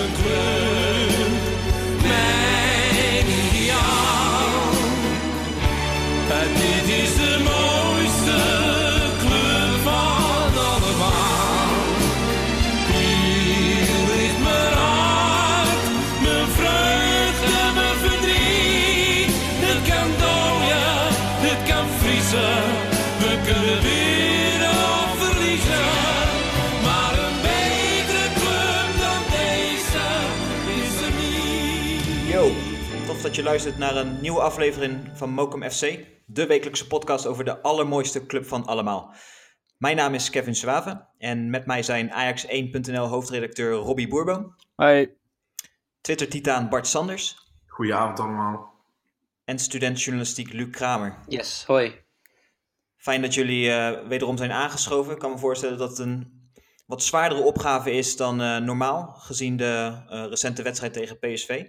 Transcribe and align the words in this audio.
een 0.00 0.12
club, 0.12 0.49
je 33.40 33.46
luistert 33.46 33.78
naar 33.78 33.96
een 33.96 34.20
nieuwe 34.20 34.40
aflevering 34.40 35.10
van 35.14 35.30
Mokum 35.30 35.70
FC, 35.70 35.98
de 36.26 36.46
wekelijkse 36.46 36.86
podcast 36.86 37.26
over 37.26 37.44
de 37.44 37.60
allermooiste 37.60 38.26
club 38.26 38.46
van 38.46 38.66
allemaal. 38.66 39.14
Mijn 39.78 39.96
naam 39.96 40.14
is 40.14 40.30
Kevin 40.30 40.54
Zwaven 40.54 41.08
en 41.18 41.50
met 41.50 41.66
mij 41.66 41.82
zijn 41.82 42.10
Ajax1.nl 42.10 43.06
hoofdredacteur 43.06 43.72
Robbie 43.72 44.08
Boerboom, 44.08 44.56
Hoi. 44.74 45.16
Twitter-titaan 46.00 46.68
Bart 46.68 46.86
Sanders 46.86 47.52
Goedenavond 47.66 48.20
allemaal. 48.20 48.74
en 49.44 49.58
student 49.58 50.02
journalistiek 50.02 50.52
Luc 50.52 50.70
Kramer. 50.70 51.18
Yes, 51.28 51.64
hoi. 51.66 52.04
Fijn 52.96 53.22
dat 53.22 53.34
jullie 53.34 53.70
eh, 53.70 54.08
wederom 54.08 54.36
zijn 54.36 54.52
aangeschoven. 54.52 55.12
Ik 55.12 55.18
kan 55.18 55.30
me 55.30 55.38
voorstellen 55.38 55.78
dat 55.78 55.88
het 55.88 55.98
een 55.98 56.50
wat 56.86 57.02
zwaardere 57.02 57.42
opgave 57.42 57.92
is 57.92 58.16
dan 58.16 58.40
eh, 58.40 58.56
normaal, 58.56 59.14
gezien 59.18 59.56
de 59.56 60.02
eh, 60.08 60.24
recente 60.28 60.62
wedstrijd 60.62 60.92
tegen 60.92 61.18
PSV. 61.18 61.64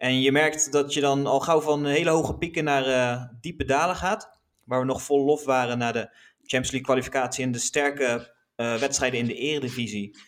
En 0.00 0.20
je 0.20 0.32
merkt 0.32 0.72
dat 0.72 0.94
je 0.94 1.00
dan 1.00 1.26
al 1.26 1.40
gauw 1.40 1.60
van 1.60 1.86
hele 1.86 2.10
hoge 2.10 2.34
pieken 2.34 2.64
naar 2.64 2.86
eh, 2.86 3.24
diepe 3.40 3.64
dalen 3.64 3.96
gaat. 3.96 4.40
Waar 4.64 4.80
we 4.80 4.86
nog 4.86 5.02
vol 5.02 5.24
lof 5.24 5.44
waren 5.44 5.78
na 5.78 5.92
de 5.92 6.00
Champions 6.36 6.70
League 6.70 6.80
kwalificatie 6.80 7.44
en 7.44 7.52
de 7.52 7.58
sterke 7.58 8.34
eh, 8.56 8.76
wedstrijden 8.76 9.18
in 9.18 9.26
de 9.26 9.34
eredivisie. 9.34 10.18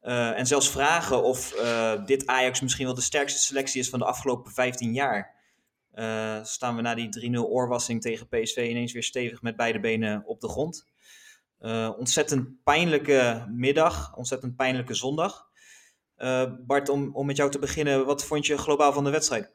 Eh, 0.00 0.38
en 0.38 0.46
zelfs 0.46 0.70
vragen 0.70 1.22
of 1.22 1.50
dit 2.06 2.26
Ajax 2.26 2.60
misschien 2.60 2.86
wel 2.86 2.94
de 2.94 3.00
sterkste 3.00 3.40
selectie 3.40 3.80
is 3.80 3.88
van 3.88 3.98
de 3.98 4.04
afgelopen 4.04 4.52
15 4.52 4.92
jaar. 4.92 5.34
Staan 6.42 6.76
we 6.76 6.82
na 6.82 6.94
die 6.94 7.36
3-0 7.36 7.48
oorwassing 7.48 8.00
tegen 8.00 8.28
PSV 8.28 8.56
ineens 8.56 8.92
weer 8.92 9.02
stevig 9.02 9.42
met 9.42 9.56
beide 9.56 9.80
benen 9.80 10.22
op 10.26 10.40
de 10.40 10.48
grond. 10.48 10.86
Ontzettend 11.98 12.62
pijnlijke 12.64 13.46
middag, 13.50 14.16
ontzettend 14.16 14.56
pijnlijke 14.56 14.94
zondag. 14.94 15.45
Eh, 16.16 16.44
Bart, 16.58 16.88
om, 16.88 17.10
om 17.12 17.26
met 17.26 17.36
jou 17.36 17.50
te 17.50 17.58
beginnen, 17.58 18.06
wat 18.06 18.24
vond 18.24 18.46
je 18.46 18.58
globaal 18.58 18.92
van 18.92 19.04
de 19.04 19.10
wedstrijd? 19.10 19.50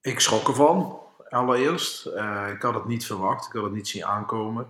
Ik 0.00 0.20
schrok 0.20 0.48
ervan, 0.48 1.00
allereerst. 1.28 2.06
Eh, 2.06 2.48
ik 2.54 2.62
had 2.62 2.74
het 2.74 2.86
niet 2.86 3.06
verwacht, 3.06 3.46
ik 3.46 3.52
had 3.52 3.62
het 3.62 3.72
niet 3.72 3.88
zien 3.88 4.04
aankomen. 4.04 4.66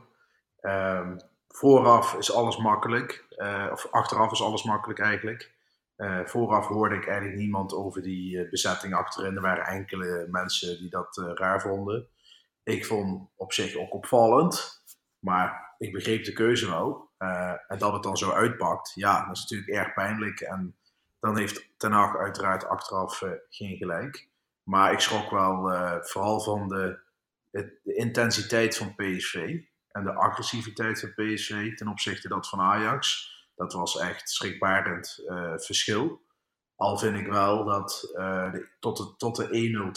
Ehm, 0.61 1.17
vooraf 1.49 2.15
is 2.15 2.33
alles 2.33 2.57
makkelijk, 2.57 3.25
eh, 3.29 3.69
of 3.73 3.89
achteraf 3.91 4.33
is 4.33 4.43
alles 4.43 4.63
makkelijk 4.65 5.01
eigenlijk. 5.01 5.51
Vooraf 6.25 6.67
hoorde 6.67 6.95
ik 6.95 7.07
eigenlijk 7.07 7.39
niemand 7.39 7.75
over 7.75 8.03
die 8.03 8.49
bezetting 8.49 8.95
achterin. 8.95 9.37
Er 9.37 9.43
waren 9.43 9.65
enkele 9.67 10.27
mensen 10.31 10.79
die 10.79 10.91
dat 10.91 11.17
raar 11.35 11.61
vonden. 11.61 12.09
Ik 12.63 12.87
vond 12.87 13.29
op 13.37 13.53
zich 13.53 13.77
ook 13.77 13.95
opvallend, 13.95 14.83
maar 15.19 15.75
ik 15.79 15.93
begreep 15.93 16.25
de 16.25 16.33
keuze 16.33 16.67
wel. 16.67 17.11
En 17.69 17.79
dat 17.79 17.93
het 17.93 18.03
dan 18.03 18.17
zo 18.17 18.31
uitpakt, 18.31 18.93
ja, 18.95 19.27
dat 19.27 19.37
is 19.37 19.41
natuurlijk 19.41 19.71
erg 19.71 19.95
pijnlijk. 19.95 20.41
En 20.41 20.77
dan 21.23 21.39
heeft 21.39 21.69
Ten 21.77 21.93
Hag 21.93 22.17
uiteraard 22.17 22.65
achteraf 22.67 23.23
eh, 23.23 23.31
geen 23.49 23.77
gelijk. 23.77 24.29
Maar 24.63 24.93
ik 24.93 25.01
schrok 25.01 25.31
wel 25.31 25.71
eh, 25.73 25.97
vooral 26.01 26.41
van 26.41 26.69
de, 26.69 27.01
intensiteit 27.83 28.77
van 28.77 28.95
PSV 28.95 29.61
en 29.89 30.05
de 30.05 30.15
agressiviteit 30.15 31.01
van 31.01 31.15
PSV 31.15 31.75
ten 31.75 31.89
opzichte 31.89 32.29
dat 32.29 32.49
van 32.49 32.61
Ajax. 32.61 33.31
Dat 33.55 33.73
was 33.73 33.99
echt 33.99 34.31
schrikbarend 34.31 35.25
eh, 35.29 35.53
verschil. 35.57 36.23
Al 36.77 36.99
vind 36.99 37.19
ik 37.19 37.27
wel 37.27 37.65
dat 37.65 38.11
de- 38.15 38.69
tot 38.81 38.97
de, 38.97 39.15
tot 39.17 39.37
de 39.37 39.93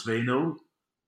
1-0, 0.55 0.59
2-0 0.59 0.65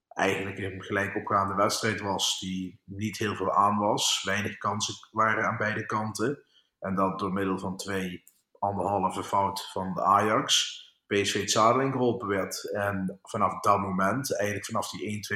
eigenlijk 0.07 0.57
een 0.57 0.83
gelijk 0.83 1.15
opgaande 1.15 1.55
wedstrijd 1.55 1.99
was 1.99 2.39
die 2.39 2.81
niet 2.83 3.17
heel 3.17 3.35
veel 3.35 3.53
aan 3.53 3.77
was. 3.77 4.23
Weinig 4.23 4.57
kansen 4.57 4.95
waren 5.11 5.47
aan 5.47 5.57
beide 5.57 5.85
kanten. 5.85 6.43
En 6.79 6.95
dat 6.95 7.19
door 7.19 7.33
middel 7.33 7.59
van 7.59 7.77
twee 7.77 8.23
anderhalve 8.59 9.23
fout 9.23 9.71
van 9.71 9.93
de 9.93 10.01
Ajax 10.03 10.75
PSV 11.07 11.39
het 11.41 11.51
zadel 11.51 11.81
ingeholpen 11.81 12.27
werd. 12.27 12.71
En 12.71 13.19
vanaf 13.23 13.59
dat 13.59 13.79
moment, 13.79 14.35
eigenlijk 14.35 14.65
vanaf 14.69 14.89
die 14.89 15.27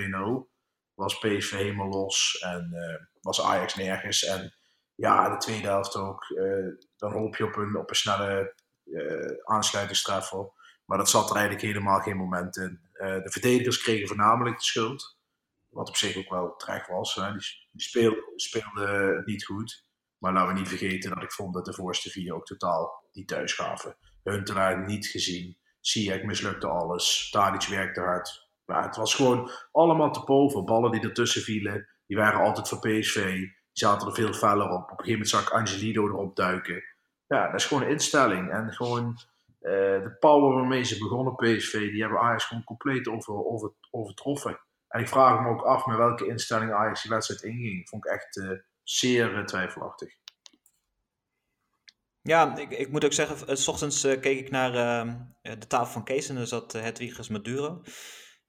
1-2-0, 0.46 0.50
was 0.94 1.18
PSV 1.20 1.52
helemaal 1.52 1.88
los 1.90 2.38
en 2.40 2.70
eh, 2.74 3.06
was 3.22 3.42
Ajax 3.42 3.76
nergens. 3.76 4.24
En 4.24 4.54
ja, 4.96 5.30
de 5.30 5.38
tweede 5.38 5.68
helft 5.68 5.96
ook. 5.96 6.24
eh, 6.24 6.68
dan 6.98 7.12
hoop 7.12 7.36
je 7.36 7.46
op 7.46 7.56
een, 7.56 7.76
op 7.78 7.90
een 7.90 7.96
snelle 7.96 8.56
eh 8.94 9.38
aansluitingstreffer. 9.44 10.52
Maar 10.86 10.98
dat 10.98 11.09
zat 11.09 11.30
er 11.30 11.36
eigenlijk 11.36 11.66
helemaal 11.66 12.00
geen 12.00 12.18
moment 12.18 12.58
in. 12.58 12.80
De 12.94 13.30
verdedigers 13.32 13.82
kregen 13.82 14.08
voornamelijk 14.08 14.58
de 14.58 14.64
schuld. 14.64 15.18
Wat 15.70 15.90
op 15.90 15.96
zich 15.96 16.18
ook 16.18 16.30
wel 16.30 16.56
terecht 16.56 16.88
was. 16.88 17.16
Hè. 17.16 17.32
Die, 17.32 17.42
die 17.72 17.82
speel- 17.82 18.24
speelden 18.36 19.22
niet 19.26 19.46
goed. 19.46 19.86
Maar 20.18 20.34
laten 20.34 20.53
we 20.53 20.59
niet 20.59 20.68
vergeten 20.70 21.09
dat 21.14 21.24
ik 21.24 21.32
vond 21.32 21.53
dat 21.53 21.66
de 21.66 21.74
voorste 21.74 22.09
vier 22.09 22.34
ook 22.36 22.46
totaal 22.46 23.01
niet 23.14 23.28
thuis 23.28 23.54
gaven. 23.54 23.98
Huntelaar 24.24 24.86
niet 24.86 25.08
gezien. 25.08 25.58
Ziyech 25.80 26.24
mislukte 26.24 26.68
alles. 26.68 27.30
Tadic 27.30 27.68
werkte 27.68 28.02
hard. 28.02 28.50
Maar 28.66 28.84
het 28.84 28.96
was 28.96 29.16
gewoon 29.16 29.52
allemaal 29.72 30.12
te 30.12 30.24
boven. 30.24 30.66
Ballen 30.66 30.92
die 30.92 31.02
ertussen 31.02 31.42
vielen, 31.42 31.88
die 32.06 32.18
waren 32.18 32.40
altijd 32.40 32.68
voor 32.70 32.80
PSV. 32.80 33.34
Die 33.36 33.58
zaten 33.72 34.08
er 34.08 34.14
veel 34.14 34.34
feller 34.34 34.70
op. 34.70 34.84
Op 34.84 34.90
een 34.90 35.06
gegeven 35.06 35.12
moment 35.12 35.30
zag 35.30 35.42
ik 35.42 35.50
Angelino 35.50 36.08
erop 36.08 36.36
duiken. 36.36 36.84
Ja, 37.28 37.46
dat 37.46 37.60
is 37.60 37.66
gewoon 37.66 37.84
een 37.84 37.90
instelling. 37.90 38.52
En 38.52 38.74
gewoon 38.74 39.18
eh, 39.60 39.72
de 40.04 40.16
power 40.20 40.54
waarmee 40.56 40.84
ze 40.84 40.98
begonnen, 40.98 41.36
PSV, 41.36 41.92
die 41.92 42.02
hebben 42.02 42.20
Ajax 42.20 42.46
gewoon 42.46 42.64
compleet 42.64 43.08
over, 43.08 43.46
over, 43.46 43.74
overtroffen. 43.92 44.60
En 44.88 45.00
ik 45.00 45.08
vraag 45.08 45.42
me 45.42 45.50
ook 45.50 45.62
af 45.62 45.86
met 45.86 45.98
welke 45.98 46.28
instelling 46.28 46.72
Ajax 46.72 47.02
die 47.02 47.12
wedstrijd 47.12 47.42
inging. 47.42 47.90
Vond 47.90 48.06
ik 48.06 48.12
echt 48.12 48.38
eh, 48.38 48.50
zeer 48.84 49.38
eh, 49.38 49.44
twijfelachtig. 49.44 50.16
Ja, 52.24 52.58
ik, 52.58 52.70
ik 52.70 52.92
moet 52.92 53.06
ook 53.06 53.14
zeggen, 53.14 53.48
eh, 53.48 53.56
s 53.56 53.68
ochtends 53.68 54.04
eh, 54.04 54.20
keek 54.20 54.40
ik 54.40 54.52
naar 54.52 54.76
ehm, 54.76 55.16
eh, 55.42 55.54
de 55.59 55.68
tafel 55.68 55.92
van 55.94 56.04
Kees 56.04 56.30
en 56.30 56.38
er 56.38 56.48
zat 56.48 56.72
Hedwiges 56.72 57.28
Maduro. 57.28 57.82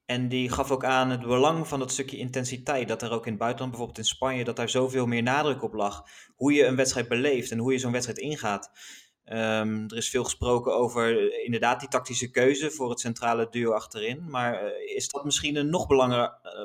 En 0.05 0.29
die 0.29 0.49
gaf 0.49 0.71
ook 0.71 0.85
aan 0.85 1.09
het 1.09 1.21
belang 1.21 1.67
van 1.67 1.79
dat 1.79 1.91
stukje 1.91 2.17
intensiteit. 2.17 2.87
Dat 2.87 3.01
er 3.01 3.11
ook 3.11 3.25
in 3.25 3.31
het 3.31 3.39
buitenland, 3.39 3.71
bijvoorbeeld 3.71 4.05
in 4.07 4.13
Spanje, 4.13 4.43
dat 4.43 4.55
daar 4.55 4.69
zoveel 4.69 5.05
meer 5.05 5.23
nadruk 5.23 5.63
op 5.63 5.73
lag. 5.73 6.03
Hoe 6.35 6.53
je 6.53 6.65
een 6.65 6.75
wedstrijd 6.75 7.07
beleeft 7.07 7.51
en 7.51 7.57
hoe 7.57 7.71
je 7.71 7.77
zo'n 7.77 7.91
wedstrijd 7.91 8.19
ingaat. 8.19 8.71
Ehm, 9.23 9.83
er 9.87 9.97
is 9.97 10.09
veel 10.09 10.23
gesproken 10.23 10.75
over 10.75 11.33
inderdaad 11.43 11.79
die 11.79 11.89
tactische 11.89 12.31
keuze 12.31 12.71
voor 12.71 12.89
het 12.89 12.99
centrale 12.99 13.47
duo 13.49 13.71
achterin. 13.71 14.29
Maar 14.29 14.71
is 14.85 15.07
dat 15.07 15.25
misschien 15.25 15.55
een 15.55 15.69
nog 15.69 15.87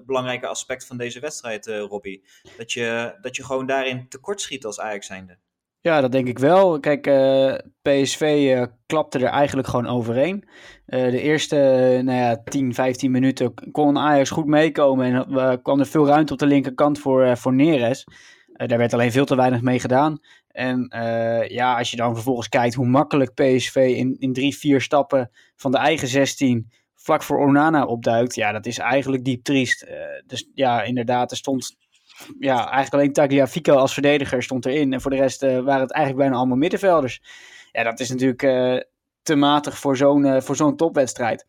belangrijker 0.06 0.48
aspect 0.48 0.86
van 0.86 0.96
deze 0.96 1.20
wedstrijd, 1.20 1.66
Robbie? 1.66 2.24
Dat 2.56 2.72
je, 2.72 3.18
dat 3.20 3.36
je 3.36 3.44
gewoon 3.44 3.66
daarin 3.66 4.08
tekort 4.08 4.40
schiet 4.40 4.64
als 4.64 4.80
Ajax 4.80 5.06
zijnde. 5.06 5.38
Ja, 5.88 6.00
dat 6.00 6.12
denk 6.12 6.28
ik 6.28 6.38
wel. 6.38 6.80
Kijk, 6.80 7.06
eh, 7.06 7.54
PSV 7.82 8.20
eh, 8.54 8.62
klapte 8.86 9.18
er 9.18 9.24
eigenlijk 9.24 9.68
gewoon 9.68 9.86
overheen. 9.86 10.48
Eh, 10.86 11.10
de 11.10 11.20
eerste 11.20 11.56
nou 12.04 12.18
ja, 12.18 12.42
10, 12.44 12.74
15 12.74 13.10
minuten 13.10 13.54
kon 13.72 13.98
Ajax 13.98 14.30
goed 14.30 14.46
meekomen 14.46 15.28
en 15.28 15.62
kwam 15.62 15.80
er 15.80 15.86
veel 15.86 16.06
ruimte 16.06 16.32
op 16.32 16.38
de 16.38 16.46
linkerkant 16.46 16.98
voor, 16.98 17.36
voor 17.36 17.54
Neres. 17.54 18.06
Daar 18.52 18.78
werd 18.78 18.92
alleen 18.92 19.12
veel 19.12 19.24
te 19.24 19.36
weinig 19.36 19.60
mee 19.60 19.80
gedaan. 19.80 20.18
En 20.48 20.86
ja, 21.48 21.78
als 21.78 21.90
je 21.90 21.96
dan 21.96 22.14
vervolgens 22.14 22.48
kijkt 22.48 22.74
hoe 22.74 22.86
makkelijk 22.86 23.34
PSV 23.34 23.94
in, 23.96 24.16
in 24.18 24.32
drie, 24.32 24.56
vier 24.56 24.80
stappen 24.80 25.30
van 25.56 25.70
de 25.70 25.78
eigen 25.78 26.08
16 26.08 26.70
vlak 26.94 27.22
voor 27.22 27.38
Onana 27.38 27.84
opduikt, 27.84 28.34
ja, 28.34 28.52
dat 28.52 28.66
is 28.66 28.78
eigenlijk 28.78 29.24
diep 29.24 29.44
triest. 29.44 29.86
Dus 30.26 30.50
ja, 30.54 30.82
inderdaad, 30.82 31.30
er 31.30 31.36
stond 31.36 31.76
ja, 32.38 32.56
eigenlijk 32.56 32.92
alleen 32.92 33.12
Tagliafico 33.12 33.74
als 33.74 33.92
verdediger 33.92 34.42
stond 34.42 34.66
erin. 34.66 34.92
En 34.92 35.00
voor 35.00 35.10
de 35.10 35.16
rest 35.16 35.42
uh, 35.42 35.60
waren 35.60 35.80
het 35.80 35.92
eigenlijk 35.92 36.22
bijna 36.24 36.36
allemaal 36.36 36.56
middenvelders. 36.56 37.22
Ja, 37.72 37.82
dat 37.82 38.00
is 38.00 38.08
natuurlijk 38.08 38.42
uh, 38.42 38.76
te 39.22 39.34
matig 39.34 39.78
voor 39.78 39.96
zo'n 39.96 40.24
uh, 40.24 40.40
voor 40.40 40.56
zo'n 40.56 40.76
topwedstrijd. 40.76 41.46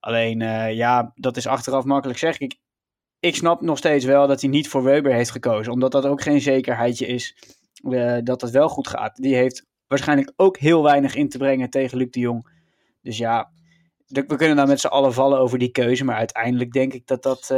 Alleen, 0.00 0.38
ja, 0.74 1.12
dat 1.14 1.36
is 1.36 1.46
achteraf 1.46 1.84
makkelijk 1.84 2.18
zeg 2.18 2.38
ik. 2.38 2.56
Ik 3.20 3.36
snap 3.36 3.60
nog 3.60 3.78
steeds 3.78 4.04
wel 4.04 4.26
dat 4.26 4.40
hij 4.40 4.50
niet 4.50 4.68
voor 4.68 4.82
Weber 4.82 5.12
heeft 5.12 5.30
gekozen. 5.30 5.72
Omdat 5.72 5.92
dat 5.92 6.06
ook 6.06 6.22
geen 6.22 6.40
zekerheidje 6.40 7.06
is 7.06 7.36
dat 8.22 8.40
het 8.40 8.50
wel 8.50 8.68
goed 8.68 8.88
gaat. 8.88 9.16
Die 9.16 9.34
heeft 9.34 9.66
waarschijnlijk 9.86 10.32
ook 10.36 10.58
heel 10.58 10.82
weinig 10.82 11.14
in 11.14 11.28
te 11.28 11.38
brengen 11.38 11.70
tegen 11.70 11.98
Luc 11.98 12.10
de 12.10 12.20
Jong. 12.20 12.48
Dus 13.02 13.18
ja, 13.18 13.50
we 14.06 14.36
kunnen 14.36 14.56
dan 14.56 14.68
met 14.68 14.80
z'n 14.80 14.86
allen 14.86 15.12
vallen 15.12 15.38
over 15.38 15.58
die 15.58 15.70
keuze. 15.70 16.04
Maar 16.04 16.16
uiteindelijk 16.16 16.72
denk 16.72 16.92
ik 16.92 17.06
dat 17.06 17.22
dat 17.22 17.54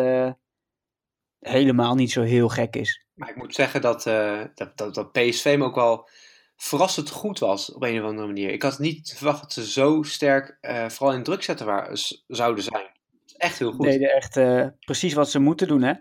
helemaal 1.41 1.95
niet 1.95 2.13
zo 2.13 2.23
heel 2.23 2.49
gek 2.49 2.77
is. 2.77 3.07
Maar 3.17 3.31
ik 3.31 3.37
moet 3.37 3.55
zeggen 3.55 3.81
dat, 3.81 4.07
uh, 4.07 4.43
dat, 4.55 4.77
dat, 4.77 4.95
dat, 4.95 5.13
PSV 5.13 5.55
me 5.59 5.65
ook 5.65 5.75
wel 5.75 6.09
verrassend 6.57 7.11
goed 7.11 7.39
was 7.39 7.73
op 7.73 7.83
een 7.83 8.01
of 8.01 8.09
andere 8.09 8.27
manier. 8.27 8.51
Ik 8.51 8.63
had 8.63 8.79
niet 8.79 9.15
verwacht 9.17 9.41
dat 9.41 9.53
ze 9.53 9.71
zo 9.71 10.03
sterk, 10.03 10.59
uh, 10.61 10.89
vooral 10.89 11.17
in 11.17 11.23
druk 11.23 11.43
zetten 11.43 11.67
waar, 11.67 11.91
zouden 12.27 12.65
zijn. 12.65 12.91
Echt 13.37 13.59
heel 13.59 13.73
goed. 13.73 13.87
Deden 13.87 14.15
echt 14.15 14.37
uh, 14.37 14.67
precies 14.81 15.15
wat 15.15 15.31
ze 15.31 15.39
moeten 15.39 15.69
doen, 15.69 15.83
hè? 15.83 15.93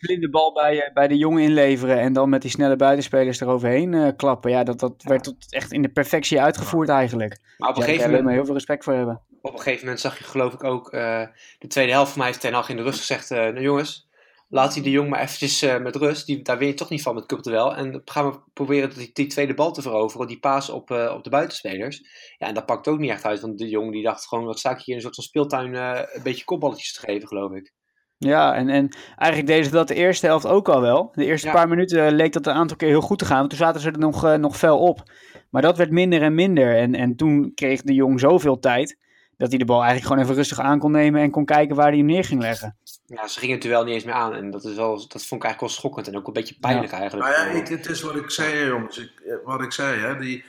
de 0.00 0.28
bal 0.30 0.52
bij, 0.52 0.90
bij 0.94 1.08
de 1.08 1.16
jongen 1.16 1.42
inleveren 1.42 1.98
en 1.98 2.12
dan 2.12 2.28
met 2.28 2.42
die 2.42 2.50
snelle 2.50 2.76
buitenspelers 2.76 3.40
eroverheen 3.40 4.16
klappen. 4.16 4.50
Ja, 4.50 4.64
dat, 4.64 4.80
dat 4.80 5.02
werd 5.02 5.22
tot 5.22 5.52
echt 5.52 5.72
in 5.72 5.82
de 5.82 5.88
perfectie 5.88 6.40
uitgevoerd 6.40 6.88
eigenlijk. 6.88 7.38
Maar 7.58 7.68
op 7.68 7.76
een 7.76 7.82
gegeven 7.82 8.10
moment... 8.10 8.30
heel 8.30 8.44
veel 8.44 8.54
respect 8.54 8.84
voor 8.84 8.92
hebben. 8.92 9.20
Op 9.40 9.52
een 9.52 9.58
gegeven 9.58 9.84
moment 9.84 10.00
zag 10.00 10.18
je 10.18 10.24
geloof 10.24 10.52
ik 10.52 10.64
ook 10.64 10.90
de 10.90 11.66
tweede 11.68 11.92
helft 11.92 12.10
van 12.10 12.18
mij 12.18 12.26
heeft 12.26 12.40
Ten 12.40 12.52
Hag 12.52 12.68
in 12.68 12.76
de 12.76 12.82
rust 12.82 12.98
gezegd, 12.98 13.30
nou 13.30 13.60
jongens, 13.60 14.09
laat 14.50 14.74
hij 14.74 14.82
de 14.82 14.90
jong 14.90 15.08
maar 15.08 15.20
eventjes 15.20 15.62
uh, 15.62 15.78
met 15.78 15.96
rust. 15.96 16.26
Die, 16.26 16.42
daar 16.42 16.58
weet 16.58 16.68
je 16.68 16.74
toch 16.74 16.90
niet 16.90 17.02
van 17.02 17.14
met 17.14 17.26
Courtois. 17.26 17.76
En 17.76 18.02
gaan 18.04 18.30
we 18.30 18.38
proberen 18.52 18.90
die, 18.94 19.10
die 19.12 19.26
tweede 19.26 19.54
bal 19.54 19.72
te 19.72 19.82
veroveren. 19.82 20.26
Die 20.26 20.38
paas 20.38 20.70
op, 20.70 20.90
uh, 20.90 21.12
op 21.16 21.24
de 21.24 21.30
buitenspelers. 21.30 22.00
Ja, 22.38 22.46
en 22.46 22.54
dat 22.54 22.66
pakt 22.66 22.88
ook 22.88 22.98
niet 22.98 23.10
echt 23.10 23.24
uit. 23.24 23.40
Want 23.40 23.58
de 23.58 23.68
jong 23.68 23.92
die 23.92 24.02
dacht 24.02 24.26
gewoon, 24.26 24.44
wat 24.44 24.58
sta 24.58 24.70
ik 24.70 24.76
hier 24.76 24.86
in 24.86 24.94
een 24.94 25.00
soort 25.00 25.14
van 25.14 25.24
speeltuin 25.24 25.74
uh, 25.74 26.00
een 26.12 26.22
beetje 26.22 26.44
kopballetjes 26.44 26.92
te 26.92 27.00
geven, 27.00 27.28
geloof 27.28 27.52
ik. 27.52 27.72
Ja, 28.16 28.54
en, 28.54 28.68
en 28.68 28.88
eigenlijk 29.16 29.46
deden 29.46 29.64
ze 29.64 29.70
dat 29.70 29.88
de 29.88 29.94
eerste 29.94 30.26
helft 30.26 30.46
ook 30.46 30.68
al 30.68 30.80
wel. 30.80 31.10
De 31.14 31.24
eerste 31.24 31.50
paar 31.50 31.68
minuten 31.68 32.12
leek 32.12 32.32
dat 32.32 32.46
een 32.46 32.52
aantal 32.52 32.76
keer 32.76 32.88
heel 32.88 33.00
goed 33.00 33.18
te 33.18 33.24
gaan. 33.24 33.38
Want 33.38 33.50
toen 33.50 33.58
zaten 33.58 33.80
ze 33.80 33.90
er 33.90 33.98
nog, 33.98 34.36
nog 34.36 34.56
fel 34.56 34.78
op. 34.78 35.02
Maar 35.50 35.62
dat 35.62 35.76
werd 35.76 35.90
minder 35.90 36.22
en 36.22 36.34
minder. 36.34 36.76
En, 36.76 36.94
en 36.94 37.16
toen 37.16 37.52
kreeg 37.54 37.82
de 37.82 37.94
jong 37.94 38.20
zoveel 38.20 38.58
tijd 38.58 38.98
dat 39.40 39.48
hij 39.48 39.58
de 39.58 39.64
bal 39.64 39.82
eigenlijk 39.82 40.06
gewoon 40.06 40.22
even 40.22 40.34
rustig 40.34 40.60
aan 40.60 40.78
kon 40.78 40.90
nemen 40.90 41.20
en 41.20 41.30
kon 41.30 41.44
kijken 41.44 41.76
waar 41.76 41.88
hij 41.88 41.96
hem 41.96 42.06
neer 42.06 42.24
ging 42.24 42.40
leggen. 42.40 42.76
Ja, 43.06 43.28
ze 43.28 43.38
gingen 43.38 43.54
het 43.54 43.64
duel 43.64 43.84
niet 43.84 43.94
eens 43.94 44.04
meer 44.04 44.14
aan. 44.14 44.34
En 44.34 44.50
dat, 44.50 44.64
is 44.64 44.74
wel, 44.74 44.96
dat 44.96 45.26
vond 45.26 45.42
ik 45.42 45.48
eigenlijk 45.48 45.60
wel 45.60 45.68
schokkend 45.68 46.08
en 46.08 46.16
ook 46.16 46.26
een 46.26 46.32
beetje 46.32 46.56
pijnlijk 46.60 46.92
eigenlijk. 46.92 47.28
Nou 47.28 47.48
ja, 47.48 47.60
ik, 47.60 47.68
het 47.68 47.86
is 47.86 48.00
wat 48.00 48.16
ik 48.16 48.30
zei, 48.30 48.66
jongens. 48.66 48.98
Ik, 48.98 49.20
eh, 49.20 49.34
wat 49.44 49.62
ik 49.62 49.72
zei, 49.72 50.00
hè. 50.00 50.18
Die, 50.18 50.44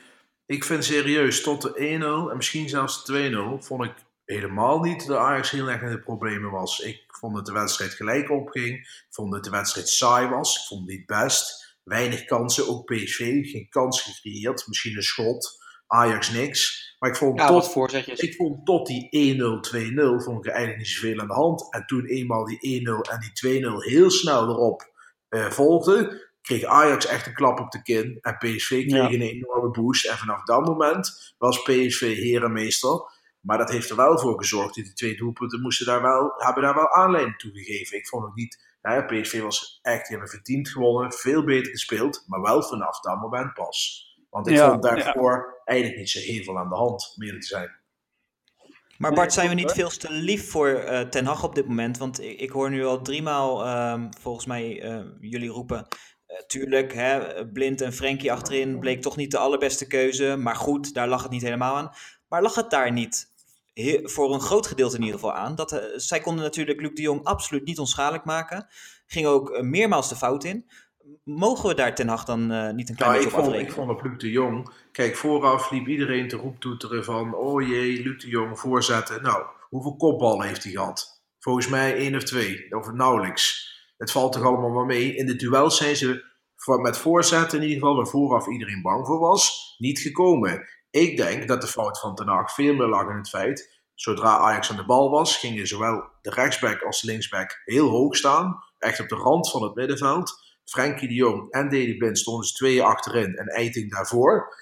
ik 0.46 0.64
vind 0.64 0.86
serieus, 0.86 1.42
tot 1.42 1.62
de 1.62 2.00
1-0 2.28 2.32
en 2.32 2.38
misschien 2.38 2.70
zelfs 2.70 3.06
de 3.06 3.58
2-0, 3.60 3.66
vond 3.66 3.84
ik 3.84 3.94
helemaal 4.26 4.80
niet 4.80 5.08
dat 5.08 5.18
Ajax 5.18 5.52
heel 5.52 5.70
erg 5.70 5.82
in 5.82 5.92
de 5.92 6.00
problemen 6.00 6.52
was. 6.52 6.80
Ik 6.80 7.04
vond 7.08 7.36
dat 7.36 7.46
de 7.46 7.54
wedstrijd 7.54 7.94
gelijk 7.94 8.30
opging. 8.30 8.78
Ik 8.78 9.06
vond 9.10 9.32
dat 9.32 9.44
de 9.44 9.50
wedstrijd 9.50 9.90
saai 9.90 10.28
was. 10.28 10.56
Ik 10.56 10.68
vond 10.68 10.82
het 10.82 10.98
niet 10.98 11.06
best. 11.06 11.76
Weinig 11.84 12.26
kansen, 12.26 12.68
ook 12.68 12.86
PSV. 12.86 13.18
Geen 13.52 13.68
kans 13.70 14.02
gecreëerd. 14.02 14.68
Misschien 14.68 14.96
een 14.96 15.04
schot. 15.04 15.60
Ajax 15.88 16.32
niks. 16.32 16.91
Maar 17.02 17.10
ik 17.10 17.16
vond, 17.16 17.38
tot, 17.48 17.76
ik 18.06 18.36
vond 18.36 18.66
tot 18.66 18.88
die 18.88 19.36
1-0, 19.36 19.40
2-0 19.40 20.24
vond 20.24 20.38
ik 20.38 20.46
er 20.46 20.52
eigenlijk 20.52 20.78
niet 20.78 20.88
zoveel 20.88 21.20
aan 21.20 21.28
de 21.28 21.34
hand. 21.34 21.74
En 21.74 21.86
toen 21.86 22.06
eenmaal 22.06 22.46
die 22.46 22.82
1-0 22.88 23.12
en 23.12 23.20
die 23.20 23.64
2-0 23.64 23.76
heel 23.78 24.12
snel 24.12 24.50
erop 24.50 24.92
uh, 25.30 25.50
volgden, 25.50 26.22
kreeg 26.42 26.64
Ajax 26.64 27.06
echt 27.06 27.28
een 27.28 27.34
klap 27.34 27.60
op 27.60 27.72
de 27.72 27.82
kin. 27.82 28.18
En 28.22 28.38
PSV 28.38 28.88
kreeg 28.88 29.12
een 29.12 29.22
enorme 29.22 29.72
boost. 29.72 30.06
En 30.06 30.18
vanaf 30.18 30.44
dat 30.44 30.66
moment 30.66 31.34
was 31.38 31.62
PSV 31.62 32.16
herenmeester. 32.16 33.12
Maar 33.40 33.58
dat 33.58 33.72
heeft 33.72 33.90
er 33.90 33.96
wel 33.96 34.20
voor 34.20 34.38
gezorgd. 34.38 34.74
Die 34.74 34.94
twee 34.94 35.16
doelpunten 35.16 35.62
moesten 35.62 35.86
daar 35.86 36.02
wel, 36.02 36.34
hebben 36.38 36.64
daar 36.64 36.76
wel 36.76 36.94
aanleiding 36.94 37.38
toe 37.38 37.52
gegeven. 37.54 37.98
Ik 37.98 38.08
vond 38.08 38.26
het 38.26 38.36
niet. 38.36 38.76
Ja, 38.82 39.02
PSV 39.02 39.42
was 39.42 39.80
echt, 39.82 40.08
die 40.08 40.18
hebben 40.18 40.36
verdiend 40.36 40.70
gewonnen. 40.70 41.14
Veel 41.14 41.44
beter 41.44 41.72
gespeeld. 41.72 42.24
Maar 42.28 42.42
wel 42.42 42.64
vanaf 42.64 43.00
dat 43.00 43.22
moment 43.22 43.54
pas. 43.54 44.10
Want 44.30 44.48
ik 44.48 44.60
vond 44.60 44.84
daarvoor 44.84 45.61
eigenlijk 45.72 46.00
niet 46.00 46.10
zo 46.10 46.20
heel 46.20 46.44
veel 46.44 46.58
aan 46.58 46.70
de 46.70 46.76
hand, 46.76 47.14
meer 47.16 47.40
te 47.40 47.48
zijn. 47.48 47.80
Maar 48.98 49.14
Bart, 49.14 49.34
zijn 49.34 49.50
we 49.50 49.56
niet 49.56 49.72
veel 49.72 49.90
te 49.90 50.12
lief 50.12 50.50
voor 50.50 50.70
uh, 50.70 51.00
Ten 51.02 51.26
Hag 51.26 51.44
op 51.44 51.56
dit 51.56 51.68
moment? 51.68 51.98
Want 51.98 52.22
ik, 52.22 52.40
ik 52.40 52.50
hoor 52.50 52.70
nu 52.70 52.86
al 52.86 53.02
driemaal 53.02 53.66
uh, 53.66 54.04
volgens 54.20 54.46
mij 54.46 54.84
uh, 54.84 55.06
jullie 55.20 55.50
roepen... 55.50 55.88
Uh, 56.28 56.38
tuurlijk, 56.38 56.94
hè, 56.94 57.48
Blind 57.48 57.82
en 57.82 57.94
Frenkie 57.94 58.32
achterin 58.32 58.80
bleek 58.80 59.02
toch 59.02 59.16
niet 59.16 59.32
de 59.32 59.38
allerbeste 59.38 59.88
keuze. 59.88 60.36
Maar 60.36 60.56
goed, 60.56 60.94
daar 60.94 61.08
lag 61.08 61.22
het 61.22 61.32
niet 61.32 61.42
helemaal 61.42 61.76
aan. 61.76 61.92
Maar 62.28 62.42
lag 62.42 62.56
het 62.56 62.70
daar 62.70 62.92
niet 62.92 63.32
voor 64.04 64.34
een 64.34 64.42
groot 64.42 64.68
gedeelte 64.68 64.96
in 64.96 65.02
ieder 65.02 65.20
geval 65.20 65.34
aan? 65.36 65.56
Dat, 65.56 65.92
zij 65.96 66.20
konden 66.20 66.44
natuurlijk 66.44 66.82
Luc 66.82 66.94
de 66.94 67.02
Jong 67.02 67.24
absoluut 67.24 67.66
niet 67.66 67.80
onschadelijk 67.80 68.26
maken. 68.26 68.68
Ging 69.06 69.26
ook 69.26 69.62
meermaals 69.62 70.10
de 70.10 70.16
fout 70.16 70.44
in 70.44 70.70
mogen 71.24 71.70
we 71.70 71.76
daar 71.76 71.96
ten 71.96 72.08
Hag 72.08 72.26
dan 72.26 72.52
uh, 72.52 72.70
niet 72.70 72.90
een 72.90 72.96
klein 72.96 73.12
nou, 73.12 73.24
beetje 73.24 73.38
ik 73.38 73.44
vond, 73.44 73.56
Ik 73.56 73.72
vond 73.72 73.90
op 73.90 74.04
Luc 74.04 74.18
de 74.18 74.32
Jong, 74.32 74.74
kijk 74.92 75.16
vooraf 75.16 75.72
liep 75.72 75.88
iedereen 75.88 76.28
te 76.28 76.36
roeptoeteren 76.36 77.04
van, 77.04 77.36
oh 77.36 77.68
jee, 77.68 78.04
Luc 78.04 78.22
de 78.22 78.28
Jong 78.28 78.60
voorzetten. 78.60 79.24
Nou, 79.24 79.46
hoeveel 79.70 79.96
kopballen 79.96 80.48
heeft 80.48 80.64
hij 80.64 80.72
gehad? 80.72 81.24
Volgens 81.40 81.68
mij 81.68 81.96
één 81.96 82.16
of 82.16 82.24
twee, 82.24 82.76
of 82.76 82.92
nauwelijks. 82.92 83.70
Het 83.98 84.12
valt 84.12 84.34
toch 84.34 84.44
allemaal 84.44 84.70
maar 84.70 84.86
mee. 84.86 85.16
In 85.16 85.26
de 85.26 85.36
duels 85.36 85.78
zijn 85.78 85.96
ze 85.96 86.30
met 86.82 86.98
voorzetten 86.98 87.58
in 87.58 87.64
ieder 87.64 87.80
geval, 87.80 87.96
waar 87.96 88.08
vooraf 88.08 88.48
iedereen 88.48 88.82
bang 88.82 89.06
voor 89.06 89.20
was, 89.20 89.76
niet 89.78 90.00
gekomen. 90.00 90.68
Ik 90.90 91.18
denk 91.18 91.48
dat 91.48 91.62
de 91.62 91.68
fout 91.68 92.00
van 92.00 92.16
Ten 92.16 92.28
Hag 92.28 92.54
veel 92.54 92.74
meer 92.74 92.88
lag 92.88 93.10
in 93.10 93.16
het 93.16 93.30
feit, 93.30 93.82
zodra 93.96 94.38
Ajax 94.38 94.70
aan 94.70 94.76
de 94.76 94.86
bal 94.86 95.10
was, 95.10 95.38
gingen 95.38 95.68
zowel 95.68 96.10
de 96.22 96.30
rechtsback 96.30 96.82
als 96.82 97.02
de 97.02 97.08
linksback 97.08 97.62
heel 97.66 97.90
hoog 97.90 98.16
staan, 98.16 98.64
echt 98.78 99.00
op 99.00 99.08
de 99.08 99.16
rand 99.16 99.52
van 99.52 99.64
het 99.64 99.76
middenveld. 99.76 100.41
Frenkie 100.72 101.08
de 101.08 101.14
Jong 101.14 101.52
en 101.52 101.70
Deli 101.70 101.98
Blind 101.98 102.18
stonden 102.18 102.48
ze 102.48 102.54
tweeën 102.54 102.84
achterin 102.84 103.36
en 103.36 103.48
Eiting 103.48 103.92
daarvoor. 103.92 104.56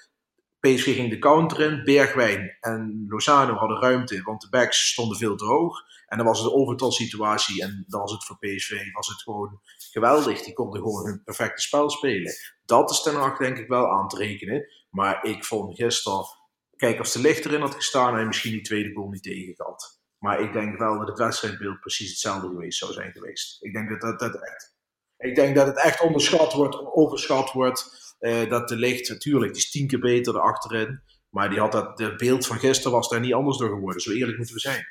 PSG 0.60 0.84
ging 0.84 1.10
de 1.10 1.18
counter 1.18 1.60
in. 1.60 1.84
Bergwijn 1.84 2.56
en 2.60 3.04
Lozano 3.08 3.54
hadden 3.54 3.80
ruimte, 3.80 4.22
want 4.22 4.40
de 4.40 4.48
backs 4.48 4.90
stonden 4.90 5.16
veel 5.16 5.36
te 5.36 5.44
hoog. 5.44 5.78
En 6.06 6.16
dan 6.16 6.26
was 6.26 6.38
het 6.38 6.48
een 6.48 6.58
overtalsituatie 6.58 7.62
en 7.62 7.84
dan 7.86 8.00
was 8.00 8.12
het 8.12 8.24
voor 8.24 8.38
PSV 8.38 8.92
was 8.92 9.08
het 9.08 9.22
gewoon 9.22 9.60
geweldig. 9.90 10.42
Die 10.42 10.52
konden 10.52 10.80
gewoon 10.80 11.06
hun 11.06 11.22
perfecte 11.24 11.62
spel 11.62 11.90
spelen. 11.90 12.32
Dat 12.64 12.90
is 12.90 13.02
ten 13.02 13.14
Hag 13.14 13.38
denk 13.38 13.58
ik 13.58 13.68
wel 13.68 13.90
aan 13.90 14.08
te 14.08 14.16
rekenen. 14.16 14.66
Maar 14.90 15.24
ik 15.24 15.44
vond 15.44 15.76
gisteren, 15.76 16.24
kijk 16.76 16.98
als 16.98 17.12
de 17.12 17.20
licht 17.20 17.44
erin 17.44 17.60
had 17.60 17.74
gestaan, 17.74 18.14
hij 18.14 18.26
misschien 18.26 18.52
die 18.52 18.62
tweede 18.62 18.92
goal 18.94 19.08
niet 19.08 19.22
tegen 19.22 19.54
gehad. 19.54 20.00
Maar 20.18 20.40
ik 20.40 20.52
denk 20.52 20.78
wel 20.78 20.98
dat 20.98 21.08
het 21.08 21.18
wedstrijdbeeld 21.18 21.80
precies 21.80 22.10
hetzelfde 22.10 22.48
geweest 22.48 22.78
zou 22.78 22.92
zijn 22.92 23.12
geweest. 23.12 23.62
Ik 23.62 23.72
denk 23.72 23.88
dat 23.88 24.00
dat, 24.00 24.18
dat 24.18 24.34
echt 24.34 24.78
ik 25.20 25.34
denk 25.34 25.54
dat 25.54 25.66
het 25.66 25.82
echt 25.82 26.00
onderschat 26.00 26.52
wordt, 26.52 26.94
overschat 26.94 27.52
wordt. 27.52 27.98
Uh, 28.20 28.48
dat 28.48 28.68
de 28.68 28.76
licht, 28.76 29.08
natuurlijk, 29.08 29.52
die 29.52 29.62
is 29.62 29.70
tien 29.70 29.86
keer 29.86 29.98
beter 29.98 30.40
achterin. 30.40 31.00
Maar 31.30 31.50
die 31.50 31.58
had 31.58 31.72
dat, 31.72 31.96
de 31.96 32.14
beeld 32.16 32.46
van 32.46 32.58
gisteren 32.58 32.92
was 32.92 33.08
daar 33.08 33.20
niet 33.20 33.34
anders 33.34 33.58
door 33.58 33.68
geworden. 33.68 34.02
Zo 34.02 34.12
eerlijk 34.12 34.36
moeten 34.36 34.54
we 34.54 34.60
zijn. 34.60 34.84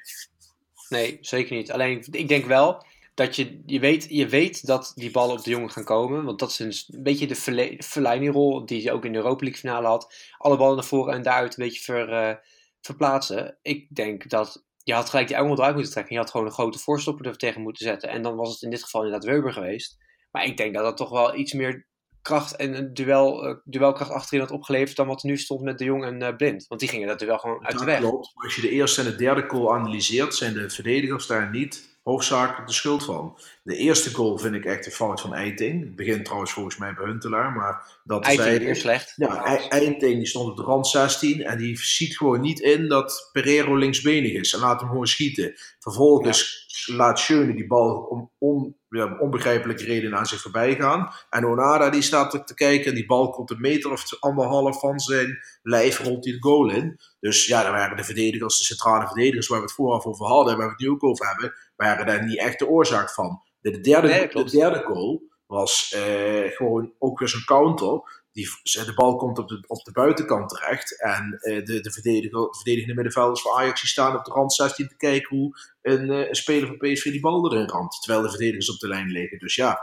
Nee, 0.90 1.18
zeker 1.22 1.56
niet. 1.56 1.72
Alleen, 1.72 2.08
ik 2.12 2.28
denk 2.28 2.46
wel 2.46 2.86
dat 3.14 3.36
je, 3.36 3.62
je, 3.66 3.80
weet, 3.80 4.06
je 4.10 4.28
weet 4.28 4.66
dat 4.66 4.92
die 4.96 5.12
ballen 5.12 5.38
op 5.38 5.44
de 5.44 5.50
jongen 5.50 5.72
gaan 5.72 5.84
komen. 5.84 6.26
Want 6.26 6.40
dat 6.40 6.50
is 6.50 6.60
een, 6.60 7.04
beetje 7.04 7.28
de 7.28 7.78
Fellaini-rol 7.84 8.66
die 8.66 8.82
je 8.82 8.92
ook 8.92 9.06
in 9.06 9.12
de 9.12 9.18
Europa 9.18 9.44
League 9.44 9.60
finale 9.60 9.88
had. 9.88 10.14
Alle 10.38 10.58
ballen 10.58 10.76
naar 10.76 10.86
voren 10.86 11.14
en 11.14 11.22
daaruit 11.22 11.58
een 11.58 11.64
beetje 11.64 11.82
ver, 11.82 12.10
uh, 12.10 12.36
verplaatsen. 12.82 13.58
Ik 13.62 13.96
denk 13.96 14.30
dat 14.30 14.66
je 14.84 14.94
had 14.94 15.10
gelijk 15.10 15.28
die 15.28 15.38
Engel 15.38 15.58
eruit 15.58 15.74
moeten 15.74 15.92
trekken. 15.92 16.14
Je 16.14 16.22
had 16.22 16.32
gewoon 16.32 16.46
een 16.46 16.52
grote 16.52 16.80
voorstopper 16.80 17.26
er 17.26 17.38
tegen 17.38 17.62
moeten 17.62 17.86
zetten. 17.86 18.10
En 18.10 18.22
dan 18.22 18.36
was 18.36 18.52
het 18.52 18.62
in 18.62 18.70
dit 18.70 18.84
geval 18.84 19.04
inderdaad 19.04 19.30
Weber 19.30 19.54
geweest. 19.54 19.98
Maar 20.32 20.46
ik 20.46 20.58
denk 20.58 20.74
dat 20.74 20.84
dat 20.84 20.98
toch 20.98 21.10
wel 21.10 21.36
iets 21.36 21.54
meer 21.54 21.88
kracht 22.22 22.56
en 22.56 22.78
een 22.78 22.94
duel, 22.94 23.48
uh, 23.48 23.56
duelkracht 23.64 24.12
achterin 24.12 24.40
had 24.40 24.52
opgeleverd 24.52 24.96
dan 24.96 25.08
wat 25.08 25.24
er 25.24 25.30
nu 25.30 25.38
stond 25.38 25.62
met 25.62 25.78
De 25.78 25.84
Jong 25.84 26.04
en 26.04 26.22
uh, 26.22 26.36
Blind. 26.36 26.68
Want 26.68 26.82
die 26.82 26.90
gingen 26.90 27.08
dat 27.08 27.20
duel 27.20 27.38
gewoon 27.38 27.66
uit 27.66 27.80
de 27.80 27.86
weg. 27.86 28.00
Klopt. 28.00 28.32
Maar 28.36 28.46
als 28.46 28.56
je 28.56 28.62
de 28.62 28.70
eerste 28.70 29.02
en 29.02 29.08
de 29.08 29.16
derde 29.16 29.44
goal 29.48 29.74
analyseert, 29.74 30.36
zijn 30.36 30.54
de 30.54 30.70
verdedigers 30.70 31.28
daar 31.28 31.50
niet 31.50 31.98
hoofdzakelijk 32.04 32.68
de 32.68 32.74
schuld 32.74 33.04
van. 33.04 33.38
De 33.64 33.76
eerste 33.76 34.14
goal 34.14 34.38
vind 34.38 34.56
ik 34.56 34.66
echt 34.66 34.86
een 34.86 34.92
fout 34.92 35.22
van 35.22 35.34
Eiting. 35.34 35.84
Het 35.84 35.96
begint 35.96 36.26
trouwens 36.26 36.52
volgens 36.52 36.78
mij 36.78 36.94
bij 36.94 37.06
Huntelaar, 37.06 37.52
maar 37.52 38.00
dat 38.04 38.28
is 38.28 38.36
weer 38.36 38.76
slecht. 38.76 39.14
Ja, 39.16 39.44
Eiting 39.70 40.00
die 40.00 40.26
stond 40.26 40.50
op 40.50 40.58
de 40.58 40.64
rand 40.64 40.88
16 40.88 41.44
en 41.44 41.58
die 41.58 41.78
ziet 41.78 42.18
gewoon 42.18 42.42
niet 42.42 42.60
in 42.60 42.88
dat 42.88 43.30
Pereiro 43.32 43.76
linksbenig 43.76 44.32
is 44.32 44.54
en 44.54 44.60
laat 44.60 44.80
hem 44.80 44.90
gewoon 44.90 45.08
schieten. 45.08 45.54
Vervolgens 45.80 46.66
laat 46.86 47.20
Schöne 47.20 47.56
die 47.56 47.68
bal 47.68 47.96
om, 47.96 48.32
om 48.38 48.78
ja, 48.90 49.18
onbegrijpelijke 49.20 49.84
redenen 49.84 50.18
aan 50.18 50.26
zich 50.26 50.42
voorbij 50.42 50.76
gaan. 50.76 51.14
En 51.30 51.46
Onada 51.46 51.90
die 51.90 52.02
staat 52.02 52.48
te 52.48 52.54
kijken 52.54 52.86
en 52.86 52.96
die 52.96 53.06
bal 53.06 53.30
komt 53.30 53.50
een 53.50 53.62
meter 53.62 53.92
of 53.92 54.20
anderhalf 54.20 54.80
van 54.80 55.00
zijn 55.00 55.40
lijf 55.62 55.98
hij 55.98 56.20
de 56.20 56.38
goal 56.40 56.70
in. 56.70 57.00
Dus 57.20 57.46
ja, 57.46 57.64
daar 57.64 57.72
waren 57.72 57.98
de 57.98 58.04
verdedigers, 58.04 58.58
de 58.58 58.64
centrale 58.64 59.08
verdedigers 59.08 59.48
waar 59.48 59.60
we 59.60 59.66
het 59.66 59.74
vooraf 59.74 60.06
over 60.06 60.26
hadden, 60.26 60.58
waar 60.58 60.66
we 60.66 60.72
het 60.72 60.82
nu 60.82 60.90
ook 60.90 61.04
over 61.04 61.28
hebben, 61.28 61.54
waren 61.76 62.06
daar 62.06 62.26
niet 62.26 62.40
echt 62.40 62.60
de 62.60 62.68
oorzaak 62.68 63.10
van. 63.10 63.42
De, 63.62 63.80
derde, 63.80 64.30
de 64.34 64.44
derde 64.44 64.84
goal 64.84 65.22
was 65.46 65.96
uh, 65.96 66.52
gewoon 66.52 66.94
ook 67.00 67.20
weer 67.20 67.28
zo'n 67.28 67.46
counter. 67.46 68.19
Die, 68.32 68.46
de 68.64 68.94
bal 68.96 69.16
komt 69.16 69.38
op 69.38 69.48
de, 69.48 69.64
op 69.68 69.84
de 69.84 69.92
buitenkant 69.92 70.50
terecht. 70.50 71.02
En 71.02 71.40
uh, 71.42 71.66
de, 71.66 71.82
de, 71.82 71.92
verdediger, 71.92 72.32
de 72.32 72.56
verdedigende 72.56 72.94
middenvelders 72.94 73.42
van 73.42 73.58
Ajax 73.58 73.82
die 73.82 73.90
staan 73.90 74.18
op 74.18 74.26
de 74.26 74.32
rand 74.32 74.54
16 74.54 74.88
te 74.88 74.96
kijken 74.96 75.38
hoe 75.38 75.52
een, 75.82 76.10
uh, 76.10 76.28
een 76.28 76.36
speler 76.36 76.68
van 76.68 76.78
PSV 76.78 77.12
die 77.12 77.20
bal 77.20 77.52
erin 77.52 77.70
ramt. 77.70 78.02
Terwijl 78.02 78.24
de 78.24 78.30
verdedigers 78.30 78.72
op 78.72 78.80
de 78.80 78.88
lijn 78.88 79.12
liggen. 79.12 79.40
Dus 79.40 79.56
ja, 79.56 79.80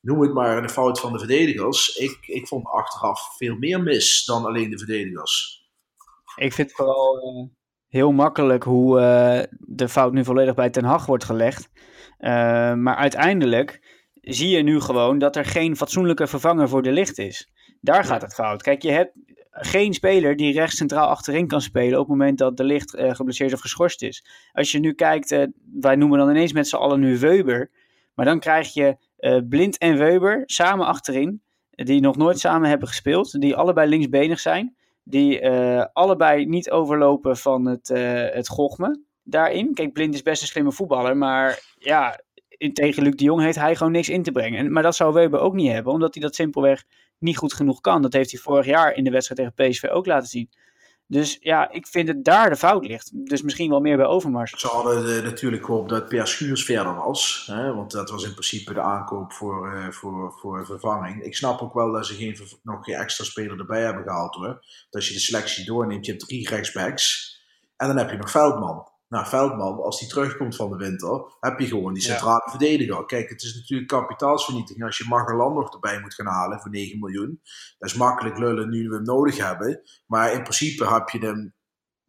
noem 0.00 0.20
het 0.20 0.32
maar 0.32 0.62
een 0.62 0.70
fout 0.70 1.00
van 1.00 1.12
de 1.12 1.18
verdedigers. 1.18 1.96
Ik, 1.96 2.18
ik 2.20 2.48
vond 2.48 2.66
achteraf 2.66 3.36
veel 3.36 3.56
meer 3.56 3.82
mis 3.82 4.24
dan 4.24 4.44
alleen 4.44 4.70
de 4.70 4.78
verdedigers. 4.78 5.62
Ik 6.36 6.52
vind 6.52 6.68
het 6.68 6.76
vooral 6.76 7.50
heel 7.88 8.12
makkelijk 8.12 8.64
hoe 8.64 8.98
uh, 8.98 9.42
de 9.58 9.88
fout 9.88 10.12
nu 10.12 10.24
volledig 10.24 10.54
bij 10.54 10.70
Ten 10.70 10.84
Hag 10.84 11.06
wordt 11.06 11.24
gelegd. 11.24 11.70
Uh, 12.18 12.30
maar 12.74 12.96
uiteindelijk 12.96 13.80
zie 14.20 14.48
je 14.48 14.62
nu 14.62 14.80
gewoon 14.80 15.18
dat 15.18 15.36
er 15.36 15.44
geen 15.44 15.76
fatsoenlijke 15.76 16.26
vervanger 16.26 16.68
voor 16.68 16.82
de 16.82 16.92
licht 16.92 17.18
is. 17.18 17.52
Daar 17.84 18.04
gaat 18.04 18.22
het 18.22 18.34
fout. 18.34 18.62
Kijk, 18.62 18.82
je 18.82 18.90
hebt 18.90 19.12
geen 19.50 19.94
speler 19.94 20.36
die 20.36 20.52
rechts 20.52 20.76
centraal 20.76 21.08
achterin 21.08 21.46
kan 21.46 21.60
spelen 21.60 21.98
op 21.98 22.08
het 22.08 22.16
moment 22.16 22.38
dat 22.38 22.56
de 22.56 22.64
licht 22.64 22.94
uh, 22.94 23.14
geblesseerd 23.14 23.52
of 23.52 23.60
geschorst 23.60 24.02
is. 24.02 24.26
Als 24.52 24.72
je 24.72 24.78
nu 24.78 24.92
kijkt, 24.92 25.30
uh, 25.30 25.44
wij 25.80 25.96
noemen 25.96 26.18
dan 26.18 26.30
ineens 26.30 26.52
met 26.52 26.68
z'n 26.68 26.76
allen 26.76 27.00
nu 27.00 27.18
Weber, 27.18 27.70
maar 28.14 28.24
dan 28.24 28.40
krijg 28.40 28.74
je 28.74 28.96
uh, 29.18 29.38
Blind 29.48 29.78
en 29.78 29.98
Weber 29.98 30.42
samen 30.46 30.86
achterin, 30.86 31.42
die 31.70 32.00
nog 32.00 32.16
nooit 32.16 32.38
samen 32.38 32.68
hebben 32.68 32.88
gespeeld, 32.88 33.40
die 33.40 33.56
allebei 33.56 33.88
linksbenig 33.88 34.40
zijn, 34.40 34.76
die 35.02 35.48
allebei 35.92 36.46
niet 36.46 36.70
overlopen 36.70 37.36
van 37.36 37.66
het, 37.66 37.88
het 38.34 38.48
gochme 38.48 39.00
daarin. 39.22 39.74
Kijk, 39.74 39.92
Blind 39.92 40.14
is 40.14 40.22
best 40.22 40.42
een 40.42 40.48
slimme 40.48 40.72
voetballer, 40.72 41.16
maar 41.16 41.60
ja, 41.78 42.20
tegen 42.72 43.02
Luc 43.02 43.14
de 43.14 43.24
Jong 43.24 43.40
heeft 43.40 43.58
hij 43.58 43.76
gewoon 43.76 43.92
niks 43.92 44.08
in 44.08 44.22
te 44.22 44.32
brengen. 44.32 44.72
Maar 44.72 44.82
dat 44.82 44.96
zou 44.96 45.14
Weber 45.14 45.40
ook 45.40 45.54
niet 45.54 45.72
hebben, 45.72 45.92
omdat 45.92 46.14
hij 46.14 46.22
dat 46.22 46.34
simpelweg 46.34 46.84
niet 47.18 47.36
goed 47.36 47.52
genoeg 47.52 47.80
kan. 47.80 48.02
Dat 48.02 48.12
heeft 48.12 48.30
hij 48.30 48.40
vorig 48.40 48.66
jaar 48.66 48.94
in 48.94 49.04
de 49.04 49.10
wedstrijd 49.10 49.54
tegen 49.54 49.70
PSV 49.70 49.84
ook 49.84 50.06
laten 50.06 50.28
zien. 50.28 50.48
Dus 51.06 51.36
ja, 51.40 51.70
ik 51.70 51.86
vind 51.86 52.08
het 52.08 52.24
daar 52.24 52.50
de 52.50 52.56
fout 52.56 52.86
ligt. 52.86 53.26
Dus 53.26 53.42
misschien 53.42 53.70
wel 53.70 53.80
meer 53.80 53.96
bij 53.96 54.06
Overmars. 54.06 54.50
Ze 54.50 54.66
hadden 54.66 55.16
uh, 55.16 55.22
natuurlijk 55.22 55.64
gehoopt 55.64 55.88
dat 55.88 56.08
Per 56.08 56.26
Schuurs 56.26 56.64
verder 56.64 56.94
was. 56.94 57.44
Hè? 57.46 57.74
Want 57.74 57.90
dat 57.90 58.10
was 58.10 58.24
in 58.24 58.30
principe 58.32 58.74
de 58.74 58.80
aankoop 58.80 59.32
voor, 59.32 59.74
uh, 59.74 59.88
voor, 59.90 60.32
voor 60.32 60.66
vervanging. 60.66 61.22
Ik 61.22 61.36
snap 61.36 61.60
ook 61.60 61.74
wel 61.74 61.92
dat 61.92 62.06
ze 62.06 62.14
geen, 62.14 62.38
nog 62.62 62.84
geen 62.84 62.94
extra 62.94 63.24
speler 63.24 63.58
erbij 63.58 63.82
hebben 63.82 64.02
gehaald 64.02 64.34
hoor. 64.34 64.46
Dat 64.46 64.64
als 64.90 65.08
je 65.08 65.14
de 65.14 65.20
selectie 65.20 65.64
doorneemt, 65.64 66.06
je 66.06 66.12
hebt 66.12 66.26
drie 66.26 66.48
rechtsbacks. 66.48 67.32
En 67.76 67.86
dan 67.86 67.98
heb 67.98 68.10
je 68.10 68.16
nog 68.16 68.30
Veldman. 68.30 68.92
Nou, 69.14 69.26
Veldman, 69.26 69.82
als 69.82 69.98
die 69.98 70.08
terugkomt 70.08 70.56
van 70.56 70.70
de 70.70 70.76
winter, 70.76 71.36
heb 71.40 71.58
je 71.58 71.66
gewoon 71.66 71.92
die 71.92 72.02
centrale 72.02 72.42
ja. 72.44 72.50
verdediger. 72.50 73.04
Kijk, 73.04 73.28
het 73.28 73.42
is 73.42 73.54
natuurlijk 73.54 73.88
kapitaalsvernietiging 73.88 74.84
als 74.84 74.98
je 74.98 75.04
Magellan 75.08 75.54
nog 75.54 75.72
erbij 75.72 76.00
moet 76.00 76.14
gaan 76.14 76.26
halen 76.26 76.60
voor 76.60 76.70
9 76.70 76.98
miljoen. 76.98 77.40
Dat 77.78 77.90
is 77.90 77.96
makkelijk 77.96 78.38
lullen 78.38 78.68
nu 78.68 78.88
we 78.88 78.94
hem 78.94 79.04
nodig 79.04 79.36
hebben. 79.36 79.82
Maar 80.06 80.32
in 80.32 80.42
principe 80.42 80.92
heb 80.92 81.08
je 81.08 81.18
hem 81.18 81.54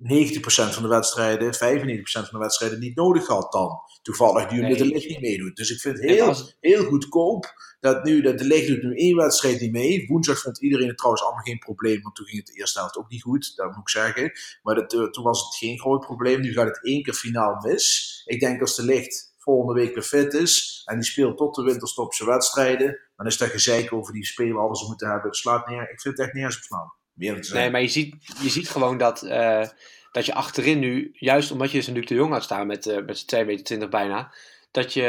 90% 0.04 0.74
van 0.74 0.84
de 0.84 0.90
wedstrijden, 0.90 1.54
95% 1.54 1.58
van 2.04 2.28
de 2.32 2.38
wedstrijden 2.38 2.80
niet 2.80 2.96
nodig 2.96 3.26
gehad 3.26 3.52
dan. 3.52 3.80
Toevallig 4.02 4.52
nu 4.52 4.62
nee. 4.62 4.76
de 4.76 4.86
licht 4.86 5.10
niet 5.10 5.22
meedoet. 5.22 5.56
Dus 5.56 5.72
ik 5.72 5.80
vind 5.80 6.00
het 6.00 6.10
heel, 6.10 6.36
heel 6.60 6.84
goedkoop 6.84 7.54
dat 7.80 8.04
nu 8.04 8.22
dat 8.22 8.38
de 8.38 8.46
licht 8.46 8.68
doet 8.68 8.84
nu 8.84 8.96
één 8.96 9.16
wedstrijd 9.16 9.62
niet 9.62 9.72
mee. 9.72 10.08
Woensdag 10.08 10.40
vond 10.40 10.62
iedereen 10.62 10.88
het 10.88 10.98
trouwens 10.98 11.24
allemaal 11.24 11.44
geen 11.44 11.60
probleem, 11.60 12.02
want 12.02 12.16
toen 12.16 12.26
ging 12.26 12.38
het 12.38 12.48
de 12.48 12.60
eerste 12.60 12.80
helft 12.80 12.98
ook 12.98 13.10
niet 13.10 13.22
goed, 13.22 13.56
dat 13.56 13.68
moet 13.68 13.80
ik 13.80 13.90
zeggen. 13.90 14.32
Maar 14.64 14.76
dat, 14.76 14.90
toen 14.90 15.24
was 15.24 15.46
het 15.46 15.56
geen 15.56 15.80
groot 15.80 16.06
probleem. 16.06 16.42
Nu 16.42 16.54
gaat 16.54 16.68
het 16.68 16.84
één 16.84 17.04
keer 17.04 17.14
finaal 17.14 17.62
mis. 17.62 18.22
Ik 18.26 18.40
denk 18.40 18.62
als 18.62 18.76
de 18.76 18.84
licht 18.84 19.34
volgende 19.38 19.82
week 19.82 19.94
weer 19.94 20.04
fit 20.04 20.34
is 20.34 20.82
en 20.86 20.96
die 20.96 21.06
speelt 21.10 21.38
tot 21.38 21.56
de 21.56 21.64
winterstop 21.64 22.14
zijn 22.14 22.30
wedstrijden, 22.30 23.00
dan 23.16 23.26
is 23.26 23.38
dat 23.38 23.50
gezeik 23.50 23.94
over 23.94 24.14
die 24.14 24.26
spelen 24.26 24.58
alles 24.58 24.88
moeten 24.88 25.08
hebben. 25.08 25.28
Het 25.28 25.36
slaat 25.36 25.68
neer. 25.68 25.82
Ik 25.82 26.02
vind 26.02 26.18
het 26.18 26.26
echt 26.26 26.34
nergens 26.36 26.58
op 26.58 26.64
slaan. 26.64 26.94
Nee, 27.16 27.70
maar 27.70 27.82
je 27.82 27.88
ziet, 27.88 28.16
je 28.42 28.50
ziet 28.50 28.70
gewoon 28.70 28.98
dat, 28.98 29.24
uh, 29.24 29.68
dat 30.12 30.26
je 30.26 30.34
achterin 30.34 30.80
nu, 30.80 31.10
juist 31.14 31.52
omdat 31.52 31.72
je 31.72 31.78
dus 31.78 31.88
een 31.88 31.94
Luc 31.94 32.06
de 32.06 32.16
Jong 32.16 32.32
had 32.32 32.44
staan 32.44 32.68
met, 32.68 32.86
uh, 32.86 33.06
met 33.06 33.36
2,20 33.36 33.46
meter 33.46 33.90
bijna, 33.90 34.34
dat 34.72 34.94
je, 34.94 35.02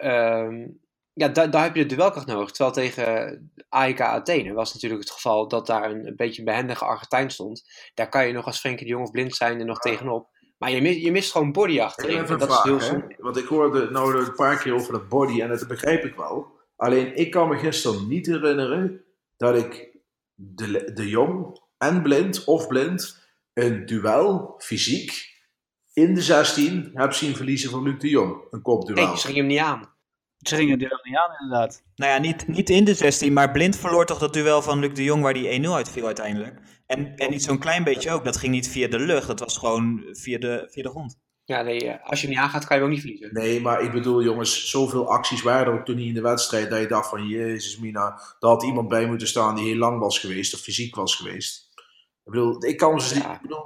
uh, 0.00 0.68
ja, 1.12 1.28
daar, 1.28 1.50
daar 1.50 1.62
heb 1.62 1.76
je 1.76 1.86
de 1.86 1.94
duelkracht 1.94 2.26
nodig. 2.26 2.50
Terwijl 2.50 2.74
tegen 2.74 3.52
AEK 3.68 4.00
Athene 4.00 4.52
was 4.52 4.72
natuurlijk 4.74 5.02
het 5.02 5.10
geval 5.10 5.48
dat 5.48 5.66
daar 5.66 5.90
een, 5.90 6.06
een 6.06 6.16
beetje 6.16 6.42
behendige 6.42 6.84
Argentijn 6.84 7.30
stond. 7.30 7.62
Daar 7.94 8.08
kan 8.08 8.26
je 8.26 8.32
nog 8.32 8.46
als 8.46 8.60
Frenkie 8.60 8.86
de 8.86 8.92
Jong 8.92 9.04
of 9.04 9.10
blind 9.10 9.34
zijn 9.34 9.58
er 9.58 9.66
nog 9.66 9.78
tegenop. 9.78 10.28
Maar 10.58 10.70
je, 10.70 10.82
mist, 10.82 11.00
je 11.00 11.10
mist 11.10 11.32
gewoon 11.32 11.52
body 11.52 11.80
achterin. 11.80 12.22
Even 12.22 12.38
dat 12.38 12.48
vraag, 12.48 12.64
is 12.64 12.88
heel 12.88 13.02
Want 13.18 13.36
ik 13.36 13.46
hoorde 13.46 13.90
nou 13.90 14.18
een 14.18 14.34
paar 14.34 14.58
keer 14.58 14.74
over 14.74 14.92
dat 14.92 15.08
body 15.08 15.40
en 15.40 15.48
dat 15.48 15.68
begrijp 15.68 16.04
ik 16.04 16.14
wel. 16.14 16.58
Alleen 16.76 17.16
ik 17.16 17.30
kan 17.30 17.48
me 17.48 17.58
gisteren 17.58 18.08
niet 18.08 18.26
herinneren 18.26 19.04
dat 19.36 19.56
ik 19.56 19.89
de, 20.40 20.92
de 20.94 21.08
Jong 21.08 21.60
en 21.78 22.02
Blind 22.02 22.44
of 22.44 22.66
Blind 22.66 23.28
een 23.52 23.86
duel 23.86 24.54
fysiek 24.58 25.28
in 25.92 26.14
de 26.14 26.22
16 26.22 26.90
heb 26.94 27.12
zien 27.12 27.36
verliezen 27.36 27.70
van 27.70 27.82
Luc 27.82 27.98
de 27.98 28.08
Jong. 28.08 28.44
Een 28.50 28.62
kopduel. 28.62 29.06
Nee, 29.06 29.18
ze 29.18 29.26
gingen 29.26 29.40
hem 29.40 29.46
niet 29.46 29.58
aan. 29.58 29.94
Ze 30.38 30.56
gingen 30.56 30.70
het 30.70 30.80
duel 30.80 31.00
niet 31.02 31.16
aan, 31.16 31.36
inderdaad. 31.40 31.82
Nou 31.94 32.12
ja, 32.12 32.18
niet, 32.18 32.48
niet 32.48 32.70
in 32.70 32.84
de 32.84 32.94
16, 32.94 33.32
maar 33.32 33.50
Blind 33.50 33.76
verloor 33.76 34.06
toch 34.06 34.18
dat 34.18 34.32
duel 34.32 34.62
van 34.62 34.78
Luc 34.78 34.94
de 34.94 35.04
Jong 35.04 35.22
waar 35.22 35.34
die 35.34 35.62
1-0 35.64 35.68
uitviel 35.68 36.06
uiteindelijk. 36.06 36.60
En, 36.86 37.16
en 37.16 37.30
niet 37.30 37.42
zo'n 37.42 37.58
klein 37.58 37.84
beetje 37.84 38.10
ook. 38.10 38.24
Dat 38.24 38.36
ging 38.36 38.52
niet 38.52 38.68
via 38.68 38.88
de 38.88 38.98
lucht, 38.98 39.26
dat 39.26 39.40
was 39.40 39.58
gewoon 39.58 40.04
via 40.12 40.38
de, 40.38 40.66
via 40.70 40.82
de 40.82 40.88
grond. 40.88 41.18
Ja, 41.50 41.62
nee, 41.62 41.86
eh, 41.86 42.08
als 42.08 42.20
je 42.20 42.26
hem 42.26 42.36
niet 42.36 42.44
aangaat, 42.44 42.64
kan 42.64 42.76
je 42.76 42.82
hem 42.82 42.92
ook 42.92 42.96
niet 42.96 43.04
verliezen. 43.04 43.32
Nee, 43.32 43.60
maar 43.60 43.82
ik 43.82 43.92
bedoel, 43.92 44.22
jongens, 44.22 44.70
zoveel 44.70 45.08
acties 45.08 45.42
waren 45.42 45.66
er 45.66 45.78
ook 45.78 45.84
toen 45.84 45.96
niet 45.96 46.08
in 46.08 46.14
de 46.14 46.20
wedstrijd. 46.20 46.70
Dat 46.70 46.80
je 46.80 46.86
dacht 46.86 47.08
van, 47.08 47.26
jezus 47.26 47.78
mina, 47.78 48.20
daar 48.38 48.50
had 48.50 48.62
iemand 48.62 48.88
bij 48.88 49.06
moeten 49.06 49.28
staan 49.28 49.54
die 49.54 49.64
heel 49.64 49.76
lang 49.76 50.00
was 50.00 50.18
geweest 50.18 50.54
of 50.54 50.60
fysiek 50.60 50.94
was 50.94 51.14
geweest. 51.14 51.68
Ik 52.24 52.32
bedoel, 52.32 52.64
ik 52.64 52.76
kan 52.76 52.94
dus 52.94 53.12
ja. 53.12 53.34
ik 53.34 53.40
bedoel, 53.40 53.64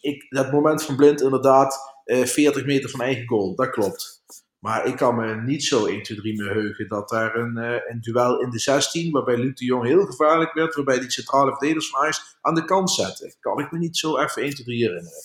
ik, 0.00 0.26
dat 0.28 0.52
moment 0.52 0.82
van 0.82 0.96
Blind 0.96 1.20
inderdaad, 1.20 2.00
eh, 2.04 2.24
40 2.24 2.64
meter 2.64 2.90
van 2.90 3.00
eigen 3.00 3.26
goal, 3.28 3.54
dat 3.54 3.70
klopt. 3.70 4.22
Maar 4.58 4.86
ik 4.86 4.96
kan 4.96 5.16
me 5.16 5.42
niet 5.42 5.64
zo 5.64 5.86
1, 5.86 6.02
2, 6.02 6.18
3 6.18 6.36
meer 6.36 6.52
heugen 6.52 6.88
dat 6.88 7.08
daar 7.08 7.36
een, 7.36 7.56
uh, 7.56 7.76
een 7.86 8.00
duel 8.00 8.40
in 8.40 8.50
de 8.50 8.58
16, 8.58 9.12
waarbij 9.12 9.36
Luc 9.36 9.54
de 9.54 9.64
Jong 9.64 9.84
heel 9.84 10.06
gevaarlijk 10.06 10.52
werd, 10.52 10.74
waarbij 10.74 10.98
die 11.00 11.10
centrale 11.10 11.50
verdedigers 11.50 11.90
van 11.90 12.00
Ajax 12.00 12.36
aan 12.40 12.54
de 12.54 12.64
kant 12.64 12.90
zette. 12.90 13.34
Kan 13.40 13.58
ik 13.58 13.72
me 13.72 13.78
niet 13.78 13.96
zo 13.96 14.18
even 14.18 14.42
1, 14.42 14.50
2, 14.50 14.64
3 14.64 14.78
herinneren. 14.78 15.22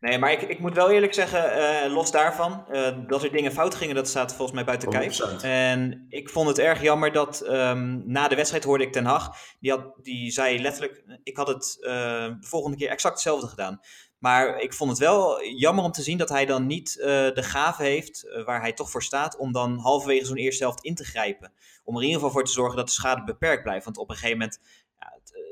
Nee, 0.00 0.18
maar 0.18 0.32
ik, 0.32 0.42
ik 0.42 0.58
moet 0.58 0.74
wel 0.74 0.90
eerlijk 0.90 1.14
zeggen, 1.14 1.58
uh, 1.58 1.92
los 1.94 2.10
daarvan, 2.10 2.64
uh, 2.72 2.88
dat 3.06 3.22
er 3.22 3.32
dingen 3.32 3.52
fout 3.52 3.74
gingen, 3.74 3.94
dat 3.94 4.08
staat 4.08 4.34
volgens 4.34 4.52
mij 4.52 4.64
buiten 4.64 4.88
kijf. 4.88 5.42
En 5.42 6.06
ik 6.08 6.28
vond 6.28 6.48
het 6.48 6.58
erg 6.58 6.82
jammer 6.82 7.12
dat 7.12 7.46
um, 7.48 8.02
na 8.06 8.28
de 8.28 8.34
wedstrijd 8.34 8.64
hoorde 8.64 8.84
ik 8.84 8.92
Ten 8.92 9.04
Hag, 9.04 9.36
die, 9.60 9.70
had, 9.70 9.84
die 10.02 10.30
zei 10.30 10.60
letterlijk, 10.60 11.04
ik 11.22 11.36
had 11.36 11.48
het 11.48 11.76
uh, 11.80 11.90
de 12.40 12.46
volgende 12.46 12.76
keer 12.76 12.88
exact 12.88 13.14
hetzelfde 13.14 13.46
gedaan. 13.46 13.80
Maar 14.18 14.58
ik 14.58 14.74
vond 14.74 14.90
het 14.90 14.98
wel 14.98 15.44
jammer 15.44 15.84
om 15.84 15.92
te 15.92 16.02
zien 16.02 16.18
dat 16.18 16.28
hij 16.28 16.46
dan 16.46 16.66
niet 16.66 16.94
de 17.34 17.42
gave 17.42 17.82
heeft, 17.82 18.42
waar 18.44 18.60
hij 18.60 18.72
toch 18.72 18.90
voor 18.90 19.02
staat, 19.02 19.36
om 19.36 19.52
dan 19.52 19.78
halverwege 19.78 20.24
zo'n 20.24 20.36
eerste 20.36 20.64
helft 20.64 20.84
in 20.84 20.94
te 20.94 21.04
grijpen. 21.04 21.52
Om 21.84 21.94
er 21.94 22.00
in 22.00 22.06
ieder 22.06 22.22
geval 22.22 22.34
voor 22.36 22.44
te 22.44 22.52
zorgen 22.52 22.76
dat 22.76 22.86
de 22.86 22.92
schade 22.92 23.24
beperkt 23.24 23.62
blijft. 23.62 23.84
Want 23.84 23.98
op 23.98 24.10
een 24.10 24.16
gegeven 24.16 24.38
moment 24.38 24.60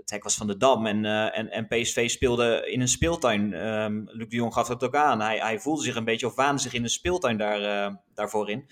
het 0.08 0.16
hek 0.16 0.22
was 0.22 0.36
van 0.36 0.46
de 0.46 0.56
Dam 0.56 0.86
en, 0.86 1.04
uh, 1.04 1.38
en, 1.38 1.50
en 1.50 1.66
PSV 1.66 2.10
speelde 2.10 2.70
in 2.70 2.80
een 2.80 2.88
speeltuin. 2.88 3.66
Um, 3.66 4.08
Luc 4.10 4.28
de 4.28 4.36
Jong 4.36 4.52
gaf 4.52 4.68
dat 4.68 4.84
ook 4.84 4.96
aan. 4.96 5.20
Hij, 5.20 5.38
hij 5.38 5.60
voelde 5.60 5.82
zich 5.82 5.96
een 5.96 6.04
beetje 6.04 6.26
of 6.26 6.34
waande 6.34 6.60
zich 6.60 6.72
in 6.72 6.82
een 6.82 6.88
speeltuin 6.88 7.36
daar, 7.36 7.60
uh, 7.60 7.94
daarvoor 8.14 8.50
in. 8.50 8.66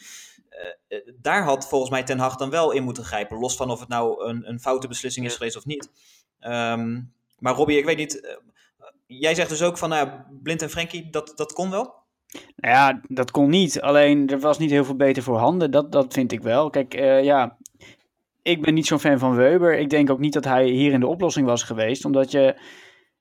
Uh, 0.88 0.98
daar 1.20 1.42
had 1.42 1.68
volgens 1.68 1.90
mij 1.90 2.02
Ten 2.02 2.18
Hag 2.18 2.36
dan 2.36 2.50
wel 2.50 2.70
in 2.70 2.82
moeten 2.82 3.04
grijpen. 3.04 3.38
Los 3.38 3.56
van 3.56 3.70
of 3.70 3.80
het 3.80 3.88
nou 3.88 4.24
een, 4.24 4.48
een 4.48 4.60
foute 4.60 4.88
beslissing 4.88 5.26
is 5.26 5.36
geweest 5.36 5.56
of 5.56 5.64
niet. 5.64 5.90
Um, 6.40 7.12
maar 7.38 7.54
Robbie, 7.54 7.78
ik 7.78 7.84
weet 7.84 7.96
niet. 7.96 8.38
jij 9.06 9.34
zegt 9.34 9.48
dus 9.48 9.62
ook 9.62 9.78
van 9.78 9.88
nou 9.88 10.08
Blind 10.42 10.62
en 10.62 10.70
Frenkie, 10.70 11.10
dat, 11.10 11.32
dat 11.36 11.52
kon 11.52 11.70
wel? 11.70 11.94
Nou 12.56 12.74
ja, 12.74 13.00
dat 13.08 13.30
kon 13.30 13.50
niet. 13.50 13.80
Alleen 13.80 14.28
er 14.28 14.40
was 14.40 14.58
niet 14.58 14.70
heel 14.70 14.84
veel 14.84 14.96
beter 14.96 15.22
voor 15.22 15.38
handen. 15.38 15.70
Dat, 15.70 15.92
dat 15.92 16.12
vind 16.12 16.32
ik 16.32 16.42
wel. 16.42 16.70
Kijk, 16.70 16.92
ja, 17.22 17.56
ik 18.46 18.62
ben 18.62 18.74
niet 18.74 18.86
zo'n 18.86 19.00
fan 19.00 19.18
van 19.18 19.34
Weber. 19.34 19.78
Ik 19.78 19.90
denk 19.90 20.10
ook 20.10 20.18
niet 20.18 20.32
dat 20.32 20.44
hij 20.44 20.66
hier 20.66 20.92
in 20.92 21.00
de 21.00 21.06
oplossing 21.06 21.46
was 21.46 21.62
geweest, 21.62 22.04
omdat 22.04 22.30
je 22.30 22.56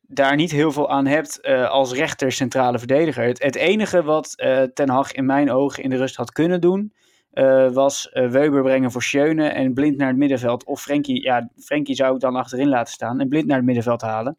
daar 0.01 0.35
niet 0.35 0.51
heel 0.51 0.71
veel 0.71 0.89
aan 0.89 1.05
hebt 1.05 1.39
uh, 1.41 1.69
als 1.69 1.93
rechter 1.93 2.31
centrale 2.31 2.77
verdediger. 2.77 3.23
Het, 3.23 3.55
enige 3.55 4.03
wat 4.03 4.33
uh, 4.37 4.61
Ten 4.61 4.89
Hag 4.89 5.11
in 5.11 5.25
mijn 5.25 5.51
ogen 5.51 5.83
in 5.83 5.89
de 5.89 5.95
rust 5.95 6.15
had 6.15 6.31
kunnen 6.31 6.61
doen, 6.61 6.93
uh, 7.33 7.71
was 7.71 8.09
Weber 8.11 8.61
brengen 8.61 8.91
voor 8.91 9.03
Schöne 9.03 9.47
en 9.47 9.73
Blind 9.73 9.97
naar 9.97 10.07
het 10.07 10.17
middenveld. 10.17 10.65
Of 10.65 10.81
Frenkie, 10.81 11.23
ja, 11.23 11.49
Frenkie 11.57 11.95
zou 11.95 12.15
ik 12.15 12.21
dan 12.21 12.35
achterin 12.35 12.69
laten 12.69 12.93
staan 12.93 13.19
en 13.19 13.29
Blind 13.29 13.45
naar 13.45 13.57
het 13.57 13.65
middenveld 13.65 14.01
halen. 14.01 14.37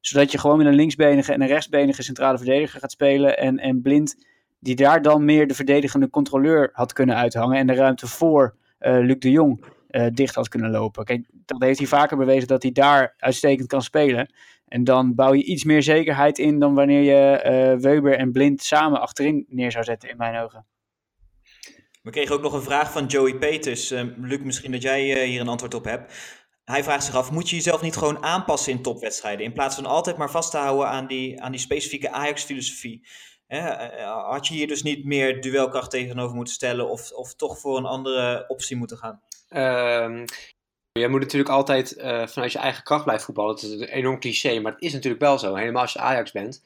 Zodat 0.00 0.32
je 0.32 0.38
gewoon 0.38 0.58
met 0.58 0.66
een 0.66 0.74
linksbenige 0.74 1.32
en 1.32 1.40
een 1.40 1.48
rechtsbenige 1.48 2.02
centrale 2.02 2.36
verdediger 2.36 2.80
gaat 2.80 2.92
spelen 2.92 3.38
en, 3.38 3.58
en 3.58 3.82
Blind 3.82 4.26
die 4.60 4.76
daar 4.76 5.02
dan 5.02 5.24
meer 5.24 5.46
de 5.46 5.54
verdedigende 5.54 6.10
controleur 6.10 6.70
had 6.72 6.92
kunnen 6.92 7.16
uithangen 7.16 7.58
en 7.58 7.66
de 7.66 7.74
ruimte 7.74 8.06
voor 8.06 8.54
Luc 8.78 9.18
de 9.18 9.30
Jong 9.30 9.64
uh, 9.94 10.06
dicht 10.12 10.34
had 10.34 10.48
kunnen 10.48 10.70
lopen. 10.70 11.04
Kijk, 11.04 11.26
dat 11.32 11.62
heeft 11.62 11.78
hij 11.78 11.88
vaker 11.88 12.16
bewezen 12.16 12.48
dat 12.48 12.62
hij 12.62 12.72
daar 12.72 13.14
uitstekend 13.16 13.68
kan 13.68 13.82
spelen. 13.82 14.32
En 14.68 14.84
dan 14.84 15.14
bouw 15.14 15.32
je 15.32 15.44
iets 15.44 15.64
meer 15.64 15.82
zekerheid 15.82 16.38
in 16.38 16.58
dan 16.58 16.74
wanneer 16.74 17.02
je 17.02 17.44
uh, 17.44 17.82
Weber 17.82 18.16
en 18.18 18.32
Blind 18.32 18.62
samen 18.62 19.00
achterin 19.00 19.46
neer 19.48 19.70
zou 19.70 19.84
zetten, 19.84 20.08
in 20.08 20.16
mijn 20.16 20.36
ogen. 20.36 20.66
We 22.02 22.10
kregen 22.10 22.34
ook 22.34 22.42
nog 22.42 22.52
een 22.52 22.62
vraag 22.62 22.92
van 22.92 23.06
Joey 23.06 23.34
Peters. 23.34 23.92
Uh, 23.92 24.02
Luc, 24.16 24.40
misschien 24.42 24.72
dat 24.72 24.82
jij 24.82 25.26
hier 25.26 25.40
een 25.40 25.48
antwoord 25.48 25.74
op 25.74 25.84
hebt. 25.84 26.12
Hij 26.64 26.84
vraagt 26.84 27.04
zich 27.04 27.14
af, 27.14 27.30
moet 27.30 27.50
je 27.50 27.56
jezelf 27.56 27.82
niet 27.82 27.96
gewoon 27.96 28.22
aanpassen 28.22 28.72
in 28.72 28.82
topwedstrijden? 28.82 29.44
In 29.44 29.52
plaats 29.52 29.74
van 29.74 29.86
altijd 29.86 30.16
maar 30.16 30.30
vast 30.30 30.50
te 30.50 30.56
houden 30.56 30.88
aan 30.88 31.06
die, 31.06 31.42
aan 31.42 31.50
die 31.50 31.60
specifieke 31.60 32.10
Ajax-filosofie. 32.10 33.06
had 34.26 34.46
je 34.46 34.54
hier 34.54 34.66
dus 34.66 34.82
niet 34.82 35.04
meer 35.04 35.40
duelkracht 35.40 35.90
tegenover 35.90 36.36
moeten 36.36 36.54
stellen 36.54 36.88
of, 36.88 37.12
of 37.12 37.34
toch 37.34 37.58
voor 37.58 37.76
een 37.78 37.84
andere 37.84 38.44
optie 38.48 38.76
moeten 38.76 38.96
gaan? 38.96 39.20
Um, 39.56 40.24
je 40.92 41.08
moet 41.08 41.20
natuurlijk 41.20 41.50
altijd 41.50 41.96
uh, 41.96 42.26
vanuit 42.26 42.52
je 42.52 42.58
eigen 42.58 42.82
kracht 42.82 43.04
blijven 43.04 43.24
voetballen. 43.24 43.54
Het 43.54 43.62
is 43.62 43.70
een 43.70 43.88
enorm 43.88 44.20
cliché, 44.20 44.60
maar 44.60 44.72
het 44.72 44.82
is 44.82 44.92
natuurlijk 44.92 45.22
wel 45.22 45.38
zo. 45.38 45.54
Helemaal 45.54 45.82
als 45.82 45.92
je 45.92 45.98
Ajax 45.98 46.32
bent. 46.32 46.62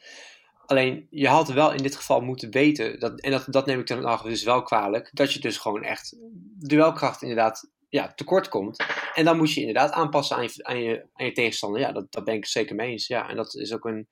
Alleen, 0.66 1.06
je 1.10 1.28
had 1.28 1.48
wel 1.48 1.72
in 1.72 1.82
dit 1.82 1.96
geval 1.96 2.20
moeten 2.20 2.50
weten, 2.50 3.00
dat, 3.00 3.20
en 3.20 3.30
dat, 3.30 3.44
dat 3.46 3.66
neem 3.66 3.80
ik 3.80 3.86
dan 3.86 4.04
af 4.04 4.22
dus 4.22 4.42
wel 4.42 4.62
kwalijk, 4.62 5.10
dat 5.12 5.32
je 5.32 5.40
dus 5.40 5.56
gewoon 5.56 5.82
echt 5.82 6.16
duelkracht 6.58 7.22
inderdaad 7.22 7.70
ja, 7.88 8.12
tekort 8.14 8.48
komt. 8.48 8.84
En 9.14 9.24
dan 9.24 9.36
moet 9.36 9.52
je 9.52 9.60
inderdaad 9.60 9.92
aanpassen 9.92 10.36
aan 10.36 10.42
je, 10.82 11.06
aan 11.12 11.24
je, 11.26 11.32
tegenstander. 11.32 11.80
Ja, 11.80 11.92
dat, 11.92 12.12
dat 12.12 12.24
ben 12.24 12.34
ik 12.34 12.46
zeker 12.46 12.74
mee 12.74 12.90
eens. 12.90 13.06
Ja, 13.06 13.28
en 13.28 13.36
dat 13.36 13.54
is 13.54 13.72
ook 13.72 13.84
een, 13.84 14.08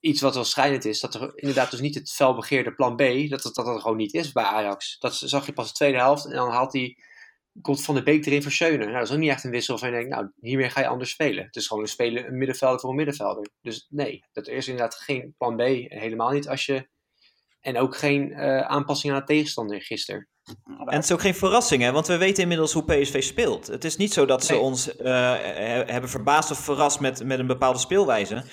iets 0.00 0.20
wat 0.20 0.34
wel 0.34 0.44
schrijnend 0.44 0.84
is. 0.84 1.00
Dat 1.00 1.14
er 1.14 1.32
inderdaad 1.34 1.70
dus 1.70 1.80
niet 1.80 1.94
het 1.94 2.12
felbegeerde 2.12 2.74
plan 2.74 2.96
B, 2.96 3.28
dat 3.28 3.42
het, 3.42 3.54
dat 3.54 3.66
er 3.66 3.80
gewoon 3.80 3.96
niet 3.96 4.14
is 4.14 4.32
bij 4.32 4.44
Ajax. 4.44 4.98
Dat 4.98 5.14
zag 5.14 5.46
je 5.46 5.52
pas 5.52 5.68
de 5.68 5.74
tweede 5.74 5.98
helft. 5.98 6.24
En 6.24 6.36
dan 6.36 6.50
haalt 6.50 6.72
hij, 6.72 6.96
komt 7.60 7.84
Van 7.84 7.94
de 7.94 8.02
Beek 8.02 8.26
erin 8.26 8.42
voor 8.42 8.52
Schöne. 8.52 8.76
Nou, 8.76 8.92
dat 8.92 9.02
is 9.02 9.12
ook 9.12 9.18
niet 9.18 9.30
echt 9.30 9.44
een 9.44 9.50
wissel 9.50 9.78
van 9.78 9.88
je 9.88 9.94
denkt, 9.94 10.10
nou, 10.10 10.30
hiermee 10.40 10.70
ga 10.70 10.80
je 10.80 10.86
anders 10.86 11.10
spelen. 11.10 11.44
Het 11.44 11.56
is 11.56 11.66
gewoon 11.66 11.82
een 11.82 11.88
spelen, 11.88 12.26
een 12.26 12.38
middenvelder 12.38 12.80
voor 12.80 12.90
een 12.90 12.96
middenvelder. 12.96 13.48
Dus 13.60 13.86
nee, 13.88 14.24
dat 14.32 14.48
is 14.48 14.68
inderdaad 14.68 14.94
geen 14.94 15.34
plan 15.38 15.56
B. 15.56 15.60
Helemaal 15.88 16.30
niet 16.30 16.48
als 16.48 16.66
je... 16.66 16.88
En 17.60 17.78
ook 17.78 17.96
geen 17.96 18.30
uh, 18.30 18.60
aanpassing 18.60 19.12
aan 19.12 19.18
de 19.18 19.24
tegenstander 19.26 19.82
gisteren. 19.82 20.28
En 20.66 20.94
het 20.94 21.04
is 21.04 21.12
ook 21.12 21.20
geen 21.20 21.34
verrassing, 21.34 21.82
hè? 21.82 21.92
want 21.92 22.06
we 22.06 22.16
weten 22.16 22.42
inmiddels 22.42 22.72
hoe 22.72 22.84
PSV 22.84 23.22
speelt. 23.22 23.66
Het 23.66 23.84
is 23.84 23.96
niet 23.96 24.12
zo 24.12 24.26
dat 24.26 24.44
ze 24.44 24.52
Nee. 24.52 24.60
ons 24.60 24.96
uh, 24.96 25.04
hebben 25.86 26.10
verbaasd 26.10 26.50
of 26.50 26.58
verrast 26.58 27.00
met, 27.00 27.24
met 27.24 27.38
een 27.38 27.46
bepaalde 27.46 27.78
speelwijze. 27.78 28.44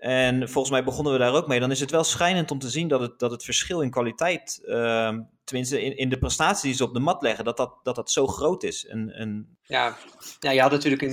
En 0.00 0.48
volgens 0.48 0.70
mij 0.70 0.84
begonnen 0.84 1.12
we 1.12 1.18
daar 1.18 1.34
ook 1.34 1.46
mee. 1.46 1.60
Dan 1.60 1.70
is 1.70 1.80
het 1.80 1.90
wel 1.90 2.04
schijnend 2.04 2.50
om 2.50 2.58
te 2.58 2.70
zien 2.70 2.88
dat 2.88 3.00
het, 3.00 3.18
dat 3.18 3.30
het 3.30 3.44
verschil 3.44 3.80
in 3.80 3.90
kwaliteit, 3.90 4.60
uh, 4.64 5.18
tenminste 5.44 5.82
in, 5.82 5.96
in 5.96 6.08
de 6.08 6.18
prestaties 6.18 6.62
die 6.62 6.74
ze 6.74 6.84
op 6.84 6.94
de 6.94 7.00
mat 7.00 7.22
leggen, 7.22 7.44
dat 7.44 7.56
dat, 7.56 7.74
dat, 7.82 7.94
dat 7.94 8.10
zo 8.10 8.26
groot 8.26 8.62
is. 8.62 8.86
En. 8.86 9.58
Ja, 9.62 9.96
ja, 10.38 10.50
je 10.50 10.60
had 10.60 10.70
natuurlijk 10.70 11.02
in, 11.02 11.10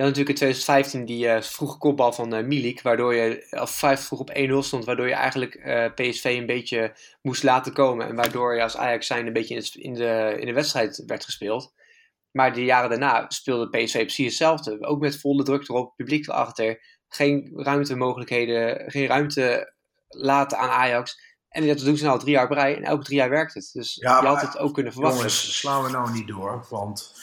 je 0.00 0.06
had 0.06 0.16
natuurlijk 0.16 0.28
in 0.28 0.54
2015 0.54 1.04
die 1.04 1.26
uh, 1.26 1.40
vroege 1.40 1.78
kopbal 1.78 2.12
van 2.12 2.34
uh, 2.34 2.44
Milik, 2.44 2.82
waardoor 2.82 3.14
je 3.14 3.46
of 3.50 3.70
vijf 3.70 4.00
vroeg 4.00 4.20
op 4.20 4.38
1-0 4.50 4.58
stond, 4.58 4.84
waardoor 4.84 5.08
je 5.08 5.14
eigenlijk 5.14 5.54
uh, 5.54 5.86
PSV 5.94 6.24
een 6.24 6.46
beetje 6.46 6.96
moest 7.22 7.42
laten 7.42 7.72
komen. 7.72 8.08
En 8.08 8.14
waardoor 8.14 8.54
je 8.54 8.62
als 8.62 8.76
Ajax 8.76 9.06
zijn 9.06 9.26
een 9.26 9.32
beetje 9.32 9.54
in, 9.54 9.60
het, 9.60 9.74
in, 9.74 9.94
de, 9.94 10.36
in 10.38 10.46
de 10.46 10.52
wedstrijd 10.52 11.02
werd 11.06 11.24
gespeeld. 11.24 11.72
Maar 12.30 12.52
de 12.52 12.64
jaren 12.64 12.90
daarna 12.90 13.24
speelde 13.28 13.68
PSV 13.68 13.98
precies 13.98 14.26
hetzelfde. 14.26 14.86
Ook 14.86 15.00
met 15.00 15.20
volle 15.20 15.42
druk 15.42 15.68
erop, 15.68 15.96
publiek 15.96 16.28
erachter. 16.28 16.99
Geen 17.12 17.52
ruimtemogelijkheden, 17.54 18.90
geen 18.90 19.06
ruimte 19.06 19.72
laten 20.08 20.58
aan 20.58 20.68
Ajax. 20.68 21.20
En 21.48 21.66
dat 21.66 21.78
doen 21.78 21.96
ze 21.96 22.04
nou 22.04 22.18
drie 22.18 22.32
jaar 22.32 22.52
rij 22.52 22.76
en 22.76 22.84
elke 22.84 23.04
drie 23.04 23.16
jaar 23.16 23.30
werkt 23.30 23.54
het. 23.54 23.70
Dus 23.72 23.94
ja, 23.94 24.20
je 24.20 24.26
had 24.26 24.40
het 24.40 24.58
ook 24.58 24.74
kunnen 24.74 24.92
verwachten. 24.92 25.18
Jongens, 25.18 25.58
slaan 25.58 25.82
we 25.82 25.90
nou 25.90 26.12
niet 26.12 26.28
door, 26.28 26.66
want 26.68 27.14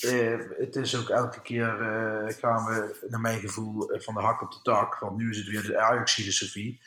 uh, 0.00 0.38
het 0.58 0.76
is 0.76 0.96
ook 0.96 1.08
elke 1.08 1.40
keer 1.42 1.80
uh, 1.80 2.34
gaan 2.38 2.64
we, 2.64 3.06
naar 3.08 3.20
mijn 3.20 3.40
gevoel, 3.40 3.94
uh, 3.94 4.00
van 4.00 4.14
de 4.14 4.20
hak 4.20 4.42
op 4.42 4.52
de 4.52 4.62
tak. 4.62 4.98
Want 4.98 5.16
nu 5.16 5.30
is 5.30 5.36
het 5.36 5.46
weer 5.46 5.62
de 5.62 5.78
Ajax-filosofie. 5.78 6.80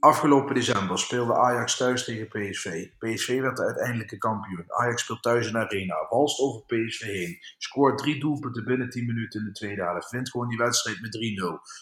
Afgelopen 0.00 0.54
december 0.54 0.98
speelde 0.98 1.34
Ajax 1.34 1.76
thuis 1.76 2.04
tegen 2.04 2.28
PSV. 2.28 2.86
PSV 2.98 3.40
werd 3.40 3.56
de 3.56 3.64
uiteindelijke 3.64 4.18
kampioen. 4.18 4.64
Ajax 4.66 5.02
speelt 5.02 5.22
thuis 5.22 5.46
in 5.46 5.56
Arena. 5.56 6.06
Walst 6.08 6.40
over 6.40 6.62
PSV 6.66 7.00
heen. 7.00 7.38
Scoort 7.58 7.98
drie 7.98 8.20
doelpunten 8.20 8.64
binnen 8.64 8.90
10 8.90 9.06
minuten 9.06 9.40
in 9.40 9.46
de 9.46 9.52
tweede 9.52 9.82
helft. 9.82 10.10
Wint 10.10 10.30
gewoon 10.30 10.48
die 10.48 10.58
wedstrijd 10.58 11.00
met 11.00 11.18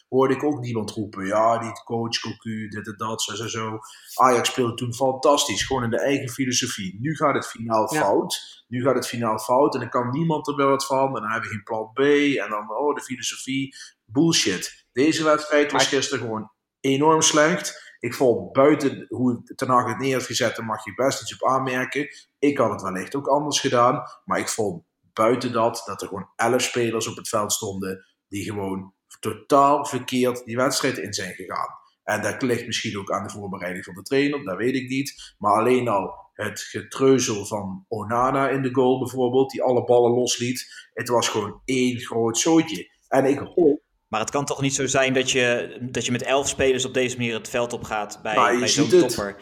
3-0. 0.02 0.06
Hoorde 0.08 0.34
ik 0.34 0.44
ook 0.44 0.60
niemand 0.60 0.90
roepen. 0.90 1.26
Ja, 1.26 1.58
die 1.58 1.72
coach, 1.84 2.20
Cocu, 2.20 2.68
dit 2.68 2.86
en 2.86 2.94
dat, 2.96 3.22
zo, 3.22 3.34
zo, 3.34 3.48
zo. 3.48 3.78
Ajax 4.14 4.48
speelde 4.48 4.74
toen 4.74 4.94
fantastisch. 4.94 5.62
Gewoon 5.62 5.84
in 5.84 5.90
de 5.90 6.00
eigen 6.00 6.28
filosofie. 6.28 6.98
Nu 7.00 7.16
gaat 7.16 7.34
het 7.34 7.46
finaal 7.46 7.94
ja. 7.94 8.00
fout. 8.00 8.64
Nu 8.68 8.82
gaat 8.82 8.94
het 8.94 9.06
finaal 9.06 9.38
fout. 9.38 9.74
En 9.74 9.80
dan 9.80 9.90
kan 9.90 10.10
niemand 10.10 10.48
er 10.48 10.56
wel 10.56 10.68
wat 10.68 10.86
van. 10.86 11.06
En 11.06 11.22
dan 11.22 11.30
hebben 11.30 11.48
we 11.48 11.54
geen 11.54 11.64
plan 11.64 11.90
B. 11.92 11.98
En 12.44 12.50
dan, 12.50 12.76
oh, 12.76 12.94
de 12.94 13.02
filosofie. 13.02 13.74
Bullshit. 14.04 14.86
Deze 14.92 15.24
wedstrijd 15.24 15.72
was 15.72 15.86
gisteren 15.86 16.24
gewoon 16.24 16.50
enorm 16.80 17.22
slecht. 17.22 17.87
Ik 17.98 18.14
vond 18.14 18.52
buiten 18.52 19.06
hoe 19.08 19.42
Ten 19.54 19.68
Hag 19.68 19.86
het 19.86 19.98
neer 19.98 20.12
heeft 20.12 20.26
gezet, 20.26 20.56
daar 20.56 20.64
mag 20.64 20.84
je 20.84 20.94
best 20.94 21.22
iets 21.22 21.42
op 21.42 21.48
aanmerken. 21.48 22.08
Ik 22.38 22.58
had 22.58 22.70
het 22.70 22.82
wellicht 22.82 23.14
ook 23.14 23.26
anders 23.26 23.60
gedaan. 23.60 24.02
Maar 24.24 24.38
ik 24.38 24.48
vond 24.48 24.82
buiten 25.12 25.52
dat, 25.52 25.82
dat 25.84 26.02
er 26.02 26.08
gewoon 26.08 26.30
elf 26.36 26.62
spelers 26.62 27.08
op 27.08 27.16
het 27.16 27.28
veld 27.28 27.52
stonden 27.52 28.06
die 28.28 28.44
gewoon 28.44 28.92
totaal 29.20 29.86
verkeerd 29.86 30.44
die 30.44 30.56
wedstrijd 30.56 30.98
in 30.98 31.12
zijn 31.12 31.34
gegaan. 31.34 31.76
En 32.02 32.22
dat 32.22 32.42
ligt 32.42 32.66
misschien 32.66 32.98
ook 32.98 33.12
aan 33.12 33.26
de 33.26 33.30
voorbereiding 33.30 33.84
van 33.84 33.94
de 33.94 34.02
trainer, 34.02 34.44
dat 34.44 34.56
weet 34.56 34.74
ik 34.74 34.88
niet. 34.88 35.34
Maar 35.38 35.52
alleen 35.52 35.88
al 35.88 36.14
het 36.32 36.60
getreuzel 36.60 37.46
van 37.46 37.84
Onana 37.88 38.48
in 38.48 38.62
de 38.62 38.74
goal 38.74 38.98
bijvoorbeeld, 38.98 39.50
die 39.50 39.62
alle 39.62 39.84
ballen 39.84 40.12
losliet. 40.12 40.88
Het 40.92 41.08
was 41.08 41.28
gewoon 41.28 41.60
één 41.64 41.98
groot 41.98 42.38
zootje. 42.38 42.90
En 43.08 43.24
ik 43.24 43.38
hoop 43.38 43.82
maar 44.08 44.20
het 44.20 44.30
kan 44.30 44.44
toch 44.44 44.60
niet 44.60 44.74
zo 44.74 44.86
zijn 44.86 45.12
dat 45.12 45.30
je, 45.30 45.76
dat 45.80 46.06
je 46.06 46.12
met 46.12 46.22
elf 46.22 46.48
spelers 46.48 46.84
op 46.84 46.94
deze 46.94 47.16
manier 47.16 47.34
het 47.34 47.48
veld 47.48 47.72
op 47.72 47.84
gaat 47.84 48.18
bij, 48.22 48.34
nou, 48.34 48.58
bij 48.58 48.68
zo'n 48.68 48.88
topper. 48.88 49.36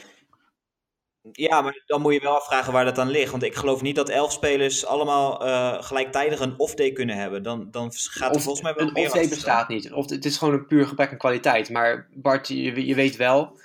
Ja, 1.32 1.60
maar 1.60 1.82
dan 1.86 2.00
moet 2.00 2.12
je 2.12 2.20
wel 2.20 2.36
afvragen 2.36 2.72
waar 2.72 2.84
dat 2.84 2.98
aan 2.98 3.10
ligt. 3.10 3.30
Want 3.30 3.42
ik 3.42 3.54
geloof 3.54 3.82
niet 3.82 3.96
dat 3.96 4.08
elf 4.08 4.32
spelers 4.32 4.86
allemaal 4.86 5.46
uh, 5.46 5.82
gelijktijdig 5.82 6.40
een 6.40 6.58
off-day 6.58 6.92
kunnen 6.92 7.16
hebben. 7.16 7.42
Dan, 7.42 7.68
dan 7.70 7.92
gaat 7.92 8.30
er 8.30 8.36
of, 8.36 8.42
volgens 8.42 8.64
mij 8.64 8.74
wel 8.74 8.86
een 8.86 8.92
meer 8.92 9.04
off-day 9.04 9.28
bestaat 9.28 9.68
niet. 9.68 9.92
Of 9.92 10.10
het 10.10 10.24
is 10.24 10.36
gewoon 10.36 10.54
een 10.54 10.66
puur 10.66 10.86
gebrek 10.86 11.10
aan 11.10 11.18
kwaliteit. 11.18 11.70
Maar 11.70 12.08
Bart, 12.14 12.48
je, 12.48 12.86
je 12.86 12.94
weet 12.94 13.16
wel 13.16 13.58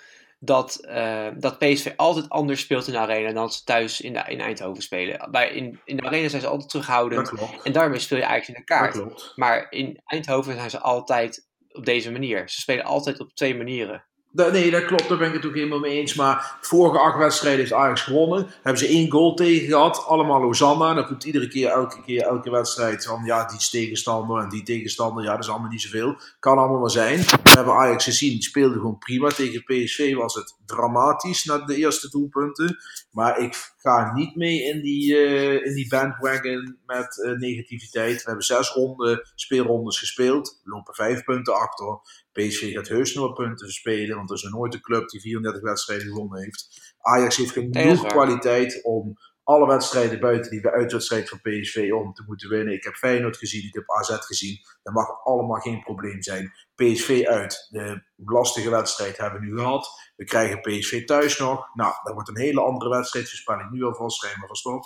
dat, 0.44 0.80
uh, 0.82 1.28
dat 1.38 1.58
PSV 1.58 1.94
altijd 1.96 2.30
anders 2.30 2.62
speelt 2.62 2.88
in 2.88 2.94
de 2.94 3.00
arena 3.00 3.32
dan 3.32 3.52
ze 3.52 3.64
thuis 3.64 4.02
in, 4.02 4.14
de, 4.14 4.24
in 4.28 4.40
Eindhoven 4.40 4.84
spelen. 4.84 5.32
Bij, 5.32 5.50
in, 5.50 5.80
in 5.86 5.98
de 5.98 6.04
arena 6.04 6.30
zijn 6.30 6.42
ze 6.42 6.48
altijd 6.48 6.70
terughoudend. 6.70 7.32
En 7.64 7.72
daarmee 7.72 8.00
speel 8.00 8.18
je 8.18 8.24
eigenlijk 8.24 8.60
in 8.60 8.66
de 8.66 8.74
kaart. 8.74 9.34
Maar 9.36 9.68
in 9.70 10.02
Eindhoven 10.06 10.54
zijn 10.54 10.70
ze 10.70 10.80
altijd 10.80 11.48
op 11.72 11.86
deze 11.86 12.12
manier. 12.12 12.50
Ze 12.50 12.62
spelen 12.62 12.86
altijd 12.86 13.20
op 13.20 13.34
twee 13.34 13.56
manieren. 13.56 14.06
Nee, 14.34 14.72
dat 14.72 14.86
klopt, 14.86 15.10
daar 15.10 15.18
ben 15.18 15.28
ik 15.28 15.34
het 15.34 15.46
ook 15.46 15.56
helemaal 15.56 15.80
mee 15.80 16.00
eens. 16.00 16.14
Maar 16.14 16.58
vorige 16.62 17.00
acht 17.00 17.18
wedstrijden 17.18 17.60
heeft 17.60 17.74
Ajax 17.74 18.02
gewonnen. 18.02 18.48
Hebben 18.62 18.82
ze 18.82 18.88
één 18.88 19.12
goal 19.12 19.34
tegen 19.34 19.68
gehad. 19.68 20.06
Allemaal 20.06 20.42
Hosanna. 20.42 20.94
Dan 20.94 21.06
roept 21.06 21.24
iedere 21.24 21.48
keer, 21.48 21.70
elke 21.70 22.02
keer, 22.02 22.22
elke 22.22 22.50
wedstrijd 22.50 23.06
van 23.06 23.24
ja, 23.26 23.46
die 23.46 23.58
is 23.58 23.70
tegenstander 23.70 24.44
en 24.44 24.50
die 24.50 24.64
tegenstander. 24.64 25.24
Ja, 25.24 25.32
dat 25.32 25.44
is 25.44 25.50
allemaal 25.50 25.70
niet 25.70 25.82
zoveel. 25.82 26.16
Kan 26.40 26.58
allemaal 26.58 26.80
maar 26.80 26.90
zijn. 26.90 27.20
We 27.20 27.50
hebben 27.50 27.74
Ajax 27.74 28.04
gezien, 28.04 28.32
die 28.32 28.44
speelde 28.44 28.74
gewoon 28.74 28.98
prima. 28.98 29.30
Tegen 29.30 29.64
PSV 29.64 30.16
was 30.16 30.36
het 30.36 30.56
dramatisch 30.66 31.44
na 31.44 31.58
de 31.58 31.76
eerste 31.76 32.10
doelpunten. 32.10 32.78
Maar 33.12 33.40
ik 33.40 33.72
ga 33.78 34.14
niet 34.14 34.36
mee 34.36 34.64
in 34.64 34.82
die, 34.82 35.16
uh, 35.16 35.66
in 35.66 35.74
die 35.76 35.88
bandwagon 35.88 36.78
met 36.86 37.18
uh, 37.18 37.38
negativiteit. 37.38 38.16
We 38.16 38.24
hebben 38.26 38.46
zes 38.46 38.70
ronden, 38.70 39.32
speelrondes 39.36 40.00
gespeeld. 40.00 40.60
We 40.64 40.70
lopen 40.70 40.94
vijf 40.94 41.24
punten 41.24 41.56
achter. 41.56 42.00
PSV 42.32 42.74
gaat 42.74 42.88
heus 42.88 43.14
nog 43.14 43.34
punten 43.34 43.66
verspelen, 43.66 44.16
want 44.16 44.30
er 44.30 44.36
is 44.36 44.44
nooit 44.44 44.74
een 44.74 44.82
club 44.82 45.10
die 45.10 45.22
34 45.22 45.62
wedstrijden 45.62 46.08
gewonnen 46.08 46.42
heeft. 46.42 46.94
Ajax 46.98 47.38
heeft 47.38 47.52
genoeg 47.52 47.74
nee, 47.74 48.06
kwaliteit 48.06 48.84
om 48.84 49.18
alle 49.44 49.68
wedstrijden 49.68 50.20
buiten 50.20 50.52
die 50.52 50.68
uitwedstrijd 50.68 51.30
van 51.30 51.42
PSV 51.42 51.90
om 51.94 52.14
te 52.14 52.24
moeten 52.26 52.50
winnen. 52.50 52.74
Ik 52.74 52.84
heb 52.84 52.96
Feyenoord 52.96 53.38
gezien, 53.38 53.68
ik 53.68 53.74
heb 53.74 53.90
AZ 53.90 54.10
gezien. 54.10 54.60
Dat 54.84 54.94
mag 54.94 55.24
allemaal 55.24 55.60
geen 55.60 55.84
probleem 55.84 56.22
zijn. 56.22 56.52
PSV 56.76 57.24
uit, 57.26 57.68
de 57.70 58.04
lastige 58.16 58.70
wedstrijd 58.70 59.18
hebben 59.18 59.40
we 59.40 59.46
nu 59.46 59.58
gehad. 59.58 60.12
We 60.16 60.24
krijgen 60.24 60.62
PSV 60.62 61.06
thuis 61.06 61.38
nog. 61.38 61.76
Nou, 61.76 61.94
dat 62.04 62.14
wordt 62.14 62.30
een 62.30 62.40
hele 62.40 62.62
andere 62.62 62.90
wedstrijd, 62.90 63.30
voorspel 63.30 63.60
ik 63.60 63.70
nu 63.70 63.84
alvast, 63.84 64.18
schijn 64.18 64.40
maar 64.40 64.48
vast 64.48 64.66
op. 64.66 64.84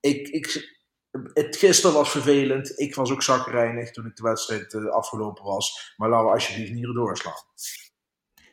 Ik, 0.00 0.28
ik, 0.28 0.77
het 1.32 1.56
gisteren 1.56 1.96
was 1.96 2.10
vervelend. 2.10 2.80
Ik 2.80 2.94
was 2.94 3.10
ook 3.10 3.22
zakkerijnig 3.22 3.90
toen 3.90 4.06
ik 4.06 4.16
de 4.16 4.22
wedstrijd 4.22 4.72
uh, 4.72 4.90
afgelopen 4.90 5.44
was. 5.44 5.94
Maar 5.96 6.08
laten 6.08 6.26
we 6.26 6.32
alsjeblieft 6.32 6.72
niet 6.72 6.94
doorslaan. 6.94 7.42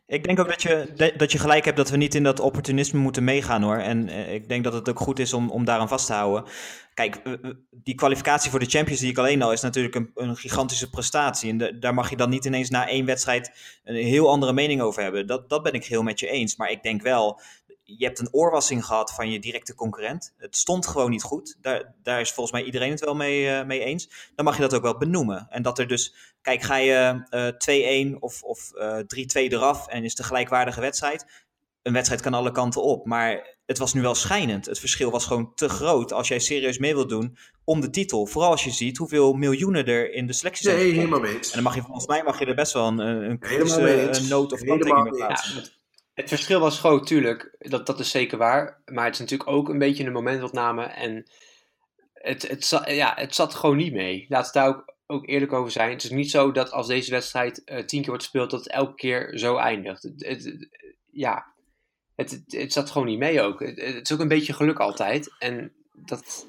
Ik 0.08 0.24
denk 0.24 0.40
ook 0.40 0.48
dat 0.48 0.62
je, 0.62 1.14
dat 1.18 1.32
je 1.32 1.40
gelijk 1.40 1.66
hebt 1.66 1.78
dat 1.78 1.90
we 1.90 1.98
niet 1.98 2.16
in 2.16 2.24
dat 2.24 2.40
opportunisme 2.40 3.00
moeten 3.00 3.24
meegaan 3.24 3.62
hoor. 3.62 3.78
En 3.78 4.08
uh, 4.08 4.34
ik 4.34 4.50
denk 4.50 4.64
dat 4.64 4.74
het 4.74 4.90
ook 4.90 5.00
goed 5.00 5.20
is 5.20 5.34
om, 5.34 5.50
om 5.50 5.66
daaraan 5.66 5.88
vast 5.88 6.06
te 6.06 6.14
houden. 6.14 6.44
Kijk, 6.94 7.22
die 7.72 7.96
kwalificatie 7.96 8.52
voor 8.52 8.60
de 8.60 8.70
Champions 8.70 9.02
League 9.02 9.24
alleen 9.24 9.42
al 9.42 9.52
is 9.52 9.62
natuurlijk 9.62 9.96
een, 10.16 10.36
gigantische 10.36 10.90
prestatie. 10.90 11.50
En 11.50 11.80
daar 11.80 11.94
mag 11.94 12.10
je 12.10 12.16
dan 12.16 12.30
niet 12.30 12.46
ineens 12.46 12.70
na 12.70 12.88
één 12.88 13.06
wedstrijd 13.06 13.52
een 13.84 13.96
heel 13.96 14.30
andere 14.30 14.54
mening 14.54 14.82
over 14.82 15.04
hebben. 15.04 15.28
Dat, 15.28 15.50
dat 15.50 15.64
ben 15.64 15.74
ik 15.74 15.86
heel 15.86 16.04
met 16.04 16.20
je 16.20 16.28
eens. 16.28 16.56
Maar 16.56 16.72
ik 16.72 16.84
denk 16.84 17.02
wel 17.02 17.42
je 17.86 18.06
hebt 18.06 18.20
een 18.20 18.34
oorwassing 18.34 18.86
gehad 18.86 19.14
van 19.14 19.32
je 19.32 19.40
directe 19.40 19.76
concurrent. 19.76 20.34
Het 20.38 20.56
stond 20.56 20.88
gewoon 20.88 21.10
niet 21.10 21.24
goed. 21.24 21.58
Daar, 21.62 21.94
daar 22.04 22.20
is 22.20 22.32
volgens 22.32 22.56
mij 22.56 22.66
iedereen 22.66 22.92
het 22.92 23.00
wel 23.00 23.16
mee, 23.16 23.46
uh, 23.46 23.64
mee 23.64 23.80
eens. 23.80 24.32
Dan 24.36 24.46
mag 24.46 24.56
je 24.56 24.62
dat 24.62 24.74
ook 24.74 24.82
wel 24.82 24.98
benoemen. 24.98 25.48
En 25.50 25.62
dat 25.62 25.80
er 25.80 25.88
dus, 25.88 26.16
kijk, 26.42 26.62
ga 26.62 26.76
je 26.76 27.24
uh, 28.10 28.14
2-1 28.14 28.20
of, 28.20 28.44
of 28.44 28.72
uh, 28.76 28.98
3-2 28.98 29.04
eraf 29.34 29.88
en 29.88 30.04
is 30.04 30.16
de 30.16 30.24
gelijkwaardige 30.24 30.82
wedstrijd. 30.82 31.26
Een 31.82 31.94
wedstrijd 31.94 32.22
kan 32.22 32.34
alle 32.34 32.52
kanten 32.52 32.82
op, 32.84 33.06
maar 33.06 33.58
het 33.66 33.78
was 33.78 33.94
nu 33.94 34.02
wel 34.02 34.16
schijnend. 34.16 34.66
Het 34.66 34.80
verschil 34.80 35.12
was 35.12 35.26
gewoon 35.26 35.56
te 35.56 35.70
groot 35.70 36.14
als 36.14 36.28
jij 36.28 36.40
serieus 36.40 36.78
mee 36.78 36.94
wilt 36.94 37.10
doen 37.10 37.38
om 37.64 37.82
de 37.82 37.90
titel. 37.90 38.26
Vooral 38.26 38.52
als 38.52 38.64
je 38.64 38.72
ziet 38.72 38.98
hoeveel 38.98 39.34
miljoenen 39.34 39.86
er 39.86 40.12
in 40.12 40.28
de 40.28 40.34
selectie 40.34 40.66
zijn. 40.66 40.78
Nee, 40.78 40.92
helemaal 40.92 41.20
mee 41.20 41.36
eens. 41.36 41.48
En 41.48 41.54
dan 41.54 41.64
mag 41.64 41.76
je 41.76 41.82
volgens 41.82 42.08
mij 42.08 42.24
mag 42.24 42.40
je 42.40 42.46
er 42.46 42.56
best 42.56 42.74
wel 42.74 42.88
een, 42.88 43.00
een, 43.00 43.40
een 44.16 44.28
noot 44.28 44.52
of 44.52 44.62
kanttekening 44.62 45.04
mee 45.04 45.26
plaatsen. 45.26 45.64
Het 46.16 46.30
verschil 46.30 46.60
was 46.60 46.80
groot, 46.80 47.08
tuurlijk. 47.08 47.56
Dat, 47.60 47.86
dat 47.86 48.00
is 48.00 48.12
zeker 48.12 48.38
waar. 48.38 48.82
Maar 48.86 49.06
het 49.06 49.14
is 49.14 49.20
natuurlijk 49.20 49.50
ook 49.50 49.70
een 49.70 49.78
beetje 49.78 50.04
een 50.04 50.12
momentopname. 50.12 50.84
En 50.84 51.26
het, 52.14 52.48
het, 52.48 52.82
ja, 52.86 53.14
het 53.16 53.36
zat 53.36 53.56
gewoon 53.56 53.78
niet 53.78 53.94
mee. 53.94 54.26
Laten 54.30 54.54
we 54.54 54.60
daar 54.60 54.68
ook, 54.68 54.94
ook 55.08 55.28
eerlijk 55.28 55.54
over 55.54 55.72
zijn. 55.72 55.90
Het 55.90 56.04
is 56.04 56.10
niet 56.10 56.32
zo 56.32 56.52
dat 56.52 56.72
als 56.72 56.88
deze 56.88 57.12
wedstrijd 57.12 57.62
uh, 57.66 57.78
tien 57.78 58.00
keer 58.00 58.10
wordt 58.10 58.24
gespeeld, 58.24 58.52
dat 58.52 58.64
het 58.64 58.72
elke 58.72 58.96
keer 58.96 59.38
zo 59.38 59.58
eindigt. 59.58 60.04
Het, 60.04 60.26
het, 60.26 60.68
ja, 61.12 61.46
het, 62.16 62.44
het, 62.48 62.74
zat 62.74 62.92
gewoon 62.92 63.08
niet 63.08 63.20
mee 63.20 63.42
ook. 63.42 63.60
Het, 63.60 63.78
is 63.78 64.12
ook 64.12 64.20
een 64.20 64.28
beetje 64.28 64.54
geluk 64.54 64.80
altijd. 64.80 65.36
En 65.40 65.72
dat, 65.94 66.48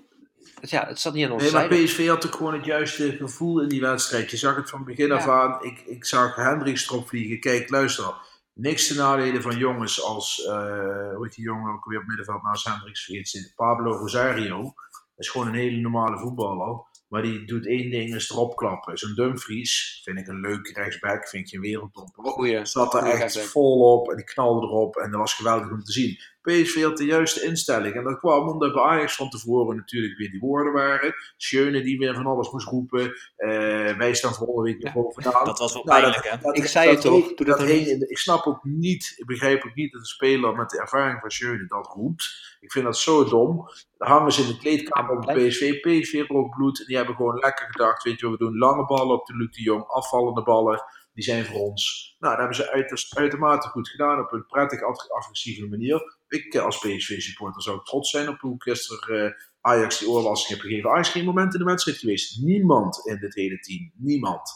het, 0.60 0.70
ja, 0.70 0.86
het 0.86 1.00
zat 1.00 1.14
niet 1.14 1.24
aan 1.24 1.32
onze 1.32 1.44
Nee, 1.44 1.52
maar. 1.52 1.68
PSV 1.68 2.06
had 2.08 2.26
ook 2.26 2.34
gewoon 2.34 2.54
het 2.54 2.64
juiste 2.64 3.12
gevoel 3.12 3.60
in 3.62 3.68
die 3.68 3.80
wedstrijd. 3.80 4.30
Je 4.30 4.36
zag 4.36 4.56
het 4.56 4.70
van 4.70 4.84
begin 4.84 5.12
af 5.12 5.28
aan. 5.28 5.64
Ik, 5.64 5.82
ik 5.86 6.04
zag 6.04 6.36
Hendricks 6.36 6.88
erop 6.88 7.08
vliegen. 7.08 7.40
Kijk, 7.40 7.70
luister. 7.70 8.14
Niks 8.58 8.86
te 8.86 8.94
nadelen 8.94 9.42
van 9.42 9.56
jongens 9.56 10.02
als, 10.02 10.44
eh 10.44 11.14
hoe 11.14 11.24
heet 11.24 11.34
die 11.34 11.44
jongen 11.44 11.72
ook 11.72 11.84
weer 11.84 11.98
op 11.98 12.06
middenveld 12.06 12.42
naast 12.42 12.66
Hendricks 12.66 13.04
vergeet. 13.04 13.52
Pablo 13.56 13.96
Rosario. 13.96 14.62
Dat 14.62 15.24
is 15.24 15.28
gewoon 15.28 15.46
een 15.46 15.54
hele 15.54 15.80
normale 15.80 16.18
voetballer. 16.18 16.84
Maar 17.08 17.22
die 17.22 17.44
doet 17.44 17.66
één 17.66 17.90
ding, 17.90 18.14
is 18.14 18.30
erop 18.30 18.56
klappen. 18.56 18.98
Zo'n 18.98 19.14
Dumfries, 19.14 20.00
vind 20.04 20.18
ik 20.18 20.26
een 20.26 20.40
leuk 20.40 20.68
rechtsback, 20.68 21.28
vind 21.28 21.50
je 21.50 21.56
een 21.56 21.62
wereldtopper. 21.62 22.24
Goeie. 22.24 22.64
Zat 22.64 22.94
er 22.94 23.02
echt 23.02 23.18
rechtsback. 23.18 23.44
vol 23.44 23.98
op 23.98 24.10
en 24.10 24.16
die 24.16 24.24
knalde 24.24 24.66
erop 24.66 24.96
en 24.96 25.10
dat 25.10 25.20
was 25.20 25.34
geweldig 25.34 25.70
om 25.70 25.82
te 25.82 25.92
zien. 25.92 26.20
PSV 26.46 26.82
had 26.82 26.96
de 26.96 27.04
juiste 27.04 27.42
instelling 27.44 27.94
en 27.94 28.04
dat 28.04 28.18
kwam 28.18 28.48
omdat 28.48 28.72
bij 28.72 28.82
Ajax 28.82 29.14
van 29.14 29.28
tevoren 29.30 29.76
natuurlijk 29.76 30.18
weer 30.18 30.30
die 30.30 30.40
woorden 30.40 30.72
waren. 30.72 31.14
Schöne 31.36 31.82
die 31.82 31.98
weer 31.98 32.14
van 32.14 32.26
alles 32.26 32.50
moest 32.50 32.68
roepen. 32.68 33.12
Eh, 33.36 33.48
wij 33.96 34.14
staan 34.14 34.34
volgende 34.34 34.62
week 34.62 34.82
weer 34.82 34.92
Ja. 34.94 35.02
bovenaan. 35.02 35.44
Dat 35.44 35.58
was 35.58 35.72
wel 35.72 35.84
Nou, 35.84 36.00
pijnlijk, 36.00 36.24
hè? 36.30 36.38
dat- 36.38 36.56
Ik 36.56 36.66
zei 36.66 36.90
het 36.90 37.00
toch, 37.00 37.34
doe 37.34 37.46
dat 37.46 37.60
ik 37.60 38.18
snap 38.18 38.46
ook 38.46 38.64
niet, 38.64 39.14
ik 39.16 39.26
begrijp 39.26 39.64
ook 39.64 39.74
niet 39.74 39.92
dat 39.92 40.00
een 40.00 40.06
speler 40.06 40.56
met 40.56 40.70
de 40.70 40.80
ervaring 40.80 41.20
van 41.20 41.30
Schöne 41.30 41.66
dat 41.66 41.86
roept. 41.86 42.56
Ik 42.60 42.72
vind 42.72 42.84
dat 42.84 42.96
zo 42.98 43.24
dom. 43.24 43.68
Dan 43.98 44.08
hangen 44.08 44.32
ze 44.32 44.42
in 44.42 44.48
de 44.48 44.58
kleedkamer 44.58 45.16
op 45.16 45.26
de 45.26 45.32
PSV. 45.46 45.80
PSV 45.80 46.24
rook 46.28 46.56
bloed. 46.56 46.78
En 46.80 46.86
die 46.86 46.96
hebben 46.96 47.14
gewoon 47.14 47.38
lekker 47.38 47.66
gedacht, 47.70 48.02
weet 48.02 48.20
je 48.20 48.28
wat 48.28 48.38
we 48.38 48.44
doen? 48.44 48.58
Lange 48.58 48.86
ballen 48.86 49.14
op 49.20 49.26
de 49.26 49.36
Luc 49.36 49.50
de 49.56 49.62
Jong, 49.62 49.84
afvallende 49.86 50.42
ballen. 50.42 50.82
Die 51.16 51.24
zijn 51.24 51.44
voor 51.44 51.60
ons. 51.60 52.14
Nou, 52.18 52.36
dat 52.36 52.58
hebben 52.68 52.98
ze 52.98 53.14
uitermate 53.16 53.68
goed 53.68 53.88
gedaan 53.88 54.20
op 54.20 54.32
een 54.32 54.46
prettig 54.46 54.82
ag- 54.82 55.10
agressieve 55.10 55.66
manier. 55.66 56.18
Ik 56.28 56.54
eh, 56.54 56.62
als 56.62 56.78
PSV-supporter 56.78 57.62
zou 57.62 57.84
trots 57.84 58.10
zijn 58.10 58.28
op 58.28 58.40
hoe 58.40 58.62
gisteren 58.62 59.26
eh, 59.26 59.32
Ajax 59.60 59.98
die 59.98 60.08
oorwassing 60.08 60.50
heb 60.50 60.60
gegeven. 60.60 60.90
Ajax 60.90 61.06
is 61.06 61.12
geen 61.14 61.24
moment 61.24 61.52
in 61.52 61.58
de 61.58 61.64
wedstrijd 61.64 61.98
geweest. 61.98 62.42
Niemand 62.42 63.06
in 63.06 63.18
dit 63.18 63.34
hele 63.34 63.58
team. 63.58 63.92
Niemand. 63.94 64.50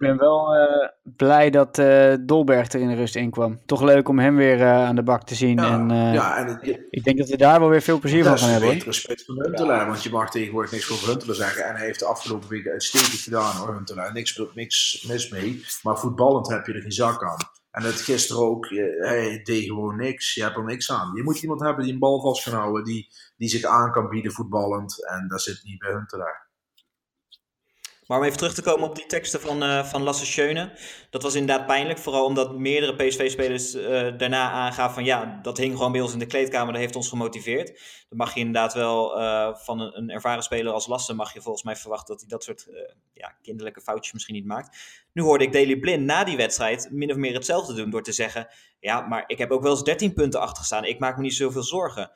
Ik 0.00 0.06
ben 0.06 0.18
wel 0.18 0.54
eh, 0.54 0.88
blij 1.02 1.50
dat 1.50 1.78
eh, 1.78 2.14
Dolberg 2.20 2.72
er 2.72 2.80
in 2.80 2.88
de 2.88 2.94
rust 2.94 3.16
in 3.16 3.30
kwam. 3.30 3.58
Toch 3.66 3.82
leuk 3.82 4.08
om 4.08 4.18
hem 4.18 4.36
weer 4.36 4.60
eh, 4.60 4.84
aan 4.84 4.94
de 4.96 5.02
bak 5.02 5.24
te 5.24 5.34
zien. 5.34 5.56
Ja, 5.56 5.72
en, 5.72 6.12
ja, 6.12 6.36
en 6.36 6.46
het, 6.46 6.80
Ik 6.90 7.04
denk 7.04 7.18
dat 7.18 7.28
we 7.28 7.36
daar 7.36 7.60
wel 7.60 7.68
weer 7.68 7.82
veel 7.82 7.98
plezier 7.98 8.22
van 8.22 8.32
Dat 8.32 8.40
gaan 8.40 8.48
is 8.48 8.54
hebben. 8.54 8.70
een 8.72 8.76
hoor. 8.78 8.86
respect 8.86 9.24
van 9.24 9.42
Huntelaar, 9.42 9.86
want 9.86 10.02
je 10.02 10.10
mag 10.10 10.30
tegenwoordig 10.30 10.70
niks 10.72 10.92
over 10.92 11.08
Huntelaar 11.08 11.34
zeggen. 11.34 11.64
En 11.64 11.74
hij 11.76 11.84
heeft 11.84 11.98
de 11.98 12.04
afgelopen 12.04 12.48
weken 12.48 12.72
uitstekend 12.72 13.20
gedaan 13.20 13.56
hoor, 13.56 13.74
Huntelaar. 13.74 14.12
Niks, 14.12 14.42
niks 14.54 15.04
mis 15.08 15.28
mee. 15.30 15.64
Maar 15.82 15.98
voetballend 15.98 16.48
heb 16.48 16.66
je 16.66 16.72
er 16.72 16.82
geen 16.82 16.92
zak 16.92 17.24
aan. 17.24 17.38
En 17.70 17.82
het 17.82 18.00
gisteren 18.00 18.42
ook, 18.42 18.68
hij 18.98 19.40
deed 19.42 19.64
gewoon 19.64 19.96
niks. 19.96 20.34
Je 20.34 20.42
hebt 20.42 20.56
er 20.56 20.64
niks 20.64 20.90
aan. 20.92 21.12
Je 21.14 21.22
moet 21.22 21.42
iemand 21.42 21.60
hebben 21.60 21.84
die 21.84 21.92
een 21.92 21.98
bal 21.98 22.20
vast 22.20 22.44
kan 22.44 22.52
houden, 22.52 22.84
die, 22.84 23.08
die 23.36 23.48
zich 23.48 23.64
aan 23.64 23.92
kan 23.92 24.08
bieden 24.08 24.32
voetballend. 24.32 25.06
En 25.08 25.28
dat 25.28 25.42
zit 25.42 25.60
niet 25.64 25.78
bij 25.78 25.92
Huntelaar. 25.92 26.49
Maar 28.10 28.18
om 28.18 28.24
even 28.24 28.38
terug 28.38 28.54
te 28.54 28.62
komen 28.62 28.88
op 28.88 28.94
die 28.94 29.06
teksten 29.06 29.40
van, 29.40 29.62
eh, 29.62 29.84
van 29.84 30.02
Lasse 30.02 30.26
Schöne. 30.26 30.72
Dat 31.10 31.22
was 31.22 31.34
inderdaad 31.34 31.66
pijnlijk. 31.66 31.98
Vooral 31.98 32.24
omdat 32.24 32.58
meerdere 32.58 32.96
PSV-spelers 32.96 33.74
eh, 33.74 34.18
daarna 34.18 34.50
aangaven 34.50 34.94
van 34.94 35.04
ja, 35.04 35.38
dat 35.42 35.56
hing 35.56 35.76
gewoon 35.76 35.92
bij 35.92 36.00
ons 36.00 36.12
in 36.12 36.18
de 36.18 36.26
kleedkamer. 36.26 36.72
Dat 36.72 36.82
heeft 36.82 36.96
ons 36.96 37.08
gemotiveerd. 37.08 37.66
Dan 38.08 38.18
mag 38.18 38.34
je 38.34 38.40
inderdaad 38.40 38.74
wel 38.74 39.20
eh, 39.20 39.54
van 39.54 39.80
een, 39.80 39.96
een 39.98 40.10
ervaren 40.10 40.42
speler 40.42 40.72
als 40.72 40.86
Lasse 40.86 41.14
mag 41.14 41.32
je 41.32 41.40
volgens 41.40 41.64
mij 41.64 41.76
verwachten 41.76 42.08
dat 42.08 42.20
hij 42.20 42.28
dat 42.28 42.44
soort 42.44 42.68
ja, 43.12 43.34
kinderlijke 43.42 43.80
foutjes 43.80 44.12
misschien 44.12 44.34
niet 44.34 44.46
maakt. 44.46 44.78
Nu 45.12 45.22
hoorde 45.22 45.44
ik 45.44 45.52
Daley 45.52 45.78
Blind 45.78 46.04
na 46.04 46.24
die 46.24 46.36
wedstrijd 46.36 46.88
min 46.90 47.10
of 47.10 47.16
meer 47.16 47.34
hetzelfde 47.34 47.74
doen 47.74 47.90
door 47.90 48.02
te 48.02 48.12
zeggen 48.12 48.48
ja, 48.80 49.00
maar 49.00 49.24
ik 49.26 49.38
heb 49.38 49.50
ook 49.50 49.62
wel 49.62 49.70
eens 49.70 49.82
13 49.82 50.12
punten 50.12 50.40
achter 50.40 50.58
gestaan. 50.58 50.84
Ik 50.84 50.98
maak 50.98 51.16
me 51.16 51.22
niet 51.22 51.34
zoveel 51.34 51.62
zorgen. 51.62 52.10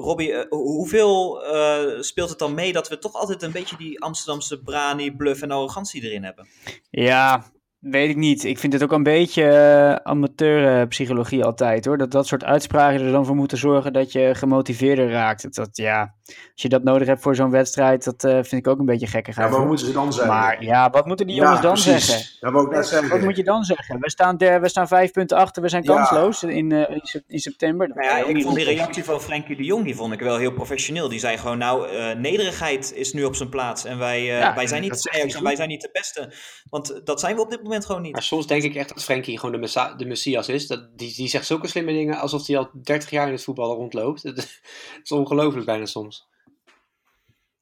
Robbie, 0.00 0.32
eh, 0.32 0.46
hoe- 0.48 0.62
hoeveel 0.76 1.44
eh, 1.44 2.00
speelt 2.00 2.28
het 2.28 2.38
dan 2.38 2.54
mee 2.54 2.72
dat 2.72 2.88
we 2.88 2.98
toch 2.98 3.14
altijd 3.14 3.42
een 3.42 3.52
beetje 3.52 3.76
die 3.76 4.02
Amsterdamse 4.02 4.62
brani, 4.62 5.12
bluff 5.16 5.42
en 5.42 5.50
arrogantie 5.50 6.02
erin 6.02 6.24
hebben? 6.24 6.46
Ja, 6.90 7.44
weet 7.78 8.10
ik 8.10 8.16
niet. 8.16 8.44
Ik 8.44 8.58
vind 8.58 8.72
het 8.72 8.82
ook 8.82 8.92
een 8.92 9.02
beetje 9.02 9.44
eh, 9.44 9.94
amateurpsychologie 9.94 11.44
altijd 11.44 11.84
hoor. 11.84 11.98
Dat 11.98 12.10
dat 12.10 12.26
soort 12.26 12.44
uitspraken 12.44 13.00
er 13.06 13.12
dan 13.12 13.26
voor 13.26 13.34
moeten 13.36 13.58
zorgen 13.58 13.92
dat 13.92 14.12
je 14.12 14.30
gemotiveerder 14.34 15.10
raakt. 15.10 15.54
Dat, 15.54 15.76
ja, 15.76 16.14
als 16.52 16.62
je 16.62 16.68
dat 16.68 16.82
nodig 16.82 17.06
hebt 17.08 17.22
voor 17.22 17.34
zo'n 17.34 17.50
wedstrijd, 17.50 18.04
dat 18.04 18.24
eh, 18.24 18.32
vind 18.32 18.52
ik 18.52 18.66
ook 18.68 18.78
een 18.78 18.86
beetje 18.86 19.06
gekkig. 19.06 19.36
Ja, 19.36 19.42
maar 19.42 19.50
wat 19.58 19.66
moeten 19.66 19.86
ze 19.86 19.92
dan 19.92 20.12
zeggen? 20.12 20.32
Maar 20.34 20.64
ja, 20.64 20.90
wat 20.90 21.06
moeten 21.06 21.26
die 21.26 21.36
jongens 21.36 21.56
Ja, 21.56 21.62
dan 21.62 21.72
precies. 21.72 22.06
zeggen? 22.06 22.36
Dat 22.40 22.52
wou 22.52 22.66
ik 22.66 22.72
net 22.72 22.86
zeggen. 22.86 23.08
Wat 23.08 23.20
moet 23.20 23.36
je 23.36 23.44
dan 23.44 23.64
zeggen? 23.64 23.98
We 24.00 24.10
staan, 24.10 24.36
der, 24.36 24.60
we 24.60 24.68
staan 24.68 24.88
vijf 24.88 25.10
punten 25.10 25.36
achter, 25.36 25.62
we 25.62 25.68
zijn 25.68 25.84
kansloos 25.84 26.42
in, 26.42 26.72
eh, 26.72 26.94
in, 26.94 27.00
sep- 27.02 27.24
in 27.26 27.38
september. 27.38 27.86
Dat 27.88 27.96
Nou 27.96 28.08
ja, 28.08 28.26
ik 28.26 28.42
vond 28.42 28.56
die 28.56 28.64
reactie 28.64 29.04
van 29.04 29.20
Frenkie 29.20 29.56
de 29.56 29.64
Jong, 29.64 29.84
die 29.84 29.94
vond 29.96 30.12
ik 30.12 30.20
wel 30.20 30.36
heel 30.36 30.52
professioneel. 30.52 31.08
Die 31.08 31.18
zei 31.18 31.38
gewoon, 31.38 31.58
nou, 31.58 31.88
eh, 31.88 32.16
nederigheid 32.16 32.92
is 32.94 33.12
nu 33.12 33.24
op 33.24 33.34
zijn 33.36 33.48
plaats. 33.48 33.84
En 33.84 33.98
wij, 33.98 34.18
eh, 34.20 34.38
Ja, 34.38 34.54
wij 34.54 34.66
zijn 34.66 34.80
niet 34.82 34.90
dat 34.90 35.08
Ajax 35.14 35.34
en 35.34 35.42
wij 35.42 35.56
zijn 35.56 35.68
niet 35.68 35.80
de 35.80 35.90
beste. 35.92 36.32
Want 36.70 37.00
dat 37.04 37.20
zijn 37.20 37.34
we 37.36 37.40
op 37.42 37.50
dit 37.50 37.62
moment 37.62 37.86
gewoon 37.86 38.02
niet. 38.02 38.12
Maar 38.12 38.22
soms 38.22 38.46
denk 38.46 38.62
ik 38.62 38.74
echt 38.74 38.88
dat 38.88 39.04
Frenkie 39.04 39.36
gewoon 39.38 39.52
de, 39.54 39.60
messa- 39.60 39.94
de 39.94 40.04
messias 40.06 40.48
is. 40.48 40.66
Dat, 40.66 40.88
die, 40.96 41.14
die 41.14 41.28
zegt 41.28 41.46
zulke 41.46 41.66
slimme 41.68 41.92
dingen 41.92 42.18
alsof 42.18 42.46
hij 42.46 42.58
al 42.58 42.70
30 42.82 43.10
jaar 43.10 43.26
in 43.26 43.32
het 43.32 43.44
voetballen 43.44 43.76
rondloopt. 43.76 44.22
Het 44.22 44.58
is 45.02 45.12
ongelooflijk 45.12 45.66
bijna 45.66 45.84
soms. 45.86 46.19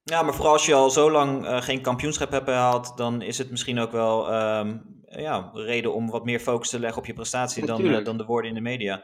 Ja, 0.08 0.22
maar 0.22 0.34
vooral 0.34 0.52
als 0.52 0.66
je 0.66 0.74
al 0.74 0.90
zo 0.90 1.10
lang 1.10 1.46
eh, 1.46 1.60
geen 1.62 1.80
kampioenschap 1.80 2.30
hebt 2.30 2.44
behaald, 2.44 2.96
dan 2.96 3.22
is 3.22 3.38
het 3.38 3.50
misschien 3.50 3.78
ook 3.78 3.92
wel 3.92 4.30
ehm, 4.32 4.76
ja, 5.08 5.50
reden 5.54 5.94
om 5.94 6.10
wat 6.10 6.24
meer 6.24 6.40
focus 6.40 6.70
te 6.70 6.78
leggen 6.80 6.98
op 6.98 7.06
je 7.06 7.12
prestatie 7.12 7.66
dan, 7.66 7.84
eh, 7.84 8.04
dan 8.04 8.16
de 8.18 8.24
woorden 8.24 8.48
in 8.48 8.54
de 8.56 8.60
media. 8.62 9.02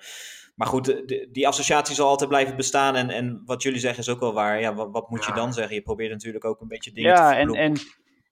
Maar 0.55 0.67
goed, 0.67 0.85
de- 0.85 1.29
die 1.33 1.49
associatie 1.49 1.95
zal 1.95 2.09
altijd 2.09 2.29
blijven 2.29 2.57
bestaan. 2.57 2.95
En, 2.97 3.11
en 3.11 3.43
wat 3.47 3.63
jullie 3.63 3.81
zeggen 3.81 4.01
is 4.01 4.09
ook 4.09 4.21
wel 4.21 4.33
waar. 4.33 4.61
Ja, 4.61 4.75
wat, 4.75 4.89
wat 4.93 5.11
moet 5.11 5.25
je 5.25 5.31
Ja. 5.31 5.37
dan 5.37 5.53
zeggen? 5.53 5.75
Je 5.75 5.83
probeert 5.83 6.11
natuurlijk 6.11 6.45
ook 6.45 6.61
een 6.61 6.69
beetje 6.69 6.93
dingen 6.93 7.15
te 7.15 7.21
Ja, 7.21 7.37
en, 7.37 7.55
en 7.55 7.73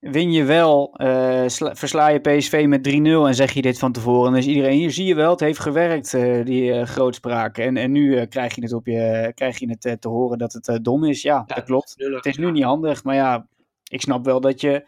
win 0.03 0.33
je 0.33 0.45
wel, 0.45 0.95
eh, 0.95 1.43
sla- 1.47 1.75
versla 1.75 2.09
je 2.09 2.19
PSV 2.21 2.65
met 2.69 2.83
3-0 2.83 3.27
en 3.27 3.35
zeg 3.35 3.53
je 3.53 3.63
dit 3.63 3.79
van 3.79 3.93
tevoren. 3.93 4.27
En 4.27 4.31
dan 4.33 4.41
is 4.41 4.47
iedereen, 4.47 4.79
hier 4.79 4.91
zie 4.91 5.07
je 5.07 5.15
wel, 5.15 5.31
het 5.31 5.41
heeft 5.41 5.59
gewerkt, 5.59 6.15
eh, 6.15 6.45
die 6.45 6.73
eh, 6.73 6.87
grootspraak. 6.87 7.59
En, 7.59 7.77
en 7.77 7.93
nu 7.93 8.27
krijg 8.27 8.55
je 8.55 8.63
het, 8.63 8.73
op 8.73 8.87
je, 8.87 9.33
krijg 9.35 9.59
je 9.59 9.77
het 9.79 10.01
te 10.01 10.09
horen 10.09 10.39
dat 10.39 10.53
het 10.53 10.79
dom 10.85 11.05
is. 11.05 11.23
Ja, 11.23 11.45
Ja, 11.47 11.55
dat 11.55 11.65
klopt. 11.65 11.95
Nullig. 11.97 12.17
Het 12.17 12.27
is 12.27 12.37
nu 12.37 12.51
niet 12.51 12.65
handig, 12.65 13.05
maar 13.05 13.15
ja, 13.15 13.47
ik 13.89 14.01
snap 14.01 14.25
wel 14.25 14.41
dat 14.41 14.61
je 14.61 14.87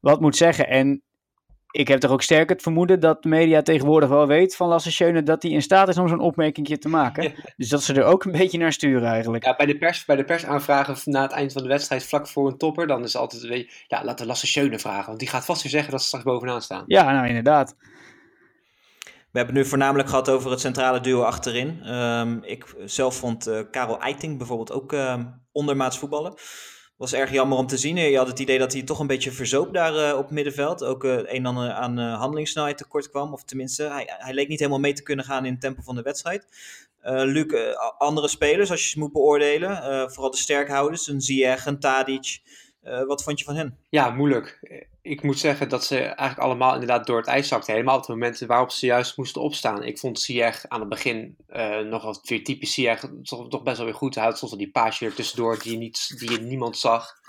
wat 0.00 0.20
moet 0.20 0.36
zeggen. 0.36 0.68
En 0.68 1.02
ik 1.74 1.88
heb 1.88 2.00
toch 2.00 2.10
ook 2.10 2.22
sterk 2.22 2.48
het 2.48 2.62
vermoeden 2.62 3.00
dat 3.00 3.22
de 3.22 3.28
media 3.28 3.62
tegenwoordig 3.62 4.08
wel 4.08 4.26
weet 4.26 4.56
van 4.56 4.68
Lasse 4.68 4.92
Schöne 4.92 5.22
dat 5.22 5.42
hij 5.42 5.50
in 5.50 5.62
staat 5.62 5.88
is 5.88 5.98
om 5.98 6.08
zo'n 6.08 6.20
opmerkingje 6.20 6.78
te 6.78 6.88
maken. 6.88 7.22
Ja. 7.22 7.30
Dus 7.56 7.68
dat 7.68 7.82
ze 7.82 7.94
er 7.94 8.04
ook 8.04 8.24
een 8.24 8.32
beetje 8.32 8.58
naar 8.58 8.72
sturen 8.72 9.08
eigenlijk. 9.08 9.44
Ja, 9.44 9.56
bij 9.56 9.66
de, 9.66 9.78
pers, 9.78 10.04
bij 10.04 10.16
de 10.16 10.24
persaanvragen 10.24 10.96
na 11.04 11.22
het 11.22 11.32
eind 11.32 11.52
van 11.52 11.62
de 11.62 11.68
wedstrijd, 11.68 12.04
vlak 12.06 12.28
voor 12.28 12.48
een 12.48 12.58
topper, 12.58 12.86
dan 12.86 13.02
is 13.02 13.12
het 13.12 13.22
altijd, 13.22 13.42
weet 13.42 13.60
je, 13.60 13.84
ja, 13.86 14.04
laten 14.04 14.20
we 14.20 14.26
Lasse 14.26 14.46
Schöne 14.46 14.78
vragen. 14.78 15.06
Want 15.06 15.18
die 15.18 15.28
gaat 15.28 15.44
vast 15.44 15.62
weer 15.62 15.70
zeggen 15.70 15.90
dat 15.90 16.00
ze 16.00 16.06
straks 16.06 16.24
bovenaan 16.24 16.62
staan. 16.62 16.84
Ja, 16.86 17.12
nou 17.12 17.26
inderdaad. 17.26 17.76
We 19.04 19.40
hebben 19.40 19.54
het 19.54 19.64
nu 19.64 19.70
voornamelijk 19.70 20.08
gehad 20.08 20.28
over 20.28 20.50
het 20.50 20.60
centrale 20.60 21.00
duo 21.00 21.22
achterin. 21.22 21.80
Ehm, 21.82 22.38
ik 22.42 22.74
zelf 22.84 23.16
vond 23.16 23.46
eh, 23.46 23.60
Karel 23.70 24.00
Eiting 24.00 24.38
bijvoorbeeld 24.38 24.72
ook 24.72 24.92
ehm, 24.92 25.24
ondermaats 25.52 25.98
voetballen. 25.98 26.34
Was 26.96 27.12
erg 27.12 27.30
jammer 27.30 27.58
om 27.58 27.66
te 27.66 27.76
zien. 27.76 27.96
Je 27.96 28.16
had 28.16 28.26
het 28.26 28.38
idee 28.38 28.58
dat 28.58 28.72
hij 28.72 28.82
toch 28.82 28.98
een 28.98 29.06
beetje 29.06 29.30
verzoop 29.32 29.74
daar 29.74 29.96
eh, 30.10 30.18
op 30.18 30.30
middenveld. 30.30 30.84
Ook 30.84 31.04
eh, 31.04 31.12
een 31.16 31.46
en 31.46 31.56
aan 31.74 31.98
eh, 31.98 32.18
handelingssnelheid 32.18 32.78
tekort 32.78 33.10
kwam. 33.10 33.32
Of 33.32 33.44
tenminste, 33.44 33.82
hij, 33.82 34.04
hij 34.18 34.34
leek 34.34 34.48
niet 34.48 34.58
helemaal 34.58 34.80
mee 34.80 34.92
te 34.92 35.02
kunnen 35.02 35.24
gaan 35.24 35.44
in 35.44 35.52
het 35.52 35.60
tempo 35.60 35.82
van 35.82 35.94
de 35.94 36.02
wedstrijd. 36.02 36.46
Eh 37.00 37.22
Luc, 37.24 37.46
eh, 37.52 37.76
andere 37.98 38.28
spelers 38.28 38.70
als 38.70 38.82
je 38.82 38.88
ze 38.88 38.98
moet 38.98 39.12
beoordelen. 39.12 39.82
eh, 39.82 40.08
vooral 40.08 40.30
de 40.30 40.36
sterkhouders, 40.36 41.06
een 41.08 41.20
Ziyech, 41.20 41.66
een 41.66 41.78
Tadic. 41.80 42.40
Eh, 42.84 43.04
wat 43.04 43.22
vond 43.22 43.38
je 43.38 43.44
van 43.44 43.54
hen? 43.54 43.78
Ja, 43.88 44.10
moeilijk. 44.10 44.60
Ik 45.02 45.22
moet 45.22 45.38
zeggen 45.38 45.68
dat 45.68 45.84
ze 45.84 45.98
eigenlijk 45.98 46.38
allemaal 46.38 46.72
inderdaad 46.72 47.06
door 47.06 47.16
het 47.16 47.26
ijs 47.26 47.48
zakten. 47.48 47.72
Helemaal 47.72 47.96
op 47.96 48.06
de 48.06 48.12
momenten 48.12 48.46
waarop 48.46 48.70
ze 48.70 48.86
juist 48.86 49.16
moesten 49.16 49.42
opstaan. 49.42 49.82
Ik 49.82 49.98
vond 49.98 50.20
Ziyech 50.20 50.68
aan 50.68 50.80
het 50.80 50.88
begin 50.88 51.36
eh 51.46 51.78
nog 51.78 52.02
wel 52.02 52.18
weer 52.22 52.44
typisch 52.44 52.74
Ziyech 52.74 53.04
toch, 53.22 53.62
best 53.62 53.76
wel 53.76 53.86
weer 53.86 53.94
goed. 53.94 54.14
Hij 54.14 54.32
soms 54.32 54.56
die 54.56 54.70
paasje 54.70 55.04
er 55.04 55.14
tussendoor 55.14 55.62
die 55.62 55.72
je, 55.72 55.78
niet, 55.78 56.14
die 56.18 56.40
niemand 56.40 56.78
zag. 56.78 57.20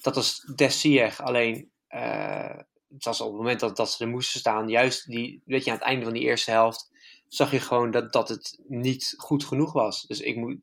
Dat 0.00 0.14
was 0.14 0.52
des 0.54 0.80
Ziyech. 0.80 1.22
Alleen, 1.22 1.70
eh, 1.88 2.56
het 2.94 3.04
was 3.04 3.20
op 3.20 3.28
het 3.28 3.36
moment 3.36 3.60
dat, 3.60 3.76
dat 3.76 3.90
ze 3.90 4.04
er 4.04 4.10
moesten 4.10 4.40
staan, 4.40 4.68
juist 4.68 5.06
die, 5.10 5.42
weet 5.44 5.64
je, 5.64 5.70
aan 5.70 5.76
het 5.76 5.86
einde 5.86 6.04
van 6.04 6.14
die 6.14 6.22
eerste 6.22 6.50
helft, 6.50 6.90
zag 7.28 7.50
je 7.50 7.60
gewoon 7.60 7.90
dat, 7.90 8.12
dat 8.12 8.28
het 8.28 8.58
niet 8.68 9.14
goed 9.16 9.44
genoeg 9.44 9.72
was. 9.72 10.02
Dus 10.02 10.20
ik, 10.20 10.36
moet, 10.36 10.56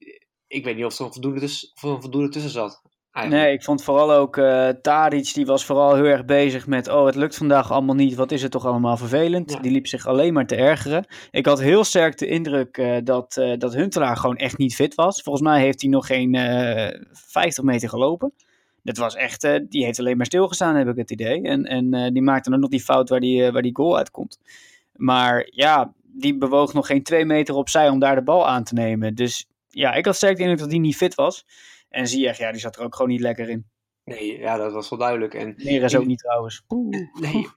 ik 0.48 0.63
weet 0.63 0.76
niet 0.76 0.86
of 0.86 1.00
er 1.00 1.06
een 1.06 1.13
voldoende, 1.13 1.39
tussen, 1.39 1.69
een 1.82 2.02
voldoende 2.02 2.30
tussen 2.30 2.52
zat. 2.52 2.82
Eigenlijk. 3.15 3.45
Nee, 3.45 3.54
ik 3.54 3.63
vond 3.63 3.84
vooral 3.84 4.13
ook 4.13 4.38
eh 4.38 4.69
Tadic, 4.69 5.34
die 5.34 5.45
was 5.45 5.65
vooral 5.65 5.95
heel 5.95 6.06
erg 6.06 6.25
bezig 6.25 6.67
met... 6.67 6.88
oh, 6.88 7.06
het 7.06 7.15
lukt 7.15 7.36
vandaag 7.36 7.71
allemaal 7.71 7.95
niet, 7.95 8.15
wat 8.15 8.32
is 8.32 8.41
het 8.41 8.51
toch 8.51 8.65
allemaal 8.65 8.97
vervelend. 8.97 9.51
Ja. 9.51 9.60
Die 9.60 9.71
liep 9.71 9.88
zich 9.88 10.08
alleen 10.08 10.34
maar 10.34 10.47
te 10.47 10.56
ergeren. 10.56 11.06
Ik 11.32 11.45
had 11.45 11.60
heel 11.60 11.84
sterk 11.84 12.17
de 12.17 12.28
indruk 12.28 12.78
eh, 12.78 12.97
dat, 13.04 13.38
eh, 13.38 13.58
dat 13.58 13.73
Huntelaar 13.73 14.17
gewoon 14.17 14.38
echt 14.38 14.58
niet 14.58 14.75
fit 14.75 14.95
was. 14.95 15.21
Volgens 15.21 15.45
mij 15.45 15.62
heeft 15.62 15.82
hij 15.82 15.89
nog 15.89 16.06
geen 16.06 16.36
eh 16.36 16.99
50 17.12 17.63
meter 17.63 17.89
gelopen. 17.89 18.34
Dat 18.84 18.97
was 18.97 19.15
echt, 19.15 19.41
die 19.69 19.86
heeft 19.86 19.99
alleen 19.99 20.17
maar 20.17 20.25
stilgestaan, 20.25 20.75
heb 20.75 20.88
ik 20.88 20.95
het 20.95 21.12
idee. 21.12 21.41
En, 21.41 21.63
en 21.63 22.13
die 22.13 22.21
maakte 22.21 22.49
dan 22.49 22.60
nog 22.60 22.69
die 22.69 22.82
fout 22.82 23.10
waar 23.10 23.19
die, 23.19 23.51
waar 23.51 23.62
die 23.62 23.75
goal 23.75 23.97
uitkomt. 23.97 24.39
Maar 24.95 25.47
ja, 25.51 25.93
die 26.04 26.38
bewoog 26.38 26.73
nog 26.73 26.88
geen 26.88 27.04
twee 27.04 27.25
meter 27.25 27.56
opzij 27.56 27.89
om 27.89 27.99
daar 27.99 28.15
de 28.15 28.23
bal 28.23 28.47
aan 28.47 28.63
te 28.63 28.73
nemen. 28.73 29.15
Dus 29.15 29.47
ja, 29.69 29.93
ik 29.93 30.06
had 30.06 30.15
sterk 30.15 30.36
de 30.36 30.41
indruk 30.41 30.60
dat 30.60 30.69
die 30.69 30.80
niet 30.80 30.95
fit 30.95 31.15
was. 31.15 31.45
En 31.89 32.08
Ziyech, 32.08 32.38
ja, 32.38 32.52
die 32.52 32.62
zat 32.62 32.76
er 32.76 32.84
ook 32.84 32.95
gewoon 32.95 33.12
niet 33.12 33.21
lekker 33.21 33.50
in. 33.50 33.65
Nee, 34.04 34.39
ja, 34.39 34.58
dat 34.58 34.74
was 34.74 34.89
wel 34.89 35.00
duidelijk. 35.00 35.34
En 35.34 35.54
Neres 35.58 35.95
ook 35.95 36.06
niet 36.06 36.19
trouwens. 36.19 36.63
Poeh. 36.67 36.98
Nee, 37.19 37.48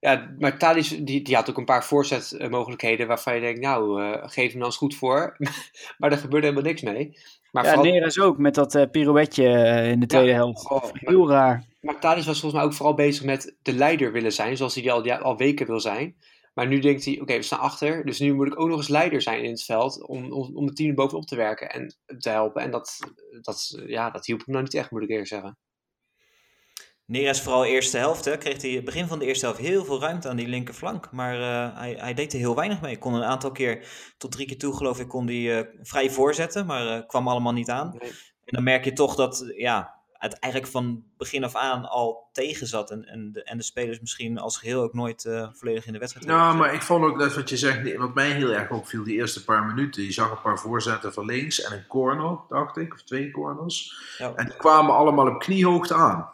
ja, 0.00 0.34
maar 0.38 0.58
Tadic 0.58 1.06
die, 1.06 1.22
die 1.22 1.34
had 1.34 1.50
ook 1.50 1.56
een 1.56 1.64
paar 1.64 1.84
voorzetmogelijkheden 1.84 3.06
waarvan 3.06 3.34
je 3.34 3.40
denkt, 3.40 3.60
nou, 3.60 4.02
eh, 4.02 4.22
geef 4.28 4.50
hem 4.50 4.58
dan 4.58 4.68
eens 4.68 4.76
goed 4.76 4.94
voor. 4.94 5.36
maar 5.98 6.12
er 6.12 6.18
gebeurde 6.18 6.46
helemaal 6.46 6.68
niks 6.68 6.82
mee. 6.82 7.18
Maar, 7.50 7.64
Ja, 7.64 7.72
vooral, 7.72 7.92
Neres 7.92 8.20
ook 8.20 8.38
met 8.38 8.54
dat 8.54 8.74
eh, 8.74 8.90
pirouetje 8.90 9.48
eh, 9.48 9.90
in 9.90 10.00
de 10.00 10.06
tweede 10.06 10.32
helft. 10.32 10.70
oh, 10.70 10.82
maar, 10.82 10.92
Heel 10.94 11.30
raar. 11.30 11.64
maar 11.80 11.98
Tadic 11.98 12.24
was 12.24 12.40
volgens 12.40 12.52
mij 12.52 12.62
ook 12.70 12.76
vooral 12.76 12.94
bezig 12.94 13.24
met 13.24 13.56
de 13.62 13.74
leider 13.74 14.12
willen 14.12 14.32
zijn, 14.32 14.56
zoals 14.56 14.74
hij 14.74 14.92
al, 14.92 15.12
al 15.12 15.36
weken 15.36 15.66
wil 15.66 15.80
zijn. 15.80 16.16
Maar 16.56 16.66
nu 16.66 16.78
denkt 16.78 17.04
hij, 17.04 17.20
oké, 17.20 17.36
we 17.36 17.42
staan 17.42 17.58
achter, 17.58 18.04
dus 18.04 18.18
nu 18.18 18.34
moet 18.34 18.46
ik 18.46 18.60
ook 18.60 18.68
nog 18.68 18.76
eens 18.76 18.88
leider 18.88 19.22
zijn 19.22 19.44
in 19.44 19.50
het 19.50 19.64
veld 19.64 20.06
om, 20.06 20.32
om, 20.32 20.56
om 20.56 20.66
het 20.66 20.76
team 20.76 20.94
bovenop 20.94 21.26
te 21.26 21.36
werken 21.36 21.70
en 21.70 21.96
te 22.18 22.28
helpen. 22.28 22.62
En 22.62 22.70
dat, 22.70 22.98
dat, 23.40 23.82
ja, 23.86 24.10
dat 24.10 24.26
hielp 24.26 24.38
hem 24.38 24.50
nou 24.50 24.62
niet 24.62 24.74
echt, 24.74 24.90
moet 24.90 25.02
ik 25.02 25.08
eerlijk 25.08 25.28
zeggen. 25.28 25.58
Neres 27.04 27.40
vooral 27.40 27.64
eerste 27.64 27.98
helft, 27.98 28.24
hè, 28.24 28.38
kreeg 28.38 28.62
hij 28.62 28.82
begin 28.82 29.06
van 29.06 29.18
de 29.18 29.24
eerste 29.24 29.46
helft 29.46 29.60
heel 29.60 29.84
veel 29.84 30.00
ruimte 30.00 30.28
aan 30.28 30.36
die 30.36 30.48
linkerflank. 30.48 31.12
Maar 31.12 31.40
eh, 31.40 31.78
hij, 31.78 31.94
hij 31.94 32.14
deed 32.14 32.32
er 32.32 32.38
heel 32.38 32.54
weinig 32.54 32.80
mee. 32.80 32.98
Kon 32.98 33.14
een 33.14 33.24
aantal 33.24 33.52
keer, 33.52 33.88
tot 34.18 34.32
drie 34.32 34.46
keer 34.46 34.58
toe 34.58 34.76
geloof 34.76 35.00
ik, 35.00 35.08
kon 35.08 35.26
hij 35.26 35.58
eh, 35.58 35.66
vrij 35.82 36.10
voorzetten. 36.10 36.66
Maar 36.66 36.86
eh, 36.86 37.06
kwam 37.06 37.28
allemaal 37.28 37.52
niet 37.52 37.70
aan. 37.70 37.96
Nee. 37.98 38.10
En 38.10 38.54
dan 38.54 38.62
merk 38.62 38.84
je 38.84 38.92
toch 38.92 39.14
dat 39.14 39.52
ja, 39.56 39.95
het 40.18 40.38
eigenlijk 40.38 40.72
van 40.72 41.04
begin 41.16 41.44
af 41.44 41.54
aan 41.54 41.84
al 41.88 42.28
tegen 42.32 42.66
zat. 42.66 42.90
En, 42.90 43.04
en, 43.04 43.32
de, 43.32 43.42
en 43.44 43.56
de 43.56 43.62
spelers 43.64 44.00
misschien 44.00 44.38
als 44.38 44.58
geheel 44.58 44.82
ook 44.82 44.94
nooit 44.94 45.24
eh, 45.24 45.48
volledig 45.52 45.86
in 45.86 45.92
de 45.92 45.98
wedstrijd 45.98 46.26
Nou, 46.26 46.56
maar 46.56 46.74
ik 46.74 46.82
vond 46.82 47.04
ook 47.04 47.18
dat 47.18 47.34
wat 47.34 47.48
je 47.48 47.56
zegt, 47.56 47.96
wat 47.96 48.14
mij 48.14 48.30
heel 48.30 48.50
erg 48.52 48.70
opviel, 48.70 49.04
die 49.04 49.14
eerste 49.16 49.44
paar 49.44 49.64
minuten. 49.64 50.02
Je 50.02 50.12
zag 50.12 50.30
een 50.30 50.40
paar 50.42 50.58
voorzetten 50.58 51.12
van 51.12 51.24
links 51.24 51.60
en 51.62 51.72
een 51.72 51.86
corner, 51.86 52.38
dacht 52.48 52.76
ik, 52.76 52.92
of 52.94 53.02
twee 53.02 53.30
corners. 53.30 53.98
Ja. 54.18 54.32
En 54.34 54.44
die 54.46 54.56
kwamen 54.56 54.94
allemaal 54.94 55.26
op 55.28 55.38
kniehoogte 55.40 55.94
aan. 55.94 56.30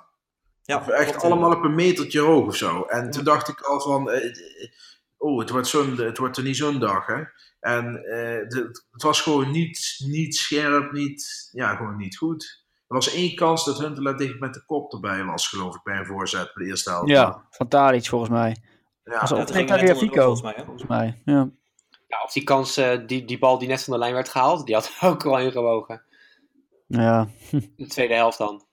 Ja, 0.63 0.77
Of 0.79 0.89
echt 0.89 1.11
klopt. 1.11 1.25
allemaal 1.25 1.53
op 1.57 1.65
een 1.65 1.75
metertje 1.75 2.21
hoog 2.21 2.47
of 2.47 2.57
zo. 2.57 2.83
En 2.85 3.11
toen 3.11 3.25
dacht 3.25 3.49
ik 3.49 3.61
al 3.61 3.81
van, 3.81 4.11
eh, 4.11 4.33
oh, 5.17 5.39
het 5.41 5.51
wordt, 5.51 5.67
zo'n, 5.69 5.97
het 5.97 6.19
wordt 6.19 6.37
er 6.37 6.43
niet 6.43 6.57
zo'n 6.57 6.79
dag, 6.79 7.07
hè. 7.07 7.23
En 7.61 7.97
eh, 7.97 8.49
de- 8.49 8.83
het 8.93 9.03
was 9.03 9.21
gewoon 9.21 9.51
niet, 9.51 9.95
niet 10.07 10.37
scherp, 10.37 10.93
niet, 10.93 11.49
ja, 11.53 11.77
gewoon 11.77 11.97
niet 11.97 12.17
goed. 12.17 12.62
Er 12.93 12.99
was 12.99 13.13
één 13.15 13.35
kans 13.35 13.65
dat 13.65 13.79
Huntelaar 13.79 14.17
dicht 14.17 14.39
met 14.39 14.55
de 14.55 14.65
kop 14.67 14.93
erbij 14.93 15.25
was, 15.25 15.49
geloof 15.49 15.75
ik, 15.75 15.83
bij 15.83 15.97
een 15.97 16.07
voorzet 16.07 16.51
bij 16.55 16.65
de 16.65 16.71
eerste 16.71 16.91
helft. 16.91 17.09
Ja, 17.09 17.47
van 17.51 18.01
volgens 18.03 18.31
mij. 18.31 18.57
ja. 19.05 19.21
Was 19.21 19.29
toen 19.29 19.39
ging 19.47 19.69
net 19.69 19.69
Tagliafico, 19.69 20.23
volgens 20.23 20.43
mij, 20.43 20.55
hè? 20.57 20.65
volgens 20.65 20.87
mij. 20.89 21.23
Ja. 21.25 21.51
Ja, 22.07 22.23
of 22.25 22.33
die 22.33 22.45
kans, 22.45 22.77
eh, 22.77 22.99
die, 23.07 23.25
die 23.25 23.39
bal 23.39 23.59
die 23.59 23.69
net 23.69 23.85
van 23.85 23.93
de 23.93 23.99
lijn 23.99 24.15
werd 24.15 24.29
gehaald, 24.29 24.67
die 24.67 24.75
had 24.75 24.93
ook 25.01 25.27
al 25.27 25.39
ingewogen. 25.39 26.03
ja. 26.87 27.29
De 27.77 27.87
tweede 27.87 28.15
helft 28.15 28.39
dan. 28.39 28.65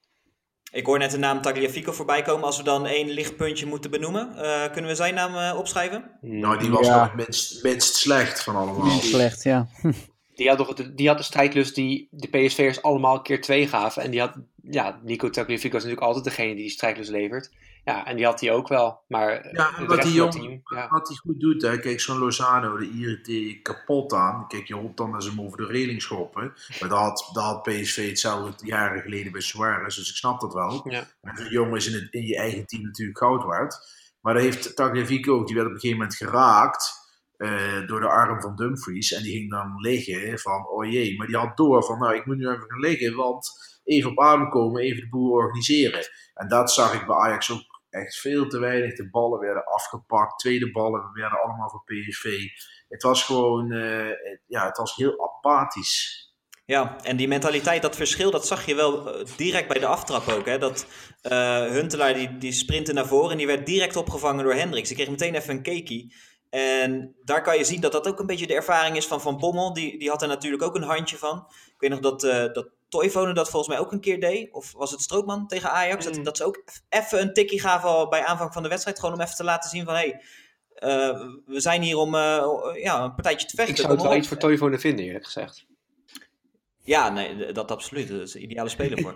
Ik 0.71 0.85
hoor 0.85 0.97
net 0.97 1.11
de 1.11 1.17
naam 1.17 1.41
Tagliafico 1.41 1.91
voorbij 1.91 2.21
komen. 2.21 2.45
Als 2.45 2.57
we 2.57 2.63
dan 2.63 2.85
één 2.85 3.09
lichtpuntje 3.09 3.65
moeten 3.65 3.91
benoemen, 3.91 4.35
eh, 4.35 4.71
kunnen 4.71 4.89
we 4.89 4.95
zijn 4.95 5.13
naam 5.13 5.35
eh, 5.35 5.57
opschrijven? 5.57 6.17
Nou, 6.21 6.57
die 6.59 6.69
was 6.69 6.87
Ja. 6.87 6.93
wel 6.93 7.03
het 7.03 7.15
minst, 7.15 7.63
minst 7.63 7.95
slecht 7.95 8.43
van 8.43 8.55
allemaal. 8.55 8.89
Slecht, 8.89 9.43
ja. 9.43 9.67
Die 10.39 10.49
had, 10.49 10.57
nog, 10.57 10.73
de- 10.73 10.93
die 10.93 11.07
had 11.07 11.17
de 11.17 11.23
strijdlust 11.23 11.75
die 11.75 12.07
de 12.11 12.27
PSV'ers 12.27 12.81
allemaal 12.81 13.21
keer 13.21 13.41
twee 13.41 13.67
gaven. 13.67 14.01
En 14.03 14.11
die 14.11 14.19
had, 14.19 14.33
ja, 14.61 14.99
Nico 15.03 15.29
Tagliafico 15.29 15.77
is 15.77 15.83
natuurlijk 15.83 16.07
altijd 16.07 16.23
degene 16.25 16.53
die 16.53 16.55
die 16.63 16.69
strijdlust 16.69 17.09
levert. 17.09 17.51
Ja, 17.85 18.05
en 18.05 18.15
die 18.15 18.25
had 18.25 18.39
hij 18.39 18.51
ook 18.51 18.67
wel. 18.67 18.99
Maar 19.07 19.49
Ja, 19.53 19.71
de 19.79 19.85
wat 19.85 20.01
die 20.01 20.27
team, 20.27 20.61
ja. 20.63 20.87
wat 20.89 21.07
hij 21.07 21.17
goed 21.17 21.39
doet, 21.39 21.61
hè. 21.61 21.79
kijk, 21.79 21.99
zo'n 21.99 22.17
Lozano, 22.17 22.77
de 22.77 22.89
irriteer 22.89 23.47
je 23.47 23.61
kapot 23.61 24.13
aan. 24.13 24.47
Kijk, 24.47 24.67
je 24.67 24.75
hoopt 24.75 24.97
dan 24.97 25.11
dat 25.11 25.23
ze 25.23 25.29
hem 25.29 25.41
over 25.41 25.57
de 25.57 25.65
reling 25.65 26.01
schoppen. 26.01 26.53
Maar 26.79 26.89
dat 26.89 26.97
had, 26.99 27.29
dat 27.33 27.43
had 27.43 27.63
PSV 27.63 28.07
hetzelfde 28.09 28.65
jaren 28.65 29.01
geleden 29.01 29.31
bij 29.31 29.41
Suarez, 29.41 29.95
dus 29.95 30.09
ik 30.09 30.15
snap 30.15 30.39
dat 30.39 30.53
wel. 30.53 30.81
Ja. 30.89 31.07
Maar 31.21 31.37
zo'n 31.37 31.49
jongen 31.49 31.75
is 31.77 31.87
in, 31.87 31.93
het, 31.93 32.07
in 32.13 32.25
je 32.25 32.37
eigen 32.37 32.65
team 32.65 32.81
natuurlijk 32.83 33.17
goud 33.17 33.43
waard. 33.43 33.77
Maar 34.21 34.33
dat 34.33 34.43
heeft 34.43 34.75
Tagliafico 34.75 35.33
ook, 35.35 35.45
die 35.47 35.55
werd 35.55 35.67
op 35.67 35.73
een 35.73 35.79
gegeven 35.79 36.01
moment 36.01 36.17
geraakt 36.17 36.98
eh, 37.39 37.87
door 37.87 37.99
de 37.99 38.07
arm 38.07 38.41
van 38.41 38.55
Dumfries. 38.55 39.11
En 39.11 39.23
die 39.23 39.31
ging 39.31 39.49
dan 39.49 39.75
liggen 39.75 40.39
van, 40.39 40.67
oh 40.67 40.91
jee, 40.91 41.17
maar 41.17 41.27
die 41.27 41.37
had 41.37 41.57
door 41.57 41.83
van, 41.83 41.99
nou, 41.99 42.15
ik 42.15 42.25
moet 42.25 42.37
nu 42.37 42.47
even 42.47 42.69
gaan 42.69 42.79
liggen, 42.79 43.15
want 43.15 43.49
even 43.83 44.11
op 44.11 44.19
adem 44.19 44.49
komen, 44.49 44.81
even 44.81 45.01
de 45.01 45.09
boel 45.09 45.31
organiseren. 45.31 46.09
En 46.33 46.47
dat 46.47 46.71
zag 46.71 46.93
ik 46.93 47.07
bij 47.07 47.15
Ajax 47.15 47.51
ook 47.51 47.81
echt 47.89 48.19
veel 48.19 48.47
te 48.47 48.59
weinig. 48.59 48.95
De 48.95 49.09
ballen 49.09 49.39
werden 49.39 49.65
afgepakt, 49.65 50.39
tweede 50.39 50.71
ballen 50.71 51.11
werden 51.13 51.41
allemaal 51.41 51.69
voor 51.69 51.83
PSV. 51.83 52.39
Het 52.87 53.03
was 53.03 53.23
gewoon, 53.23 53.71
eh, 53.71 54.09
ja, 54.47 54.65
het 54.65 54.77
was 54.77 54.95
heel 54.95 55.23
apathisch. 55.23 56.27
Ja, 56.69 56.97
en 57.03 57.17
die 57.17 57.27
mentaliteit, 57.27 57.81
dat 57.81 57.95
verschil, 57.95 58.31
dat 58.31 58.47
zag 58.47 58.65
je 58.65 58.75
wel 58.75 59.13
eh, 59.13 59.25
direct 59.35 59.67
bij 59.67 59.79
de 59.79 59.85
aftrap 59.85 60.27
ook. 60.27 60.45
Hè? 60.45 60.57
Dat 60.57 60.87
eh, 61.21 61.65
Huntelaar, 61.65 62.13
die, 62.13 62.37
die 62.37 62.51
sprintte 62.51 62.93
naar 62.93 63.07
voren 63.07 63.31
en 63.31 63.37
die 63.37 63.47
werd 63.47 63.65
direct 63.65 63.95
opgevangen 63.95 64.43
door 64.43 64.53
Hendricks. 64.53 64.87
Die 64.87 64.97
kreeg 64.97 65.09
meteen 65.09 65.35
even 65.35 65.55
een 65.55 65.61
kekie. 65.61 66.15
En 66.49 67.15
daar 67.23 67.41
kan 67.41 67.57
je 67.57 67.63
zien 67.63 67.81
dat 67.81 67.91
dat 67.91 68.07
ook 68.07 68.19
een 68.19 68.25
beetje 68.25 68.47
de 68.47 68.53
ervaring 68.53 68.95
is 68.97 69.07
van 69.07 69.21
Van 69.21 69.37
Bommel. 69.37 69.73
Die, 69.73 69.99
die 69.99 70.09
had 70.09 70.21
er 70.21 70.27
natuurlijk 70.27 70.63
ook 70.63 70.75
een 70.75 70.83
handje 70.83 71.17
van. 71.17 71.45
Ik 71.47 71.75
weet 71.77 71.89
nog 71.89 71.99
dat, 71.99 72.23
eh 72.23 72.53
dat 72.53 72.67
Toivonen 72.89 73.35
dat 73.35 73.49
volgens 73.49 73.73
mij 73.75 73.85
ook 73.85 73.91
een 73.91 73.99
keer 73.99 74.19
deed. 74.19 74.51
Of 74.51 74.71
was 74.71 74.91
het 74.91 75.01
Strootman 75.01 75.47
tegen 75.47 75.71
Ajax? 75.71 76.05
Dat, 76.05 76.17
Mm. 76.17 76.23
dat 76.23 76.37
ze 76.37 76.43
ook 76.43 76.63
even 76.89 77.21
een 77.21 77.33
tikkie 77.33 77.59
gaven 77.61 77.89
al 77.89 78.07
bij 78.07 78.25
aanvang 78.25 78.53
van 78.53 78.63
de 78.63 78.69
wedstrijd. 78.69 78.99
Gewoon 78.99 79.15
om 79.15 79.21
even 79.21 79.35
te 79.35 79.43
laten 79.43 79.69
zien 79.69 79.85
van... 79.85 79.93
Hey, 79.93 80.21
eh, 80.73 81.19
we 81.45 81.59
zijn 81.59 81.81
hier 81.81 81.97
om 81.97 82.15
eh, 82.15 82.45
ja, 82.81 83.03
een 83.03 83.13
partijtje 83.13 83.47
te 83.47 83.55
vechten. 83.55 83.75
Ik 83.75 83.81
zou 83.81 83.93
het 83.93 84.01
wel 84.01 84.15
iets 84.15 84.27
voor 84.27 84.37
Toivonen 84.37 84.79
vinden, 84.79 85.05
eerlijk 85.05 85.25
gezegd. 85.25 85.65
Ja, 86.77 87.09
nee, 87.09 87.51
dat 87.51 87.71
absoluut. 87.71 88.07
Dat 88.09 88.21
is 88.21 88.31
de 88.31 88.39
ideale 88.39 88.69
speler 88.69 89.01
voor. 89.03 89.13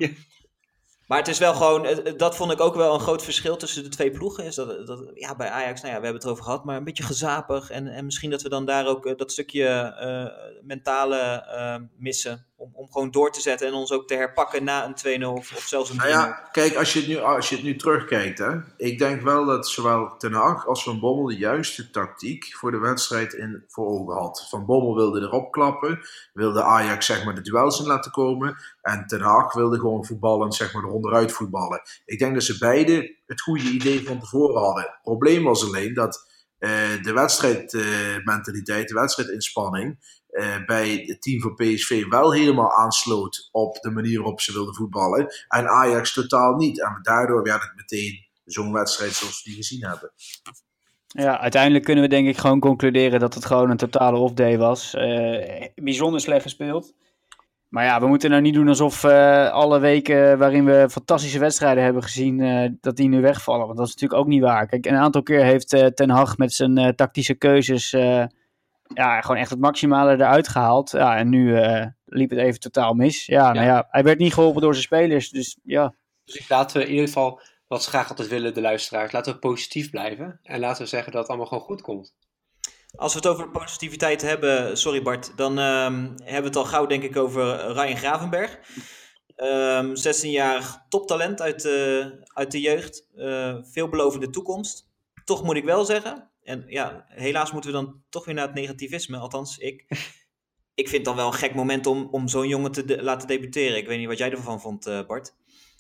Maar 1.07 1.17
het 1.17 1.27
is 1.27 1.37
wel 1.37 1.53
gewoon, 1.53 1.87
dat 2.17 2.35
vond 2.35 2.51
ik 2.51 2.61
ook 2.61 2.75
wel 2.75 2.93
een 2.93 2.99
groot 2.99 3.23
verschil 3.23 3.57
tussen 3.57 3.83
de 3.83 3.89
twee 3.89 4.11
ploegen. 4.11 4.45
Is 4.45 4.55
dat, 4.55 4.87
dat 4.87 5.11
ja, 5.13 5.35
bij 5.35 5.49
Ajax, 5.49 5.81
nou 5.81 5.93
ja, 5.93 5.99
we 5.99 6.03
hebben 6.05 6.13
het 6.13 6.23
erover 6.23 6.43
gehad, 6.43 6.63
maar 6.65 6.77
een 6.77 6.83
beetje 6.83 7.03
gezapig. 7.03 7.69
En, 7.69 7.87
en 7.87 8.05
misschien 8.05 8.29
dat 8.29 8.41
we 8.41 8.49
dan 8.49 8.65
daar 8.65 8.87
ook 8.87 9.05
eh, 9.05 9.17
dat 9.17 9.31
stukje 9.31 9.67
eh, 9.67 10.25
mentale 10.61 11.17
eh, 11.17 11.75
missen. 11.97 12.45
Om, 12.63 12.71
om 12.73 12.91
gewoon 12.91 13.11
door 13.11 13.31
te 13.31 13.41
zetten 13.41 13.67
en 13.67 13.73
ons 13.73 13.91
ook 13.91 14.07
te 14.07 14.15
herpakken 14.15 14.63
na 14.63 14.85
een 14.85 15.21
2-0 15.21 15.25
of, 15.25 15.55
of 15.55 15.63
zelfs 15.63 15.89
een 15.89 15.95
3-0. 15.95 15.99
Nou 15.99 16.09
ja, 16.09 16.49
kijk, 16.51 16.75
als 16.75 16.93
je 16.93 16.99
het 16.99 17.07
nu, 17.07 17.17
als 17.17 17.49
je 17.49 17.55
het 17.55 17.63
nu 17.63 17.75
terugkijkt, 17.75 18.37
hè, 18.37 18.51
ik 18.77 18.99
denk 18.99 19.21
wel 19.21 19.45
dat 19.45 19.67
zowel 19.67 20.17
Ten 20.17 20.33
Hag 20.33 20.67
als 20.67 20.83
Van 20.83 20.99
Bommel 20.99 21.25
de 21.25 21.37
juiste 21.37 21.89
tactiek 21.89 22.55
voor 22.55 22.71
de 22.71 22.77
wedstrijd 22.77 23.33
in 23.33 23.63
voor 23.67 23.87
ogen 23.87 24.15
had. 24.15 24.47
Van 24.49 24.65
Bommel 24.65 24.95
wilde 24.95 25.21
erop 25.21 25.51
klappen, 25.51 25.99
wilde 26.33 26.63
Ajax 26.63 27.05
zeg 27.05 27.25
maar 27.25 27.35
de 27.35 27.41
duels 27.41 27.79
in 27.79 27.87
laten 27.87 28.11
komen 28.11 28.57
en 28.81 29.07
Ten 29.07 29.21
Hag 29.21 29.53
wilde 29.53 29.79
gewoon 29.79 30.05
voetballend 30.05 30.55
zeg 30.55 30.73
maar 30.73 30.83
eronderuit 30.83 31.31
voetballen. 31.31 31.81
Ik 32.05 32.19
denk 32.19 32.33
dat 32.33 32.43
ze 32.43 32.57
beide 32.57 33.15
het 33.25 33.41
goede 33.41 33.69
idee 33.69 34.05
van 34.05 34.19
tevoren 34.19 34.61
hadden. 34.61 34.83
Het 34.83 35.01
probleem 35.01 35.43
was 35.43 35.63
alleen 35.63 35.93
dat 35.93 36.31
eh, 36.63 36.69
de 37.01 37.13
wedstrijdmentaliteit, 37.13 38.87
de 38.87 38.93
wedstrijdinspanning 38.93 39.97
eh, 40.33 40.65
bij 40.65 41.03
het 41.05 41.21
team 41.21 41.41
van 41.41 41.53
PSV 41.53 42.05
wel 42.05 42.33
helemaal 42.33 42.71
aansloot 42.71 43.49
op 43.51 43.75
de 43.75 43.91
manier 43.91 44.19
waarop 44.19 44.41
ze 44.41 44.53
wilden 44.53 44.75
voetballen. 44.75 45.27
En 45.47 45.67
Ajax 45.67 46.13
totaal 46.13 46.55
niet. 46.55 46.81
En 46.81 46.99
daardoor 47.01 47.43
werd 47.43 47.61
het 47.61 47.73
meteen 47.75 48.27
zo'n 48.45 48.73
wedstrijd 48.73 49.13
zoals 49.13 49.43
we 49.43 49.49
die 49.49 49.57
gezien 49.57 49.85
hebben. 49.85 50.11
Ja, 51.07 51.39
uiteindelijk 51.39 51.83
kunnen 51.83 52.03
we 52.03 52.09
denk 52.09 52.27
ik 52.27 52.37
gewoon 52.37 52.59
concluderen 52.59 53.19
dat 53.19 53.33
het 53.33 53.45
gewoon 53.45 53.69
een 53.69 53.77
totale 53.77 54.17
off-day 54.17 54.57
was. 54.57 54.93
Eh, 54.93 55.67
bijzonder 55.75 56.21
slecht 56.21 56.41
gespeeld. 56.41 56.93
Maar 57.69 57.85
ja, 57.85 57.99
we 57.99 58.07
moeten 58.07 58.29
nou 58.29 58.41
niet 58.41 58.53
doen 58.53 58.67
alsof 58.67 59.03
eh, 59.03 59.49
alle 59.49 59.79
weken 59.79 60.37
waarin 60.37 60.65
we 60.65 60.87
fantastische 60.89 61.39
wedstrijden 61.39 61.83
hebben 61.83 62.03
gezien, 62.03 62.77
dat 62.81 62.95
die 62.95 63.07
nu 63.07 63.21
wegvallen. 63.21 63.65
Want 63.65 63.77
dat 63.77 63.87
is 63.87 63.93
natuurlijk 63.93 64.21
ook 64.21 64.27
niet 64.27 64.41
waar. 64.41 64.67
Kijk, 64.67 64.85
een 64.85 64.95
aantal 64.95 65.23
keer 65.23 65.43
heeft 65.43 65.95
Ten 65.95 66.09
Hag 66.09 66.37
met 66.37 66.53
zijn 66.53 66.95
tactische 66.95 67.33
keuzes 67.33 67.95
ja, 68.93 69.21
gewoon 69.21 69.37
echt 69.37 69.49
het 69.49 69.59
maximale 69.59 70.11
eruit 70.11 70.47
gehaald. 70.47 70.91
Ja, 70.91 71.17
en 71.17 71.29
nu 71.29 71.57
eh, 71.57 71.85
liep 72.05 72.29
het 72.29 72.39
even 72.39 72.59
totaal 72.59 72.93
mis. 72.93 73.25
Ja, 73.25 73.53
nou 73.53 73.65
ja, 73.65 73.87
hij 73.89 74.03
werd 74.03 74.19
niet 74.19 74.33
geholpen 74.33 74.61
door 74.61 74.73
zijn 74.73 74.85
spelers. 74.85 75.29
Dus 75.29 75.57
ja, 75.63 75.95
Dus 76.25 76.49
laten 76.49 76.77
we 76.77 76.83
in 76.83 76.91
ieder 76.91 77.07
geval, 77.07 77.41
wat 77.67 77.83
ze 77.83 77.89
graag 77.89 78.09
altijd 78.09 78.27
willen, 78.27 78.53
de 78.53 78.61
luisteraars, 78.61 79.11
laten 79.11 79.33
we 79.33 79.39
positief 79.39 79.89
blijven. 79.89 80.39
En 80.43 80.59
laten 80.59 80.83
we 80.83 80.89
zeggen 80.89 81.11
dat 81.11 81.21
het 81.21 81.29
allemaal 81.29 81.47
gewoon 81.47 81.63
goed 81.63 81.81
komt. 81.81 82.13
Als 82.95 83.13
we 83.13 83.19
het 83.19 83.27
over 83.27 83.49
positiviteit 83.49 84.21
hebben, 84.21 84.77
sorry 84.77 85.01
Bart, 85.01 85.37
dan 85.37 85.59
ehm, 85.59 86.01
hebben 86.03 86.41
we 86.41 86.47
het 86.47 86.55
al 86.55 86.65
gauw 86.65 86.85
denk 86.85 87.03
ik 87.03 87.17
over 87.17 87.71
Ryan 87.71 87.97
Gravenberg. 87.97 88.59
Ehm 89.35 89.93
16-jarig 89.95 90.85
toptalent 90.89 91.41
uit, 91.41 91.65
eh, 91.65 92.05
uit 92.33 92.51
de 92.51 92.61
jeugd. 92.61 93.07
Eh, 93.15 93.57
veelbelovende 93.61 94.29
toekomst. 94.29 94.87
Toch 95.23 95.43
moet 95.43 95.55
ik 95.55 95.63
wel 95.63 95.85
zeggen, 95.85 96.31
en 96.43 96.63
ja, 96.67 97.05
helaas 97.07 97.51
moeten 97.51 97.71
we 97.71 97.75
dan 97.77 98.03
toch 98.09 98.25
weer 98.25 98.35
naar 98.35 98.45
het 98.45 98.55
negativisme, 98.55 99.17
althans 99.17 99.57
ik. 99.57 99.85
Ik 100.75 100.87
vind 100.89 100.97
het 100.97 101.05
dan 101.05 101.15
wel 101.15 101.27
een 101.27 101.33
gek 101.39 101.55
moment 101.55 101.85
om, 101.85 102.07
om 102.11 102.27
zo'n 102.27 102.47
jongen 102.47 102.71
te 102.71 102.85
de- 102.85 103.03
laten 103.03 103.27
debuteren. 103.27 103.77
Ik 103.77 103.87
weet 103.87 103.97
niet 103.99 104.07
wat 104.07 104.17
jij 104.17 104.31
ervan 104.31 104.61
vond, 104.61 104.85
eh, 104.85 105.05
Bart. 105.07 105.33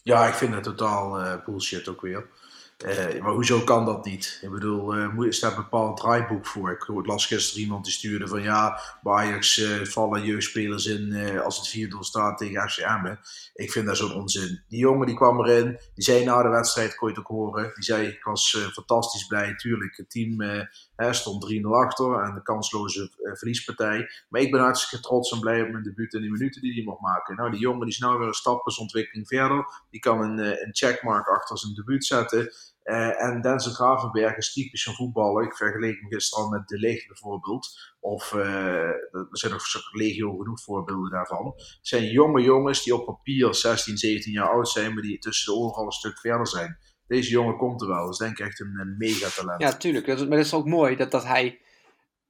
Ja, 0.03 0.27
ik 0.27 0.33
vind 0.33 0.53
het 0.53 0.63
totaal 0.63 1.19
eh, 1.19 1.45
bullshit 1.45 1.87
ook 1.87 2.01
weer. 2.01 2.29
Eh, 2.77 3.21
maar 3.21 3.31
hoezo 3.31 3.59
kan 3.59 3.85
dat 3.85 4.05
niet? 4.05 4.39
Ik 4.41 4.51
bedoel, 4.51 4.97
uh, 4.97 5.27
is 5.27 5.39
daar 5.39 5.51
een 5.51 5.57
bepaald 5.57 5.97
draaiboek 5.97 6.45
voor? 6.45 6.71
Ik 6.71 7.05
las 7.05 7.25
gisteren 7.25 7.61
iemand 7.61 7.83
die 7.83 7.93
stuurde 7.93 8.27
van 8.27 8.41
ja, 8.41 8.79
bij 9.01 9.13
Ajax 9.13 9.57
uh, 9.57 9.85
vallen 9.85 10.23
jeugdspelers 10.23 10.85
in 10.85 11.39
als 11.39 11.57
het 11.57 11.93
4-0 11.93 11.97
staat 11.99 12.37
tegen 12.37 12.69
FCM. 12.69 13.15
Ik 13.53 13.71
vind 13.71 13.85
dat 13.85 13.97
zo'n 13.97 14.13
onzin. 14.13 14.63
Die 14.67 14.79
jongen 14.79 15.05
die 15.05 15.15
kwam 15.15 15.39
erin, 15.39 15.79
die 15.93 16.03
zei 16.03 16.23
na 16.23 16.41
de 16.43 16.49
wedstrijd, 16.49 16.95
kon 16.95 17.07
je 17.07 17.13
het 17.13 17.23
ook 17.23 17.31
horen, 17.31 17.71
die 17.73 17.83
zei 17.83 18.07
ik 18.07 18.23
was 18.23 18.69
fantastisch 18.73 19.25
blij. 19.25 19.55
Tuurlijk, 19.55 19.97
het 19.97 20.09
team 20.09 20.67
stond 21.11 21.53
3-0 21.53 21.67
achter 21.67 22.23
en 22.23 22.33
de 22.33 22.41
kansloze 22.43 23.11
verliespartij. 23.33 24.09
Maar 24.29 24.41
ik 24.41 24.51
ben 24.51 24.61
hartstikke 24.61 25.05
trots 25.05 25.31
en 25.31 25.39
blij 25.39 25.61
op 25.61 25.69
mijn 25.69 25.83
debuut 25.83 26.13
en 26.13 26.21
die 26.21 26.31
minuten 26.31 26.61
die 26.61 26.73
hij 26.73 26.83
mocht 26.83 27.01
maken. 27.01 27.35
Nou, 27.35 27.51
die 27.51 27.59
jongen 27.59 27.79
die 27.79 27.89
is 27.89 27.99
nou 27.99 28.17
weer 28.17 28.27
een 28.27 28.33
stappensontwikkeling 28.33 29.27
verder. 29.27 29.65
Die 29.89 29.99
kan 29.99 30.21
een, 30.21 30.37
een 30.37 30.75
checkmark 30.75 31.27
achter 31.27 31.57
zijn 31.57 31.73
debuut 31.73 32.05
zetten. 32.05 32.53
Uh, 32.83 33.21
en 33.21 33.41
Denzel 33.41 33.71
Gravenberg 33.71 34.37
is 34.37 34.53
typisch 34.53 34.85
een 34.85 34.93
voetballer. 34.93 35.43
Ik 35.43 35.55
vergeleek 35.55 35.99
hem 35.99 36.09
gisteren 36.09 36.49
met 36.49 36.67
De 36.67 36.77
Ligt 36.77 37.07
bijvoorbeeld. 37.07 37.93
Of 37.99 38.33
uh, 38.33 38.43
er 38.43 39.27
zijn 39.31 39.51
nog 39.51 39.65
legio 39.91 40.37
genoeg 40.37 40.61
voorbeelden 40.61 41.11
daarvan. 41.11 41.45
Het 41.55 41.77
zijn 41.81 42.03
jonge 42.03 42.41
jongens 42.41 42.83
die 42.83 42.95
op 42.95 43.05
papier 43.05 43.55
16, 43.55 43.97
17 43.97 44.31
jaar 44.31 44.49
oud 44.49 44.69
zijn, 44.69 44.93
maar 44.93 45.03
die 45.03 45.19
tussen 45.19 45.53
de 45.53 45.59
oren 45.59 45.75
al 45.75 45.85
een 45.85 45.91
stuk 45.91 46.19
verder 46.19 46.47
zijn. 46.47 46.77
Deze 47.07 47.29
jongen 47.29 47.57
komt 47.57 47.81
er 47.81 47.87
wel. 47.87 48.03
Dat 48.03 48.11
is 48.11 48.17
denk 48.17 48.39
ik 48.39 48.45
echt 48.45 48.59
een, 48.59 48.79
een 48.79 48.95
megatalent. 48.97 49.61
Ja, 49.61 49.73
tuurlijk. 49.73 50.07
maar 50.07 50.15
dat 50.15 50.45
is 50.45 50.53
ook 50.53 50.67
mooi 50.67 50.95
dat, 50.95 51.11
dat 51.11 51.23
hij... 51.23 51.61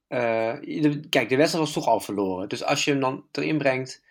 Uh, 0.08 0.52
kijk, 1.08 1.28
de 1.28 1.36
wedstrijd 1.36 1.64
was 1.64 1.72
toch 1.72 1.86
al 1.86 2.00
verloren. 2.00 2.48
Dus 2.48 2.64
als 2.64 2.84
je 2.84 2.90
hem 2.90 3.00
dan 3.00 3.24
erin 3.32 3.58
brengt 3.58 4.03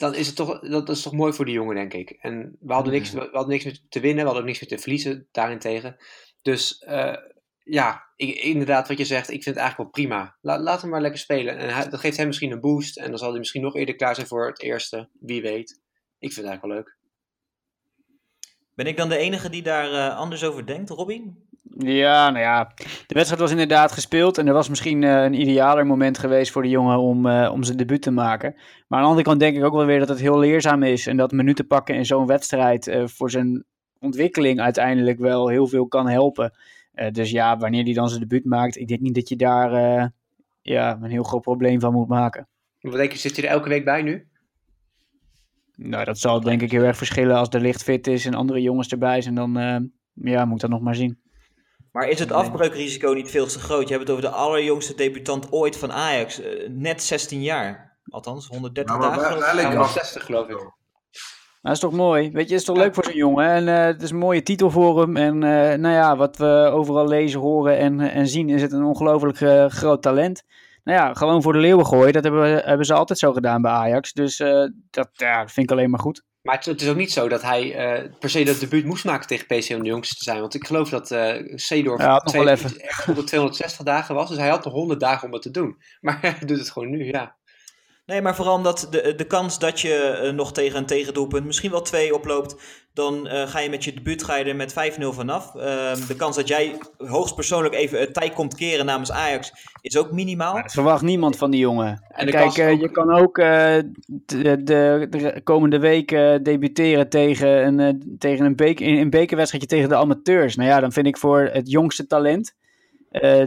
dan 0.00 0.14
is 0.14 0.26
het 0.26 0.36
toch, 0.36 0.60
dat 0.60 0.88
is 0.88 1.02
toch 1.02 1.12
mooi 1.12 1.32
voor 1.32 1.44
die 1.44 1.54
jongen, 1.54 1.74
denk 1.74 1.94
ik. 1.94 2.10
En 2.10 2.56
we 2.60 2.72
hadden 2.72 2.92
niks, 2.92 3.10
we 3.10 3.28
hadden 3.32 3.48
niks 3.48 3.64
meer 3.64 3.80
te 3.88 4.00
winnen, 4.00 4.18
we 4.18 4.24
hadden 4.24 4.40
ook 4.40 4.48
niks 4.48 4.60
meer 4.60 4.68
te 4.68 4.78
verliezen 4.78 5.28
daarentegen. 5.30 5.96
Dus 6.42 6.84
uh, 6.88 7.16
ja, 7.64 8.06
ik, 8.16 8.34
inderdaad, 8.34 8.88
wat 8.88 8.98
je 8.98 9.04
zegt, 9.04 9.30
ik 9.30 9.42
vind 9.42 9.56
het 9.56 9.64
eigenlijk 9.64 9.96
wel 9.96 10.06
prima. 10.06 10.36
laat 10.40 10.80
hem 10.80 10.90
maar 10.90 11.00
lekker 11.00 11.20
spelen. 11.20 11.58
En 11.58 11.74
hij, 11.74 11.88
dat 11.88 12.00
geeft 12.00 12.16
hem 12.16 12.26
misschien 12.26 12.50
een 12.50 12.60
boost. 12.60 12.98
En 12.98 13.08
dan 13.08 13.18
zal 13.18 13.30
hij 13.30 13.38
misschien 13.38 13.62
nog 13.62 13.76
eerder 13.76 13.96
klaar 13.96 14.14
zijn 14.14 14.26
voor 14.26 14.46
het 14.46 14.60
eerste. 14.60 15.08
Wie 15.20 15.42
weet. 15.42 15.80
Ik 16.18 16.32
vind 16.32 16.46
het 16.46 16.46
eigenlijk 16.46 16.62
wel 16.62 16.74
leuk. 16.74 16.98
Ben 18.74 18.86
ik 18.86 18.96
dan 18.96 19.08
de 19.08 19.16
enige 19.16 19.50
die 19.50 19.62
daar 19.62 19.92
uh, 19.92 20.16
anders 20.16 20.44
over 20.44 20.66
denkt, 20.66 20.90
Robin? 20.90 21.48
Ja, 21.78 22.30
nou 22.30 22.44
ja, 22.44 22.72
de 23.06 23.14
wedstrijd 23.14 23.40
was 23.40 23.50
inderdaad 23.50 23.92
gespeeld 23.92 24.38
en 24.38 24.46
er 24.46 24.52
was 24.52 24.68
misschien 24.68 25.02
uh, 25.02 25.22
een 25.22 25.40
idealer 25.40 25.86
moment 25.86 26.18
geweest 26.18 26.52
voor 26.52 26.62
de 26.62 26.68
jongen 26.68 26.98
om, 26.98 27.26
uh, 27.26 27.50
om 27.52 27.62
zijn 27.62 27.76
debuut 27.76 28.02
te 28.02 28.10
maken. 28.10 28.54
Maar 28.54 28.98
aan 28.98 29.04
de 29.04 29.10
andere 29.10 29.26
kant 29.26 29.40
denk 29.40 29.56
ik 29.56 29.64
ook 29.64 29.74
wel 29.74 29.86
weer 29.86 29.98
dat 29.98 30.08
het 30.08 30.20
heel 30.20 30.38
leerzaam 30.38 30.82
is 30.82 31.06
en 31.06 31.16
dat 31.16 31.32
minuten 31.32 31.66
pakken 31.66 31.94
in 31.94 32.06
zo'n 32.06 32.26
wedstrijd 32.26 32.86
uh, 32.86 33.06
voor 33.06 33.30
zijn 33.30 33.64
ontwikkeling 33.98 34.60
uiteindelijk 34.60 35.18
wel 35.18 35.48
heel 35.48 35.66
veel 35.66 35.86
kan 35.86 36.08
helpen. 36.08 36.52
dus 37.12 37.30
ja, 37.30 37.56
wanneer 37.56 37.84
hij 37.84 37.92
dan 37.92 38.08
zijn 38.08 38.20
debuut 38.20 38.44
maakt, 38.44 38.76
ik 38.76 38.88
denk 38.88 39.00
niet 39.00 39.14
dat 39.14 39.28
je 39.28 39.36
daar 39.36 39.72
ja, 40.62 40.98
een 41.02 41.10
heel 41.10 41.22
groot 41.22 41.42
probleem 41.42 41.80
van 41.80 41.92
moet 41.92 42.08
maken. 42.08 42.48
Wat 42.80 42.92
denk 42.92 43.12
je, 43.12 43.18
zit 43.18 43.36
hij 43.36 43.44
er 43.44 43.50
elke 43.50 43.68
week 43.68 43.84
bij 43.84 44.02
nu? 44.02 44.28
Nou, 45.76 46.04
dat 46.04 46.18
zal 46.18 46.40
denk 46.40 46.62
ik 46.62 46.70
heel 46.70 46.82
erg 46.82 46.96
verschillen 46.96 47.36
als 47.36 47.50
de 47.50 47.60
licht 47.60 47.82
fit 47.82 48.06
is 48.06 48.26
en 48.26 48.34
andere 48.34 48.62
jongens 48.62 48.88
erbij 48.88 49.20
zijn. 49.20 49.34
Dan 49.34 49.52
ja, 50.14 50.44
moet 50.44 50.60
dat 50.60 50.70
nog 50.70 50.80
maar 50.80 50.94
zien. 50.94 51.19
Maar 51.92 52.08
is 52.08 52.18
het 52.18 52.32
afbreukrisico 52.32 53.12
niet 53.12 53.30
veel 53.30 53.46
te 53.46 53.58
groot? 53.58 53.88
Je 53.88 53.94
hebt 53.94 54.08
het 54.08 54.10
over 54.10 54.30
de 54.30 54.36
allerjongste 54.36 54.94
debutant 54.94 55.52
ooit 55.52 55.76
van 55.76 55.92
Ajax. 55.92 56.40
Uh, 56.40 56.68
net 56.68 57.02
16 57.02 57.42
jaar. 57.42 57.98
Althans, 58.08 58.46
130 58.46 58.98
nou, 58.98 59.16
dagen. 59.16 59.56
Wel, 59.56 59.72
wel 59.72 59.84
60 59.84 60.24
geloof 60.24 60.48
ik. 60.48 60.72
Dat 61.62 61.72
is 61.72 61.78
toch 61.78 61.92
mooi? 61.92 62.30
Weet 62.30 62.48
je, 62.48 62.52
het 62.52 62.60
is 62.60 62.64
toch 62.64 62.76
leuk 62.76 62.94
voor 62.94 63.04
zo'n 63.04 63.14
jongen. 63.14 63.48
En 63.48 63.66
uh, 63.66 63.84
het 63.84 64.02
is 64.02 64.10
een 64.10 64.16
mooie 64.18 64.42
titel 64.42 64.70
voor 64.70 65.00
hem. 65.00 65.16
En 65.16 65.34
uh, 65.34 65.78
nou 65.78 65.94
ja, 65.94 66.16
wat 66.16 66.36
we 66.36 66.70
overal 66.72 67.08
lezen, 67.08 67.40
horen 67.40 67.78
en, 67.78 68.00
en 68.00 68.28
zien, 68.28 68.48
is 68.48 68.62
het 68.62 68.72
een 68.72 68.84
ongelooflijk 68.84 69.36
groot 69.72 70.02
talent. 70.02 70.42
Nou 70.84 70.98
ja, 70.98 71.14
gewoon 71.14 71.42
voor 71.42 71.52
de 71.52 71.58
leeuwen 71.58 71.86
gooien. 71.86 72.12
Dat 72.12 72.24
hebben, 72.24 72.42
we, 72.42 72.62
hebben 72.64 72.86
ze 72.86 72.94
altijd 72.94 73.18
zo 73.18 73.32
gedaan 73.32 73.62
bij 73.62 73.72
Ajax. 73.72 74.12
Dus 74.12 74.36
dat, 74.90 75.08
ja, 75.12 75.40
dat 75.40 75.52
vind 75.52 75.70
ik 75.70 75.76
alleen 75.76 75.90
maar 75.90 76.00
goed. 76.00 76.24
Maar 76.42 76.62
het, 76.64 76.80
is 76.82 76.88
ook 76.88 76.96
niet 76.96 77.12
zo 77.12 77.28
dat 77.28 77.42
hij 77.42 77.94
uh, 78.02 78.10
per 78.18 78.30
se 78.30 78.44
dat 78.44 78.60
debuut 78.60 78.84
moest 78.84 79.04
maken 79.04 79.26
tegen 79.26 79.46
PSV 79.46 79.74
om 79.76 79.82
de 79.82 79.88
jongste 79.88 80.14
te 80.14 80.24
zijn. 80.24 80.40
Want 80.40 80.54
ik 80.54 80.66
geloof 80.66 80.88
dat 80.88 81.10
uh, 81.10 81.34
Seedorf 81.54 82.00
ja, 82.00 82.18
twee, 82.18 82.48
echt 82.48 83.26
260 83.26 83.84
dagen 83.84 84.14
was. 84.14 84.28
Dus 84.28 84.38
hij 84.38 84.48
had 84.48 84.64
nog 84.64 84.72
100 84.72 85.00
dagen 85.00 85.26
om 85.26 85.32
het 85.32 85.42
te 85.42 85.50
doen. 85.50 85.76
Maar 86.00 86.18
hij 86.38 86.46
doet 86.46 86.58
het 86.58 86.70
gewoon 86.70 86.90
nu, 86.90 87.04
ja. 87.04 87.36
Nee, 88.10 88.22
maar 88.22 88.34
vooral 88.34 88.54
omdat 88.54 88.86
de, 88.90 89.14
de 89.16 89.24
kans 89.24 89.58
dat 89.58 89.80
je 89.80 90.20
uh, 90.24 90.32
nog 90.32 90.52
tegen 90.52 90.78
een 90.78 90.86
tegendoelpunt, 90.86 91.46
misschien 91.46 91.70
wel 91.70 91.82
twee 91.82 92.14
oploopt, 92.14 92.56
dan 92.94 93.26
uh, 93.26 93.48
ga 93.48 93.58
je 93.58 93.70
met 93.70 93.84
je 93.84 93.92
debuut 93.92 94.24
ga 94.24 94.36
je 94.36 94.44
er 94.44 94.56
met 94.56 94.72
5-0 94.72 94.74
vanaf. 95.00 95.54
Uh, 95.54 95.62
de 96.08 96.16
kans 96.16 96.36
dat 96.36 96.48
jij 96.48 96.78
hoogstpersoonlijk 96.96 97.74
even 97.74 98.00
het 98.00 98.14
tijd 98.14 98.32
komt 98.32 98.54
keren 98.54 98.86
namens 98.86 99.12
Ajax 99.12 99.52
is 99.80 99.96
ook 99.96 100.12
minimaal. 100.12 100.54
Dat 100.54 100.72
verwacht 100.72 101.02
niemand 101.02 101.36
van 101.36 101.50
die 101.50 101.60
jongen. 101.60 102.04
En 102.08 102.30
Kijk, 102.30 102.56
uh, 102.56 102.80
je 102.80 102.90
kan 102.90 103.10
ook 103.10 103.34
de, 103.34 103.92
de, 104.26 105.06
de, 105.10 105.40
komende 105.44 105.78
week 105.78 106.08
debuteren 106.42 107.08
tegen 107.08 107.78
een, 107.78 108.16
tegen 108.18 108.44
een, 108.44 108.56
beker, 108.56 108.86
een 108.86 109.10
bekerwedstrijdje 109.10 109.68
tegen 109.68 109.88
de 109.88 109.96
amateurs. 109.96 110.56
Nou 110.56 110.68
ja, 110.68 110.80
dan 110.80 110.92
vind 110.92 111.06
ik 111.06 111.18
voor 111.18 111.40
het 111.52 111.70
jongste 111.70 112.06
talent, 112.06 112.54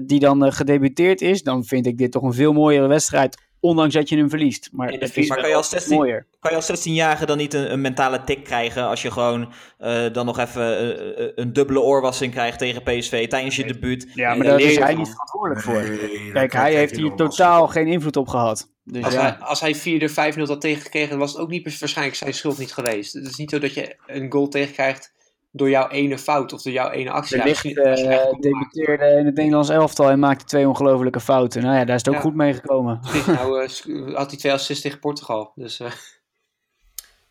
die 0.04 0.20
dan 0.20 0.54
gedebuteerd 0.54 1.22
is, 1.22 1.44
dan 1.44 1.64
vind 1.64 1.86
ik 1.86 1.98
dit 1.98 2.12
toch 2.12 2.24
een 2.24 2.34
veel 2.34 2.54
mooiere 2.54 2.88
wedstrijd 2.88 3.52
Ondanks 3.64 3.94
dat 3.94 4.10
je 4.10 4.18
hem 4.18 4.30
verliest. 4.30 4.70
Maar, 4.72 4.92
is 4.92 5.28
maar 5.28 5.38
kan, 5.38 5.50
je 5.50 5.56
als 5.56 5.70
16, 5.70 5.98
mooier. 5.98 6.26
kan 6.40 6.52
je 6.52 6.58
als 6.58 6.88
16-jarige 6.88 7.26
dan 7.26 7.38
niet 7.38 7.54
een, 7.54 7.72
een, 7.72 7.82
mentale 7.82 8.24
tik 8.24 8.44
krijgen 8.44 8.88
als 8.88 9.02
je 9.02 9.12
gewoon 9.12 9.54
uh, 9.82 10.14
dan 10.14 10.26
nog 10.26 10.40
even 10.40 10.86
uh, 11.20 11.28
een 11.36 11.54
dubbele 11.54 11.82
oorwassing 11.82 12.32
krijgt 12.32 12.60
tegen 12.60 12.84
PSV 12.84 13.28
tijdens 13.28 13.56
je 13.56 13.66
debuut? 13.66 14.08
Ja, 14.14 14.36
maar 14.36 14.46
daar 14.46 14.60
is 14.60 14.78
hij 14.78 14.96
niet 14.96 15.10
verantwoordelijk 15.10 15.62
voor. 15.62 15.82
Nee, 15.82 16.32
Kijk, 16.32 16.54
hij 16.54 16.76
heeft 16.76 16.96
hier 16.96 17.14
totaal 17.16 17.68
geen 17.68 17.88
invloed 17.88 18.16
op 18.16 18.28
gehad. 18.28 18.70
Dus 18.84 19.04
als, 19.04 19.14
ja. 19.14 19.22
hij, 19.22 19.36
als 19.38 19.60
hij 19.60 19.76
4 19.76 20.10
5-0 20.10 20.14
had 20.42 20.62
tegengekregen, 20.62 21.18
was 21.18 21.32
het 21.32 21.42
ook 21.42 21.50
niet 21.50 21.80
waarschijnlijk 21.80 22.18
zijn 22.18 22.34
schuld 22.34 22.58
niet 22.58 22.74
geweest. 22.74 23.14
Het 23.14 23.28
is 23.28 23.36
niet 23.36 23.50
zo 23.50 23.60
dat 23.60 23.74
je 23.74 23.96
een 24.08 24.32
goal 24.32 24.48
tegenkrijgt 24.48 25.14
door 25.56 25.70
jouw 25.70 25.88
ene 25.88 26.18
fout 26.18 26.54
of 26.54 26.62
door 26.62 26.74
jouw 26.74 26.90
ene 26.90 27.10
actie. 27.12 27.38
De 27.38 27.44
licht 27.44 27.66
uh, 27.66 27.74
debuteerde 28.40 29.06
in 29.06 29.26
het 29.26 29.36
Nederlands 29.36 29.70
elftal 29.70 30.10
en 30.10 30.20
maakte 30.20 30.46
twee 30.46 30.68
ongelofelijke 30.68 31.20
fouten. 31.20 31.62
Nou 31.62 31.76
ja, 31.76 31.86
daar 31.86 31.96
is 31.96 32.06
het 32.06 32.16
ook 32.16 32.22
goed 32.22 32.36
mee 32.36 32.54
gekomen. 32.54 33.00
nou 33.26 33.62
uh, 33.88 34.16
had 34.16 34.30
hij 34.30 34.40
twee 34.40 34.54
assists 34.54 34.84
tegen 34.84 35.00
Portugal. 35.00 35.52
Dus, 35.56 35.80
uh. 35.80 35.92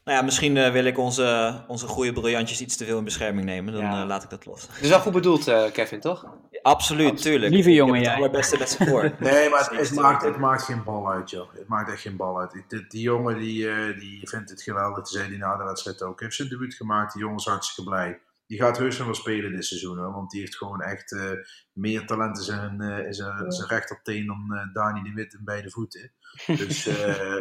Nou 0.05 0.19
ja, 0.19 0.25
misschien 0.25 0.57
uh, 0.57 0.71
wil 0.71 0.85
ik 0.85 0.99
onze, 0.99 1.61
onze 1.67 1.87
goede 1.87 2.13
briljantjes 2.13 2.61
iets 2.61 2.77
te 2.77 2.85
veel 2.85 2.99
in 2.99 3.05
bescherming 3.05 3.47
nemen. 3.47 3.73
Dan 3.73 3.83
ja. 3.83 4.07
laat 4.07 4.23
ik 4.23 4.31
dat 4.31 4.47
los. 4.47 4.69
Dus 4.81 4.89
wel 4.89 5.01
goed 5.01 5.13
bedoeld, 5.13 5.45
Kevin, 5.73 6.01
toch? 6.01 6.25
Absoluut, 6.63 7.11
Absoluut. 7.11 7.23
tuurlijk. 7.23 7.53
Lieve 7.53 7.73
jongen, 7.73 8.01
ja. 8.01 8.11
Het 8.11 8.19
allerbeste 8.19 8.59
met 8.59 8.71
z'n 8.71 8.85
voor. 8.85 9.03
nee, 9.19 9.49
maar 9.49 9.69
het, 9.71 9.89
het, 9.89 9.95
maakt, 9.95 10.25
het 10.25 10.37
maakt 10.37 10.63
geen 10.63 10.85
bal 10.85 11.11
uit, 11.11 11.31
joh. 11.31 11.49
Het 11.55 11.69
maakt 11.69 11.91
echt 11.91 12.01
geen 12.01 12.17
bal 12.17 12.41
uit. 12.41 12.53
Die, 12.69 12.87
die 12.89 13.03
jongen 13.03 13.39
die, 13.39 13.95
die 13.95 14.29
vindt 14.29 14.51
het 14.51 14.63
geweldig. 14.63 14.97
Dat 14.97 15.09
zei 15.09 15.29
hij 15.29 15.37
na 15.37 15.57
de 15.57 15.65
wedstrijd 15.65 16.03
ook. 16.03 16.19
Hij 16.19 16.27
heeft 16.27 16.37
zijn 16.37 16.49
debuut 16.49 16.75
gemaakt. 16.75 17.13
Die 17.13 17.23
jongen 17.23 17.39
is 17.39 17.45
hartstikke 17.45 17.91
blij 17.91 18.21
die 18.53 18.61
gaat 18.61 18.79
heus 18.79 18.97
nog 18.97 19.07
wel 19.07 19.15
spelen 19.15 19.53
dit 19.53 19.65
seizoen. 19.65 19.99
Hoor, 19.99 20.13
want 20.13 20.31
die 20.31 20.41
heeft 20.41 20.57
gewoon 20.57 20.81
echt 20.81 21.13
uh, 21.13 21.31
meer 21.73 22.07
talent 22.07 22.39
in 22.39 22.45
zijn, 22.45 22.83
uh, 22.83 23.07
in 23.07 23.15
zijn, 23.15 23.53
zijn 23.53 23.69
rechterteen 23.69 24.27
dan 24.27 24.49
uh, 24.51 24.73
Dani 24.73 25.03
de 25.03 25.13
Wit 25.15 25.33
in 25.33 25.45
beide 25.45 25.71
voeten. 25.71 26.13
Dus 26.47 26.89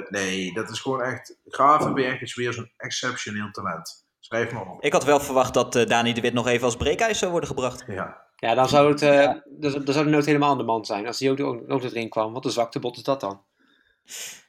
nee, 0.09 0.53
dat 0.53 0.69
is 0.69 0.79
gewoon 0.79 1.01
echt. 1.01 1.37
Gravenberg 1.45 2.21
is 2.21 2.35
weer 2.35 2.53
zo'n 2.53 2.71
exceptioneel 2.77 3.51
talent. 3.51 4.07
Schrijf 4.19 4.51
maar 4.51 4.67
op. 4.67 4.83
Ik 4.83 4.93
had 4.93 5.03
wel 5.03 5.19
verwacht 5.19 5.53
dat 5.53 5.73
Dani 5.73 6.13
de 6.13 6.21
Wit 6.21 6.33
nog 6.33 6.47
even 6.47 6.65
als 6.65 6.77
breekijs 6.77 7.19
zou 7.19 7.31
worden 7.31 7.49
gebracht. 7.49 7.83
Ja. 7.87 8.29
Ja, 8.35 8.55
dan 8.55 8.69
zou 8.69 8.89
het 8.89 8.99
ja. 8.99 9.43
dan, 9.45 9.71
dan 9.71 9.93
zou 9.93 10.05
de 10.05 10.11
nood 10.11 10.25
helemaal 10.25 10.51
aan 10.51 10.57
de 10.57 10.63
man 10.63 10.85
zijn. 10.85 11.07
Als 11.07 11.19
hij 11.19 11.31
ook, 11.31 11.39
ook, 11.39 11.63
ook 11.67 11.83
erin 11.83 12.09
kwam. 12.09 12.33
Wat 12.33 12.45
een 12.45 12.51
zwaktebot 12.51 12.97
is 12.97 13.03
dat 13.03 13.19
dan? 13.19 13.41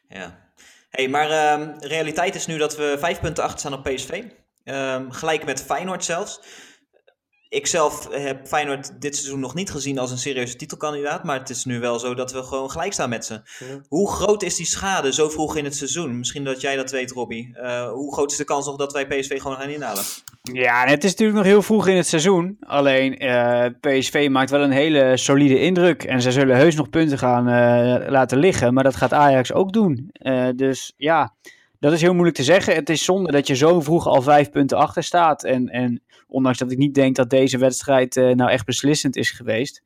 Ja. 0.08 0.52
hey, 0.90 1.08
maar 1.08 1.30
uh, 1.30 1.66
realiteit 1.78 2.34
is 2.34 2.46
nu 2.46 2.58
dat 2.58 2.76
we 2.76 2.96
vijf 2.98 3.20
punten 3.20 3.44
achter 3.44 3.58
staan 3.58 3.74
op 3.74 3.82
PSV. 3.82 4.22
Um, 4.64 5.10
gelijk 5.10 5.44
met 5.44 5.62
Feyenoord 5.62 6.04
zelfs. 6.04 6.40
Ik 7.48 7.66
zelf 7.66 8.08
heb 8.10 8.46
Feyenoord 8.46 9.00
dit 9.00 9.16
seizoen 9.16 9.40
nog 9.40 9.54
niet 9.54 9.70
gezien 9.70 9.98
als 9.98 10.10
een 10.10 10.18
serieuze 10.18 10.56
titelkandidaat. 10.56 11.24
Maar 11.24 11.38
het 11.38 11.50
is 11.50 11.64
nu 11.64 11.80
wel 11.80 11.98
zo 11.98 12.14
dat 12.14 12.32
we 12.32 12.42
gewoon 12.42 12.70
gelijk 12.70 12.92
staan 12.92 13.08
met 13.08 13.24
ze. 13.24 13.40
Hoe 13.88 14.10
groot 14.10 14.42
is 14.42 14.56
die 14.56 14.66
schade 14.66 15.12
zo 15.12 15.28
vroeg 15.28 15.56
in 15.56 15.64
het 15.64 15.76
seizoen? 15.76 16.18
Misschien 16.18 16.44
dat 16.44 16.60
jij 16.60 16.76
dat 16.76 16.90
weet, 16.90 17.10
Robbie. 17.10 17.56
Uh, 17.56 17.90
hoe 17.90 18.14
groot 18.14 18.30
is 18.30 18.36
de 18.36 18.44
kans 18.44 18.66
nog 18.66 18.76
dat 18.76 18.92
wij 18.92 19.06
PSV 19.06 19.40
gewoon 19.40 19.56
gaan 19.56 19.68
inhalen? 19.68 20.02
Ja, 20.42 20.86
het 20.86 21.04
is 21.04 21.10
natuurlijk 21.10 21.38
nog 21.38 21.46
heel 21.46 21.62
vroeg 21.62 21.86
in 21.86 21.96
het 21.96 22.06
seizoen. 22.06 22.56
Alleen 22.60 23.24
uh, 23.24 23.66
PSV 23.80 24.28
maakt 24.30 24.50
wel 24.50 24.62
een 24.62 24.70
hele 24.70 25.16
solide 25.16 25.60
indruk. 25.60 26.04
En 26.04 26.22
ze 26.22 26.32
zullen 26.32 26.56
heus 26.56 26.74
nog 26.74 26.90
punten 26.90 27.18
gaan 27.18 27.48
uh, 27.48 28.10
laten 28.10 28.38
liggen. 28.38 28.74
Maar 28.74 28.84
dat 28.84 28.96
gaat 28.96 29.12
Ajax 29.12 29.52
ook 29.52 29.72
doen. 29.72 30.10
dus 30.56 30.92
ja 30.96 31.34
dat 31.82 31.92
is 31.92 32.00
heel 32.00 32.12
moeilijk 32.12 32.36
te 32.36 32.42
zeggen. 32.42 32.74
Het 32.74 32.90
is 32.90 33.04
zonde 33.04 33.32
dat 33.32 33.46
je 33.46 33.54
zo 33.54 33.80
vroeg 33.80 34.06
al 34.06 34.22
vijf 34.22 34.50
punten 34.50 34.78
achter 34.78 35.02
staat. 35.02 35.44
En, 35.44 35.68
en 35.68 36.02
ondanks 36.28 36.58
dat 36.58 36.70
ik 36.70 36.78
niet 36.78 36.94
denk 36.94 37.16
dat 37.16 37.30
deze 37.30 37.58
wedstrijd 37.58 38.16
uh, 38.16 38.34
nou 38.34 38.50
echt 38.50 38.66
beslissend 38.66 39.16
is 39.16 39.30
geweest, 39.30 39.82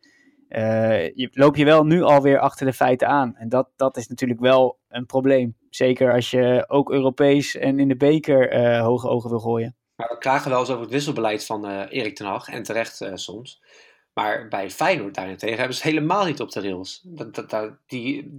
uh, 0.49 1.07
je, 1.14 1.28
loop 1.32 1.57
je 1.57 1.64
wel 1.64 1.84
nu 1.84 2.03
alweer 2.03 2.38
achter 2.38 2.66
de 2.66 2.72
feiten 2.72 3.09
aan. 3.09 3.36
En 3.36 3.49
dat, 3.49 3.68
dat 3.76 3.97
is 3.97 4.07
natuurlijk 4.07 4.40
wel 4.40 4.78
een 4.88 5.07
probleem. 5.07 5.57
Zeker 5.70 6.12
als 6.12 6.30
je 6.30 6.64
ook 6.68 6.90
Europees 6.90 7.57
en 7.57 7.78
in 7.78 7.88
de 7.88 7.97
beker 7.97 8.55
uh, 8.55 8.80
hoge 8.80 9.09
ogen 9.09 9.30
wil 9.30 9.40
gooien. 9.40 9.76
Maar 9.97 10.09
we 10.09 10.18
klagen 10.18 10.51
wel 10.51 10.61
eens 10.61 10.70
over 10.70 10.82
het 10.82 10.90
wisselbeleid 10.90 11.47
van 11.47 11.66
eh, 11.66 11.99
Erik 11.99 12.16
ten 12.16 12.26
Hag. 12.26 12.49
En 12.49 12.62
terecht 12.62 13.01
eh, 13.01 13.11
soms. 13.14 13.62
Maar 14.16 14.48
bij 14.48 14.70
Feyenoord 14.70 15.14
daarentegen 15.14 15.58
hebben 15.58 15.76
ze 15.76 15.82
helemaal 15.82 16.24
niet 16.24 16.40
op 16.40 16.50
de 16.50 16.60
rails. 16.60 17.00
Dat, 17.04 17.34
dat, 17.34 17.50
dat- 17.50 17.76
die, 17.86 18.32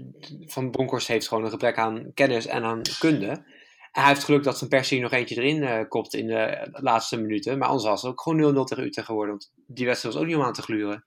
van 0.46 0.72
Bronkhorst 0.72 1.08
heeft 1.08 1.28
gewoon 1.28 1.44
een 1.44 1.50
gebrek 1.50 1.78
aan 1.78 2.12
kennis 2.14 2.46
en 2.48 2.64
aan 2.64 2.82
kunde. 3.00 3.28
En 3.28 4.04
hij 4.04 4.08
heeft 4.08 4.24
geluk 4.24 4.44
dat 4.44 4.58
Van 4.60 4.68
Persie 4.68 5.02
nog 5.02 5.12
eentje 5.12 5.36
erin 5.36 5.64
eh, 5.64 5.88
kopt 5.88 6.14
in 6.14 6.28
de 6.28 6.68
laatste 6.72 7.18
minuten. 7.22 7.58
Maar 7.58 7.68
anders 7.68 7.86
was 7.88 8.02
het 8.02 8.12
ook 8.12 8.22
gewoon 8.22 8.56
0-0 8.58 8.64
tegen 8.64 8.84
Utrecht 8.84 9.08
geworden. 9.08 9.32
Want 9.32 9.52
die 9.68 9.86
wedstrijd 9.86 10.14
was 10.16 10.24
ook 10.24 10.30
niet 10.30 10.40
om 10.40 10.44
aan 10.44 10.54
te 10.54 10.62
gluren. 10.62 11.06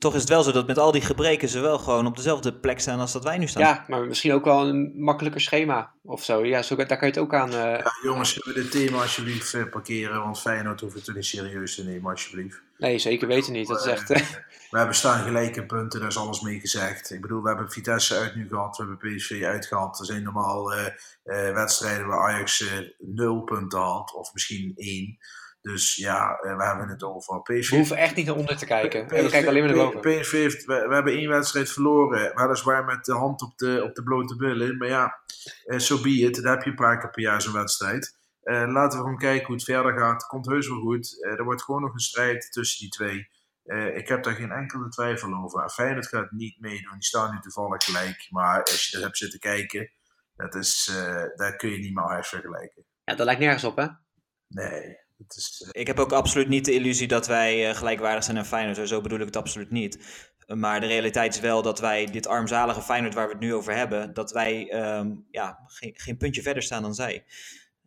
Toch 0.00 0.14
is 0.14 0.20
het 0.20 0.28
wel 0.28 0.42
zo 0.42 0.52
dat 0.52 0.66
met 0.66 0.78
al 0.78 0.92
die 0.92 1.00
gebreken 1.00 1.48
ze 1.48 1.60
wel 1.60 1.78
gewoon 1.78 2.06
op 2.06 2.16
dezelfde 2.16 2.52
plek 2.54 2.80
staan 2.80 3.00
als 3.00 3.12
dat 3.12 3.24
wij 3.24 3.38
nu 3.38 3.46
staan. 3.46 3.62
Ja, 3.62 3.84
maar 3.88 4.06
misschien 4.06 4.32
ook 4.32 4.44
wel 4.44 4.68
een 4.68 4.92
makkelijker 4.96 5.40
schema 5.40 5.92
of 6.02 6.24
zo. 6.24 6.44
Ja, 6.44 6.62
zo, 6.62 6.76
daar 6.76 6.86
kan 6.86 6.98
je 7.00 7.06
het 7.06 7.18
ook 7.18 7.34
aan... 7.34 7.48
eh, 7.52 7.56
Ja, 7.58 7.92
jongens, 8.02 8.32
zullen 8.32 8.54
we 8.54 8.62
dit 8.62 8.70
thema 8.70 9.02
alsjeblieft 9.02 9.54
eh, 9.54 9.64
parkeren? 9.70 10.20
Want 10.22 10.40
Feyenoord 10.40 10.80
hoeft 10.80 11.06
het 11.06 11.14
niet 11.14 11.24
serieus 11.24 11.74
te 11.74 11.84
nemen, 11.84 12.10
alsjeblieft. 12.10 12.62
Nee, 12.78 12.98
zeker 12.98 13.28
weten 13.28 13.52
niet. 13.52 13.68
Dat 13.68 13.80
is 13.80 13.86
echt... 13.92 14.10
eh, 14.10 14.22
We 14.70 14.78
hebben 14.78 14.96
staan 14.96 15.22
gelijke 15.24 15.66
punten, 15.66 16.00
daar 16.00 16.08
is 16.08 16.16
alles 16.18 16.40
mee 16.40 16.60
gezegd. 16.60 17.10
Ik 17.10 17.20
bedoel, 17.20 17.42
we 17.42 17.48
hebben 17.48 17.70
Vitesse 17.70 18.16
uit 18.18 18.34
nu 18.34 18.48
gehad, 18.48 18.76
we 18.76 18.84
hebben 18.86 19.14
PSV 19.16 19.42
uitgehad. 19.44 19.98
Er 19.98 20.04
zijn 20.06 20.22
normaal 20.22 20.72
eh, 20.72 20.86
eh, 21.24 21.54
wedstrijden 21.54 22.06
waar 22.06 22.32
Ajax 22.32 22.64
nul 22.98 23.40
punten 23.40 23.78
had, 23.80 24.14
of 24.14 24.32
misschien 24.32 24.72
één. 24.76 25.18
Dus 25.60 25.94
ja, 25.94 26.38
eh, 26.38 26.56
we 26.56 26.64
hebben 26.64 26.88
het 26.88 27.02
over. 27.02 27.42
PSV 27.42 27.70
we 27.70 27.76
hoeven 27.76 27.96
echt 27.96 28.16
niet 28.16 28.26
naar 28.26 28.36
onder 28.36 28.56
te 28.56 28.66
kijken. 28.66 29.00
En 29.00 29.24
we 29.24 29.30
kijken 29.30 29.48
alleen 29.48 29.64
maar 29.64 29.76
naar 29.76 29.90
boven. 29.92 30.20
PSV 30.20 30.32
heeft, 30.32 30.64
we, 30.64 30.86
we 30.88 30.94
hebben 30.94 31.12
één 31.12 31.28
wedstrijd 31.28 31.70
verloren. 31.70 32.34
Weliswaar 32.34 32.84
met 32.84 33.04
de 33.04 33.14
hand 33.14 33.42
op 33.42 33.58
de, 33.58 33.80
op 33.84 33.94
de 33.94 34.02
blote 34.02 34.36
billen. 34.36 34.76
Maar 34.76 34.88
ja, 34.88 35.20
zo 35.66 35.78
so 35.78 36.02
be 36.02 36.10
it. 36.10 36.42
Daar 36.42 36.54
heb 36.54 36.62
je 36.62 36.70
een 36.70 36.76
paar 36.76 36.98
keer 36.98 37.10
per 37.10 37.22
jaar 37.22 37.42
zo'n 37.42 37.52
wedstrijd. 37.52 38.18
Eh, 38.42 38.66
laten 38.66 38.98
we 38.98 39.04
gewoon 39.04 39.18
kijken 39.18 39.46
hoe 39.46 39.54
het 39.54 39.64
verder 39.64 39.98
gaat. 39.98 40.26
Komt 40.26 40.46
heus 40.46 40.68
wel 40.68 40.80
goed. 40.80 41.24
Eh, 41.24 41.30
er 41.30 41.44
wordt 41.44 41.62
gewoon 41.62 41.82
nog 41.82 41.92
een 41.92 42.00
strijd 42.00 42.52
tussen 42.52 42.80
die 42.80 42.90
twee. 42.90 43.28
Eh, 43.64 43.96
ik 43.96 44.08
heb 44.08 44.22
daar 44.22 44.34
geen 44.34 44.50
enkele 44.50 44.88
twijfel 44.88 45.34
over. 45.34 45.62
En 45.62 45.70
Feyenoord 45.70 46.06
gaat 46.06 46.30
niet 46.30 46.60
meedoen. 46.60 46.92
Die 46.92 47.04
staan 47.04 47.34
nu 47.34 47.40
toevallig 47.40 47.84
gelijk. 47.84 48.26
Maar 48.30 48.62
als 48.62 48.88
je 48.88 48.96
er 48.96 49.02
hebt 49.02 49.16
zitten 49.16 49.38
kijken, 49.38 49.92
dat 50.34 50.54
is, 50.54 50.88
eh, 50.90 51.24
daar 51.34 51.56
kun 51.56 51.70
je 51.70 51.78
niet 51.78 51.94
met 51.94 52.04
Ajax 52.04 52.28
vergelijken. 52.28 52.84
Ja, 53.04 53.14
dat 53.14 53.26
lijkt 53.26 53.40
nergens 53.40 53.64
op, 53.64 53.76
hè? 53.76 53.86
Nee, 54.46 54.99
het 55.26 55.36
is... 55.36 55.64
eh, 55.72 55.80
Ik 55.80 55.86
heb 55.86 55.98
ook 55.98 56.12
absoluut 56.12 56.48
niet 56.48 56.64
de 56.64 56.72
illusie 56.72 57.08
dat 57.08 57.26
wij 57.26 57.68
eh, 57.68 57.76
gelijkwaardig 57.76 58.24
zijn 58.24 58.38
aan 58.38 58.46
Feyenoord. 58.46 58.88
Zo 58.88 59.00
bedoel 59.00 59.18
ik 59.18 59.24
het 59.26 59.36
absoluut 59.36 59.70
niet. 59.70 59.98
Maar 60.46 60.80
de 60.80 60.86
realiteit 60.86 61.34
is 61.34 61.40
wel 61.40 61.62
dat 61.62 61.80
wij 61.80 62.06
dit 62.06 62.26
armzalige 62.26 62.82
Feyenoord 62.82 63.14
waar 63.14 63.26
we 63.26 63.32
het 63.32 63.40
nu 63.42 63.54
over 63.54 63.74
hebben, 63.76 64.14
dat 64.14 64.32
wij 64.32 64.68
ehm, 64.70 65.10
ja, 65.30 65.58
geen, 65.66 65.92
geen 65.96 66.16
puntje 66.16 66.42
verder 66.42 66.62
staan 66.62 66.82
dan 66.82 66.94
zij. 66.94 67.24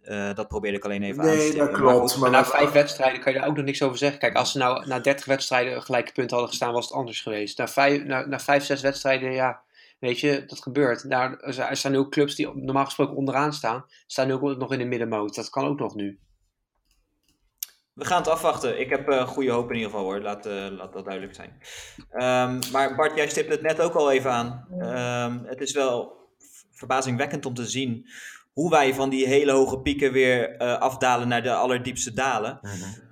Eh, 0.01 0.33
dat 0.33 0.47
probeerde 0.47 0.77
ik 0.77 0.83
alleen 0.83 1.03
even 1.03 1.23
aan 1.23 1.29
te 1.29 1.35
nee, 1.35 1.53
dat 1.53 1.71
Maar 1.71 1.79
klopt. 1.79 2.11
goed, 2.11 2.21
Maar 2.21 2.31
Maar 2.31 2.41
na 2.41 2.45
vijf 2.49 2.71
wedstrijden 2.71 3.19
kan 3.21 3.33
je 3.33 3.39
daar 3.39 3.47
ook 3.47 3.55
nog 3.55 3.65
niks 3.65 3.81
over 3.81 3.97
zeggen. 3.97 4.19
Kijk, 4.19 4.35
als 4.35 4.51
ze 4.51 4.57
nou 4.57 4.87
na 4.87 4.99
30 4.99 5.25
wedstrijden 5.25 5.81
gelijke 5.83 6.11
punt 6.11 6.31
hadden 6.31 6.49
gestaan, 6.49 6.73
was 6.73 6.85
het 6.85 6.93
anders 6.93 7.21
geweest. 7.21 7.57
Na 7.57 7.67
vijf, 7.67 8.03
na, 8.03 8.25
na 8.25 8.39
vijf 8.39 8.63
zes 8.63 8.81
wedstrijden, 8.81 9.31
ja, 9.31 9.61
weet 9.99 10.19
je, 10.19 10.43
dat 10.45 10.61
gebeurt. 10.61 11.09
Daar, 11.09 11.39
er 11.39 11.77
zijn 11.77 11.95
ook 11.97 12.11
clubs 12.11 12.35
die 12.35 12.49
normaal 12.55 12.85
gesproken 12.85 13.15
onderaan 13.15 13.53
staan, 13.53 13.85
staan 14.07 14.27
nu 14.27 14.33
ook 14.33 14.57
nog 14.57 14.71
in 14.73 14.79
de 14.79 14.85
middenmoot. 14.85 15.35
Dat 15.35 15.49
kan 15.49 15.65
ook 15.65 15.79
nog 15.79 15.95
nu. 15.95 16.19
We 17.93 18.05
gaan 18.05 18.17
het 18.17 18.27
afwachten. 18.27 18.79
Ik 18.79 18.89
heb 18.89 19.09
eh, 19.09 19.27
goede 19.27 19.51
hoop 19.51 19.69
in 19.69 19.75
ieder 19.75 19.89
geval 19.89 20.05
hoor. 20.05 20.19
Laat, 20.21 20.45
eh, 20.45 20.67
laat 20.69 20.93
dat 20.93 21.03
duidelijk 21.05 21.35
zijn. 21.35 21.61
Ehm, 22.11 22.71
maar 22.71 22.95
Bart, 22.95 23.15
jij 23.15 23.29
stipte 23.29 23.51
het 23.51 23.61
net 23.61 23.79
ook 23.81 23.93
al 23.93 24.11
even 24.11 24.31
aan. 24.31 24.67
Ehm, 24.79 25.43
het 25.45 25.61
is 25.61 25.71
wel 25.73 26.21
verbazingwekkend 26.71 27.45
om 27.45 27.53
te 27.53 27.65
zien 27.65 28.07
hoe 28.53 28.69
wij 28.69 28.93
van 28.93 29.09
die 29.09 29.27
hele 29.27 29.51
hoge 29.51 29.79
pieken 29.79 30.11
weer 30.11 30.55
eh, 30.57 30.77
afdalen 30.79 31.27
naar 31.27 31.43
de 31.43 31.53
allerdiepste 31.53 32.13
dalen. 32.13 32.59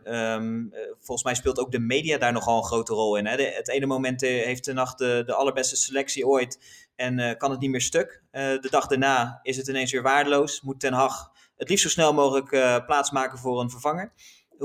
Ehm, 0.03 0.67
eh, 0.71 0.81
volgens 0.99 1.23
mij 1.23 1.35
speelt 1.35 1.59
ook 1.59 1.71
de 1.71 1.79
media 1.79 2.17
daar 2.17 2.31
nogal 2.33 2.57
een 2.57 2.63
grote 2.63 2.93
rol 2.93 3.15
in. 3.15 3.25
Hè? 3.25 3.35
De- 3.37 3.53
het 3.55 3.69
ene 3.69 3.85
moment 3.85 4.21
heeft 4.21 4.65
de 4.65 4.73
nacht 4.73 4.97
de, 4.97 5.23
de 5.25 5.33
allerbeste 5.33 5.75
selectie 5.75 6.27
ooit 6.27 6.59
en 6.95 7.37
kan 7.37 7.51
het 7.51 7.59
niet 7.59 7.69
meer 7.69 7.81
stuk. 7.81 8.23
De 8.31 8.67
dag 8.69 8.87
daarna 8.87 9.39
is 9.43 9.57
het 9.57 9.67
ineens 9.67 9.91
weer 9.91 10.01
waardeloos. 10.01 10.61
Moet 10.61 10.79
Ten 10.79 10.93
Hag 10.93 11.31
het 11.57 11.69
liefst 11.69 11.83
zo 11.83 11.89
snel 11.89 12.13
mogelijk 12.13 12.49
plaatsmaken 12.85 13.37
voor 13.37 13.61
een 13.61 13.69
vervanger. 13.69 14.13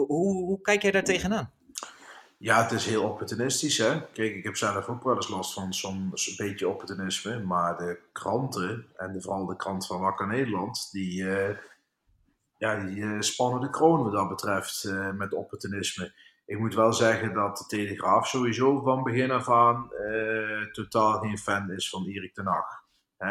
Hoe, 0.04 0.60
kijk 0.60 0.82
jij 0.82 0.90
daar 0.90 1.04
tegenaan? 1.04 1.50
Ja, 2.38 2.62
het 2.62 2.72
is 2.72 2.86
heel 2.86 3.02
opportunistisch. 3.04 3.78
Hè? 3.78 4.06
Kijk, 4.12 4.34
ik 4.34 4.44
heb 4.44 4.56
zelf 4.56 4.88
ook 4.88 5.04
wel 5.04 5.14
eens 5.14 5.28
last 5.28 5.52
van 5.52 5.72
soms 5.74 6.28
een 6.28 6.46
beetje 6.46 6.68
opportunisme. 6.68 7.38
Maar 7.44 7.76
de 7.76 8.00
kranten, 8.12 8.86
en 8.96 9.12
de- 9.12 9.20
vooral 9.22 9.46
de 9.46 9.56
krant 9.56 9.86
van 9.86 10.00
Wakker 10.00 10.26
Nederland, 10.26 10.88
die, 10.92 11.30
eh, 11.30 11.56
ja, 12.58 12.84
die 12.84 13.02
eh, 13.02 13.20
spannen 13.20 13.60
de 13.60 13.70
kroon 13.70 14.02
wat 14.02 14.12
dat 14.12 14.28
betreft 14.28 14.84
eh, 14.84 15.12
met 15.12 15.32
opportunisme. 15.32 16.12
Ik 16.46 16.58
moet 16.58 16.74
wel 16.74 16.92
zeggen 16.92 17.34
dat 17.34 17.56
de 17.56 17.64
Telegraaf 17.66 18.28
sowieso 18.28 18.80
van 18.82 19.02
begin 19.02 19.30
af 19.30 19.50
aan 19.50 19.90
totaal 20.72 21.18
geen 21.20 21.38
fan 21.38 21.70
is 21.70 21.88
van 21.88 22.06
Erik 22.06 22.34
ten 22.34 22.46
Hag. 22.46 22.84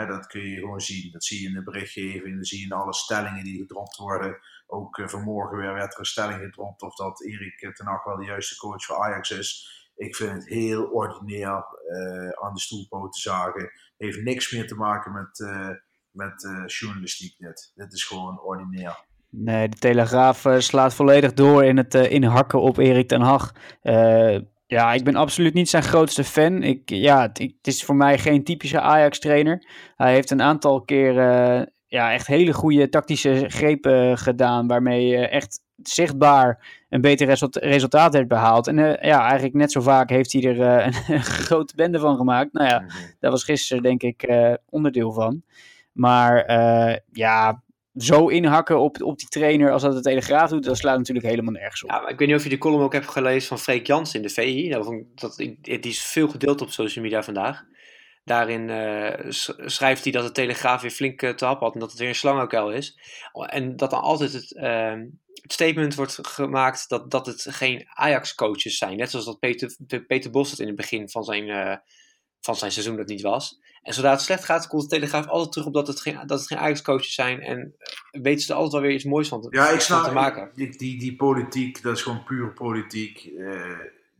Dat 0.08 0.28
kun 0.28 0.42
je 0.42 0.60
gewoon 0.60 0.82
zien. 0.82 1.12
Dat 1.12 1.24
zie 1.24 1.42
je 1.42 1.48
in 1.48 1.54
de 1.54 1.64
berichtgeving, 1.64 2.36
dat 2.38 2.48
zie 2.48 2.60
je 2.60 2.66
in 2.66 2.72
alle 2.72 2.94
stellingen 2.94 3.44
die 3.44 3.60
gedropt 3.60 3.96
worden. 3.98 4.38
Ook 4.66 4.98
eh, 4.98 5.08
vanmorgen 5.08 5.58
weer 5.58 5.74
werd 5.74 5.94
er 5.94 6.00
een 6.00 6.06
stelling 6.06 6.40
gedropt 6.40 6.82
of 6.82 6.96
dat 6.96 7.24
Erik 7.24 7.76
ten 7.76 7.86
Hag 7.86 8.04
wel 8.04 8.18
de 8.18 8.26
juiste 8.26 8.58
coach 8.58 8.84
voor 8.86 8.98
Ajax 8.98 9.32
is. 9.32 9.74
Ik 9.96 10.16
vind 10.16 10.32
het 10.32 10.48
heel 10.48 10.84
ordinair 10.84 11.66
eh, 11.88 12.30
aan 12.30 12.54
de 12.54 12.60
stoelpoten 12.60 13.22
zagen. 13.22 13.72
Heeft 13.98 14.22
niks 14.22 14.52
meer 14.52 14.68
te 14.68 14.76
maken 14.76 15.12
met, 15.12 15.40
eh, 15.40 15.70
met 16.12 16.46
eh, 16.46 16.66
journalistiek 16.66 17.38
dit. 17.38 17.72
Dit 17.76 17.94
is 17.94 18.04
gewoon 18.04 18.42
ordinair. 18.42 19.06
Nee, 19.38 19.70
de 19.70 19.78
Telegraaf 19.78 20.46
eh, 20.46 20.60
slaat 20.60 20.94
volledig 20.94 21.34
door 21.34 21.64
in 21.66 21.78
het 21.78 21.96
eh, 21.96 22.12
inhakken 22.12 22.62
op 22.62 22.78
Erik 22.78 23.08
ten 23.08 23.22
Hag. 23.22 23.52
Eh, 23.82 24.40
ja, 24.66 24.94
ik 24.94 25.04
ben 25.04 25.16
absoluut 25.16 25.54
niet 25.54 25.70
zijn 25.70 25.84
grootste 25.84 26.24
fan. 26.24 26.64
Ik, 26.64 26.90
ja, 26.90 27.22
het, 27.22 27.38
het 27.38 27.68
is 27.68 27.84
voor 27.84 27.96
mij 27.96 28.18
geen 28.18 28.44
typische 28.44 28.82
Ajax-trainer. 28.82 29.68
Hij 29.96 30.14
heeft 30.14 30.32
een 30.32 30.42
aantal 30.42 30.82
keer 30.82 31.20
eh, 31.20 31.62
ja, 31.96 32.14
echt 32.14 32.28
hele 32.28 32.54
goede 32.54 32.90
tactische 32.90 33.46
grepen 33.48 34.18
gedaan, 34.18 34.68
waarmee 34.68 35.08
je 35.08 35.28
echt 35.28 35.60
zichtbaar 35.84 36.68
een 36.90 37.02
beter 37.02 37.28
result- 37.28 37.56
resultaat 37.56 38.14
heeft 38.14 38.28
behaald. 38.28 38.68
En 38.68 38.80
eh, 38.80 39.10
ja, 39.10 39.22
eigenlijk 39.22 39.54
net 39.54 39.72
zo 39.72 39.82
vaak 39.82 40.10
heeft 40.10 40.34
hij 40.34 40.44
er 40.44 40.62
eh, 40.62 40.94
een, 41.16 41.24
grote 41.24 41.76
bende 41.76 42.00
van 42.00 42.16
gemaakt. 42.16 42.54
Nou 42.54 42.68
ja, 42.68 42.86
daar 43.20 43.32
was 43.32 43.44
gisteren 43.44 43.84
denk 43.84 44.04
ik 44.04 44.24
eh, 44.24 44.54
onderdeel 44.70 45.12
van. 45.12 45.44
Maar 45.92 46.42
eh, 46.42 46.96
ja, 47.12 47.64
zo 47.96 48.28
inhakken 48.28 48.80
op, 48.80 49.02
op 49.02 49.20
die 49.20 49.28
trainer 49.28 49.72
als 49.72 49.82
dat 49.82 49.94
de 49.94 50.02
Telegraaf 50.02 50.50
doet, 50.50 50.64
dat 50.64 50.78
slaat 50.78 50.98
natuurlijk 50.98 51.28
helemaal 51.28 51.54
nergens 51.54 51.84
op. 51.84 51.90
Ja, 51.90 52.08
ik 52.08 52.20
weet 52.20 52.28
niet 52.28 52.38
of 52.38 52.44
je 52.44 52.50
de 52.50 52.58
column 52.58 52.84
ook 52.84 52.94
hebt 52.94 53.10
gelezen 53.10 53.48
van 53.48 53.60
Freek 53.60 53.88
Jans 53.88 54.16
in 54.16 54.22
de 54.22 54.30
VI. 54.30 54.68
Nou, 54.68 55.06
dat, 55.16 55.36
die 55.62 55.80
is 55.80 56.02
veel 56.02 56.28
gedeeld 56.28 56.62
op 56.62 56.70
social 56.70 57.04
media 57.04 57.24
vandaag. 57.24 57.64
Daarin 58.26 58.70
eh, 58.70 59.32
sch- 59.32 59.50
schrijft 59.66 60.04
hij 60.04 60.12
dat 60.12 60.26
de 60.26 60.32
Telegraaf 60.32 60.82
weer 60.82 60.92
flink 60.92 61.22
eh, 61.22 61.30
te 61.30 61.46
hap 61.46 61.60
had 61.60 61.74
en 61.74 61.80
dat 61.80 61.90
het 61.92 62.00
weer 62.00 62.08
een 62.08 62.16
slangenkuil 62.16 62.72
is. 62.72 63.00
En 63.34 63.76
dat 63.76 63.90
dan 63.90 64.02
altijd 64.02 64.34
het, 64.34 64.56
ehm, 64.56 65.06
het 65.42 65.54
statement 65.54 65.96
wordt 65.96 66.28
gemaakt 66.28 66.90
dat, 66.90 67.12
dat 67.12 67.26
het 67.26 67.46
geen 67.50 67.86
Ajax-coaches 67.94 68.78
zijn. 68.78 68.98
Net 68.98 69.10
zoals 69.10 69.26
dat 69.26 69.40
Peter, 69.40 69.76
Peter 70.08 70.32
Bos 70.32 70.52
het 70.52 70.60
in 70.60 70.68
het 70.68 70.76
begin 70.76 71.10
van 71.10 71.24
zijn, 71.24 71.50
eh, 71.50 71.76
van 72.42 72.56
zijn 72.56 72.72
seizoen 72.72 72.96
dat 72.98 73.08
niet 73.08 73.22
was. 73.22 73.60
En 73.82 73.94
zodra 73.94 74.12
het 74.12 74.22
slecht 74.22 74.46
gaat, 74.46 74.68
komt 74.68 74.82
de 74.82 74.88
Telegraaf 74.88 75.28
altijd 75.28 75.52
terug 75.52 75.68
op 75.68 75.74
dat 75.74 75.88
het 75.88 76.02
geen, 76.02 76.16
dat 76.26 76.40
het 76.40 76.48
geen 76.48 76.58
Ajax-coaches 76.58 77.14
zijn. 77.14 77.42
En 77.42 77.76
weten 78.12 78.42
ze 78.42 78.48
er 78.52 78.56
altijd 78.56 78.74
wel 78.74 78.82
weer 78.82 78.92
iets 78.94 79.04
moois 79.04 79.28
van 79.28 79.42
te, 79.42 79.48
Ja, 79.52 79.70
ik 79.70 79.80
snap 79.80 80.04
te 80.04 80.12
maken. 80.12 80.52
Die, 80.56 80.78
die, 80.78 81.00
die 81.00 81.16
politiek, 81.16 81.82
dat 81.82 81.96
is 81.96 82.02
gewoon 82.02 82.24
puur 82.24 82.54
politiek. 82.54 83.30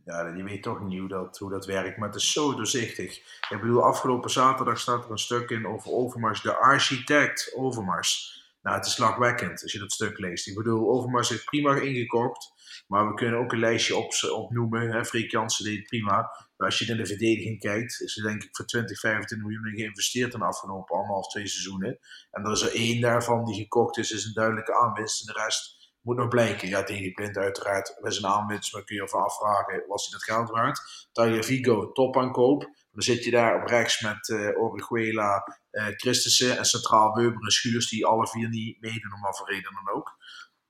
Ja, 0.06 0.26
je 0.26 0.42
weet 0.42 0.62
toch 0.62 0.80
niet 0.80 0.98
hoe 0.98 1.08
dat, 1.08 1.38
hoe 1.38 1.50
dat 1.50 1.66
werkt, 1.66 1.96
maar 1.96 2.08
het 2.08 2.16
is 2.16 2.32
zo 2.32 2.54
doorzichtig. 2.54 3.16
Ik 3.48 3.60
bedoel, 3.60 3.84
afgelopen 3.84 4.30
zaterdag 4.30 4.78
staat 4.78 5.04
er 5.04 5.10
een 5.10 5.18
stuk 5.18 5.50
in 5.50 5.66
over 5.66 5.92
Overmars, 5.92 6.42
de 6.42 6.56
architect 6.56 7.52
Overmars. 7.54 8.44
Nou, 8.62 8.76
het 8.76 8.86
is 8.86 8.96
lachwekkend 8.96 9.62
als 9.62 9.72
je 9.72 9.78
dat 9.78 9.92
stuk 9.92 10.18
leest. 10.18 10.46
Ik 10.46 10.54
bedoel, 10.54 10.90
Overmars 10.90 11.28
heeft 11.28 11.44
prima 11.44 11.76
ingekocht, 11.76 12.52
maar 12.86 13.08
we 13.08 13.14
kunnen 13.14 13.40
ook 13.40 13.52
een 13.52 13.58
lijstje 13.58 13.96
op, 13.96 14.12
opnoemen. 14.32 14.90
Hè? 14.90 15.04
Freek 15.04 15.30
Jansen 15.30 15.64
deed 15.64 15.86
prima. 15.86 16.16
Maar 16.56 16.66
als 16.66 16.78
je 16.78 16.86
in 16.86 16.96
de 16.96 17.06
verdediging 17.06 17.60
kijkt, 17.60 18.00
is 18.00 18.16
er 18.16 18.22
denk 18.22 18.42
ik 18.42 18.56
voor 18.56 18.66
20, 18.66 19.00
25 19.00 19.48
miljoen 19.48 19.76
geïnvesteerd 19.76 20.32
in 20.32 20.38
de 20.38 20.44
afgelopen 20.44 20.96
anderhalf, 20.96 21.28
twee 21.28 21.46
seizoenen. 21.46 21.98
En 22.30 22.44
er 22.44 22.52
is 22.52 22.62
er 22.62 22.74
één 22.74 23.00
daarvan 23.00 23.44
die 23.44 23.54
gekocht 23.54 23.96
is, 23.96 24.10
is 24.10 24.24
een 24.24 24.34
duidelijke 24.34 24.74
aanwinst. 24.74 25.20
En 25.20 25.34
de 25.34 25.40
rest 25.40 25.85
moet 26.06 26.16
nog 26.16 26.28
blijken. 26.28 26.68
Ja, 26.68 26.82
Deli 26.82 27.12
Blind 27.12 27.36
uiteraard, 27.36 27.96
dat 28.00 28.12
is 28.12 28.22
een 28.22 28.30
maar 28.30 28.84
kun 28.84 28.96
je 28.96 29.02
even 29.02 29.24
afvragen, 29.24 29.84
was 29.86 30.08
hij 30.08 30.18
dat 30.18 30.24
geld 30.24 30.50
waard? 30.50 31.08
Talia 31.12 31.42
Vigo, 31.42 31.92
top 31.92 32.16
aankoop. 32.16 32.60
Dan 32.92 33.02
zit 33.02 33.24
je 33.24 33.30
daar 33.30 33.62
op 33.62 33.68
rechts 33.68 34.00
met 34.00 34.28
eh 34.28 35.86
Christensen 35.96 36.58
en 36.58 36.64
centraal 36.64 37.14
Weber 37.14 37.42
en 37.42 37.50
Schuurs, 37.50 37.88
die 37.88 38.06
alle 38.06 38.28
vier 38.28 38.48
niet 38.48 38.80
meedoen 38.80 39.14
om 39.14 39.20
wat 39.20 39.36
voor 39.38 39.50
reden 39.50 39.74
dan 39.74 39.94
ook. 39.94 40.16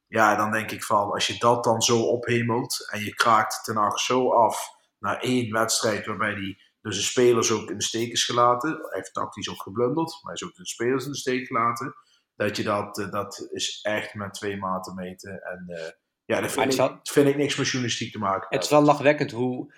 Ja, 0.07 0.37
dan 0.37 0.51
denk 0.51 0.71
ik 0.71 0.85
van, 0.85 1.11
als 1.11 1.27
je 1.27 1.39
dat 1.39 1.65
dan 1.65 1.83
zo 1.83 2.03
ophemelt 2.03 2.89
en 2.91 3.05
je 3.05 3.15
kraakt 3.15 3.65
ten 3.65 3.77
Hag 3.77 4.01
zo 4.01 4.33
af 4.33 4.69
naar 4.99 5.21
één 5.21 5.53
wedstrijd 5.53 6.07
waarbij 6.07 6.33
hij 6.33 6.61
dus 6.81 6.97
de 6.97 7.03
spelers 7.03 7.51
ook 7.51 7.71
in 7.71 7.79
de 7.79 7.85
steek 7.85 8.13
is 8.13 8.25
gelaten. 8.25 8.71
Hij 8.71 8.89
heeft 8.91 9.15
tactisch 9.15 9.51
ook 9.51 9.63
geblunderd, 9.63 10.11
maar 10.11 10.33
hij 10.33 10.35
is 10.35 10.45
ook 10.45 10.55
de 10.55 10.67
spelers 10.67 11.05
in 11.05 11.11
de 11.11 11.17
steek 11.17 11.47
gelaten. 11.47 11.95
Dat 12.37 12.57
je 12.57 12.63
dat, 12.63 12.99
eh, 12.99 13.11
dat 13.11 13.49
is 13.53 13.79
echt 13.83 14.15
met 14.15 14.35
twee 14.35 14.57
maten 14.57 14.95
meten. 14.95 15.43
En 15.43 15.65
eh, 15.67 15.91
ja, 16.25 16.41
dat 16.41 16.53
vind 16.53 16.79
ik, 16.79 16.99
vind 17.03 17.29
ik 17.29 17.37
niks 17.37 17.57
met 17.57 17.67
journalistiek 17.67 18.13
te 18.13 18.19
maken. 18.19 18.47
Het 18.49 18.65
is 18.65 18.71
wel 18.71 18.83
lachwekkend 18.83 19.31
hoe, 19.31 19.75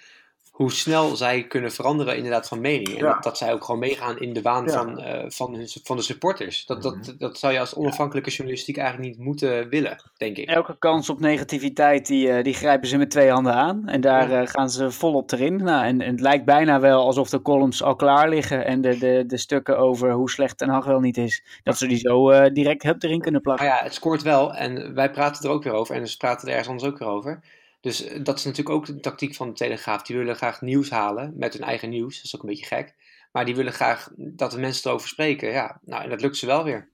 hoe 0.59 0.73
snel 0.73 1.17
zij 1.17 1.43
kunnen 1.47 1.73
veranderen 1.73 2.17
inderdaad 2.17 2.49
van 2.49 2.61
mening. 2.61 2.89
En 2.89 3.05
Ja. 3.05 3.13
dat, 3.13 3.23
dat 3.23 3.39
zij 3.39 3.53
ook 3.53 3.65
gewoon 3.65 3.81
meegaan 3.81 4.19
in 4.21 4.33
de 4.33 4.43
waan 4.43 4.65
Ja. 4.65 4.71
van, 4.73 4.99
eh, 5.01 5.25
van, 5.31 5.55
hun, 5.55 5.69
van 5.83 5.97
de 5.97 6.03
supporters. 6.03 6.67
Dat, 6.67 6.83
dat, 6.83 6.97
Mhm. 6.97 7.11
dat 7.19 7.39
zou 7.39 7.53
je 7.53 7.61
als 7.61 7.75
onafhankelijke 7.75 8.31
journalistiek 8.31 8.77
eigenlijk 8.77 9.09
niet 9.09 9.19
moeten 9.25 9.69
willen, 9.69 10.03
denk 10.17 10.37
ik. 10.37 10.49
Elke 10.49 10.77
kans 10.79 11.11
op 11.11 11.21
negativiteit, 11.21 12.07
die, 12.07 12.31
eh, 12.31 12.43
die 12.45 12.55
grijpen 12.55 12.89
ze 12.89 12.97
met 12.97 13.11
twee 13.11 13.31
handen 13.31 13.55
aan. 13.55 13.89
En 13.89 14.01
daar 14.01 14.31
Ja. 14.31 14.41
eh, 14.43 14.47
gaan 14.49 14.71
ze 14.71 14.91
volop 14.91 15.33
erin. 15.33 15.57
Nou, 15.57 15.85
en, 15.85 16.01
en 16.01 16.11
het 16.11 16.21
lijkt 16.21 16.45
bijna 16.45 16.81
wel 16.81 17.05
alsof 17.05 17.29
de 17.31 17.43
columns 17.43 17.83
al 17.83 17.97
klaar 17.97 18.29
liggen. 18.29 18.65
En 18.65 18.81
de, 18.81 18.99
de, 18.99 19.25
de 19.27 19.37
stukken 19.37 19.79
over 19.79 20.13
hoe 20.13 20.31
slecht 20.31 20.59
Ten 20.59 20.69
Hag 20.69 20.85
wel 20.85 21.01
niet 21.01 21.17
is. 21.17 21.43
Dat 21.63 21.79
ze 21.79 21.87
die 21.87 21.99
zo 21.99 22.31
eh, 22.31 22.53
direct 22.53 22.83
hup 22.83 23.03
erin 23.03 23.21
kunnen 23.21 23.41
plakken. 23.41 23.67
Maar 23.67 23.77
ja, 23.77 23.83
het 23.85 23.95
scoort 23.95 24.23
wel 24.23 24.55
en 24.55 24.95
wij 24.95 25.11
praten 25.11 25.45
er 25.45 25.51
ook 25.55 25.63
weer 25.65 25.73
over. 25.73 25.95
En 25.95 26.09
ze 26.09 26.17
praten 26.17 26.47
er 26.49 26.55
ergens 26.55 26.69
anders 26.69 26.91
ook 26.93 26.99
weer 26.99 27.09
over. 27.09 27.41
Dus 27.81 28.05
eh, 28.05 28.19
dat 28.23 28.39
is 28.39 28.45
natuurlijk 28.45 28.77
ook 28.77 28.87
de 28.87 29.01
tactiek 29.01 29.35
van 29.35 29.49
de 29.49 29.55
Telegraaf. 29.55 30.03
Die 30.03 30.17
willen 30.17 30.37
graag 30.37 30.61
nieuws 30.61 30.91
halen 30.91 31.33
met 31.37 31.53
hun 31.53 31.63
eigen 31.63 31.89
nieuws. 31.89 32.15
Dat 32.17 32.25
is 32.25 32.37
ook 32.37 32.43
een 32.43 32.49
beetje 32.49 32.67
gek. 32.67 32.95
Maar 33.33 33.45
die 33.45 33.57
willen 33.57 33.73
graag 33.73 34.09
dat 34.17 34.51
de 34.51 34.59
mensen 34.59 34.91
erover 34.91 35.09
spreken. 35.09 35.51
Ja, 35.51 35.81
nou, 35.85 36.03
en 36.03 36.11
dat 36.11 36.21
lukt 36.21 36.37
ze 36.37 36.47
wel 36.47 36.65
weer. 36.65 36.89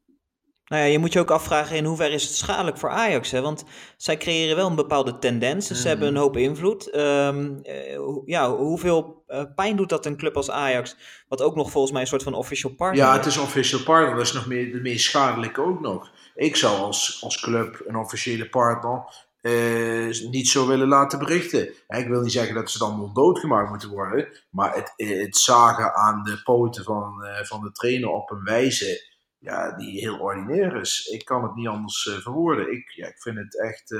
Nou 0.64 0.82
ja, 0.82 0.88
je 0.88 0.98
moet 0.98 1.12
je 1.12 1.20
ook 1.20 1.30
afvragen 1.30 1.76
in 1.76 1.84
hoeverre 1.84 2.14
is 2.14 2.22
het 2.22 2.34
schadelijk 2.34 2.78
voor 2.78 2.90
Ajax. 2.90 3.30
Hè? 3.30 3.40
Want 3.40 3.64
zij 3.96 4.16
creëren 4.16 4.56
wel 4.56 4.66
een 4.68 4.74
bepaalde 4.74 5.18
tendens. 5.18 5.68
Dus 5.68 5.76
ze 5.76 5.82
Mhm. 5.82 5.90
hebben 5.90 6.08
een 6.08 6.20
hoop 6.20 6.36
invloed. 6.36 6.90
Ehm, 6.90 7.54
eh, 7.62 7.98
ja, 8.24 8.56
hoeveel 8.56 9.22
eh, 9.26 9.42
pijn 9.54 9.76
doet 9.76 9.88
dat 9.88 10.06
een 10.06 10.16
club 10.16 10.36
als 10.36 10.50
Ajax? 10.50 10.96
Wat 11.28 11.42
ook 11.42 11.54
nog 11.56 11.70
volgens 11.70 11.92
mij 11.92 12.00
een 12.02 12.06
soort 12.08 12.22
van 12.22 12.34
official 12.34 12.74
partner 12.74 13.04
Ja, 13.04 13.12
het 13.16 13.26
is 13.26 13.36
official 13.38 13.82
partner. 13.82 14.16
Dat 14.16 14.26
is 14.26 14.32
nog 14.32 14.46
meer, 14.46 14.72
de 14.72 14.80
meest 14.80 15.04
schadelijke 15.04 15.60
ook 15.62 15.80
nog. 15.80 16.10
Ik 16.34 16.56
zou 16.56 16.78
als, 16.78 17.18
als 17.22 17.40
club 17.40 17.82
een 17.86 17.96
officiële 17.96 18.48
partner 18.48 19.23
eh, 19.44 20.30
niet 20.30 20.48
zo 20.48 20.66
willen 20.66 20.88
laten 20.88 21.18
berichten. 21.18 21.68
Ik 21.88 22.06
wil 22.06 22.20
niet 22.20 22.32
zeggen 22.32 22.54
dat 22.54 22.70
ze 22.70 22.78
dan 22.78 22.98
wel 22.98 23.12
doodgemaakt 23.12 23.70
moeten 23.70 23.88
worden. 23.88 24.28
Maar 24.50 24.74
het, 24.74 24.92
het 24.96 25.36
zagen 25.36 25.94
aan 25.94 26.22
de 26.22 26.40
poten 26.42 26.84
van, 26.84 27.24
eh, 27.24 27.44
van 27.44 27.62
de 27.62 27.72
trainer 27.72 28.08
op 28.08 28.30
een 28.30 28.44
wijze 28.44 29.12
ja, 29.38 29.76
die 29.76 30.00
heel 30.00 30.18
ordinair 30.18 30.76
is. 30.76 31.06
Ik 31.06 31.24
kan 31.24 31.42
het 31.42 31.54
niet 31.54 31.68
anders 31.68 32.06
eh, 32.06 32.14
verwoorden. 32.14 32.72
Ik, 32.72 32.90
ja, 32.90 33.06
ik 33.06 33.22
vind 33.22 33.36
het 33.36 33.60
echt 33.60 33.94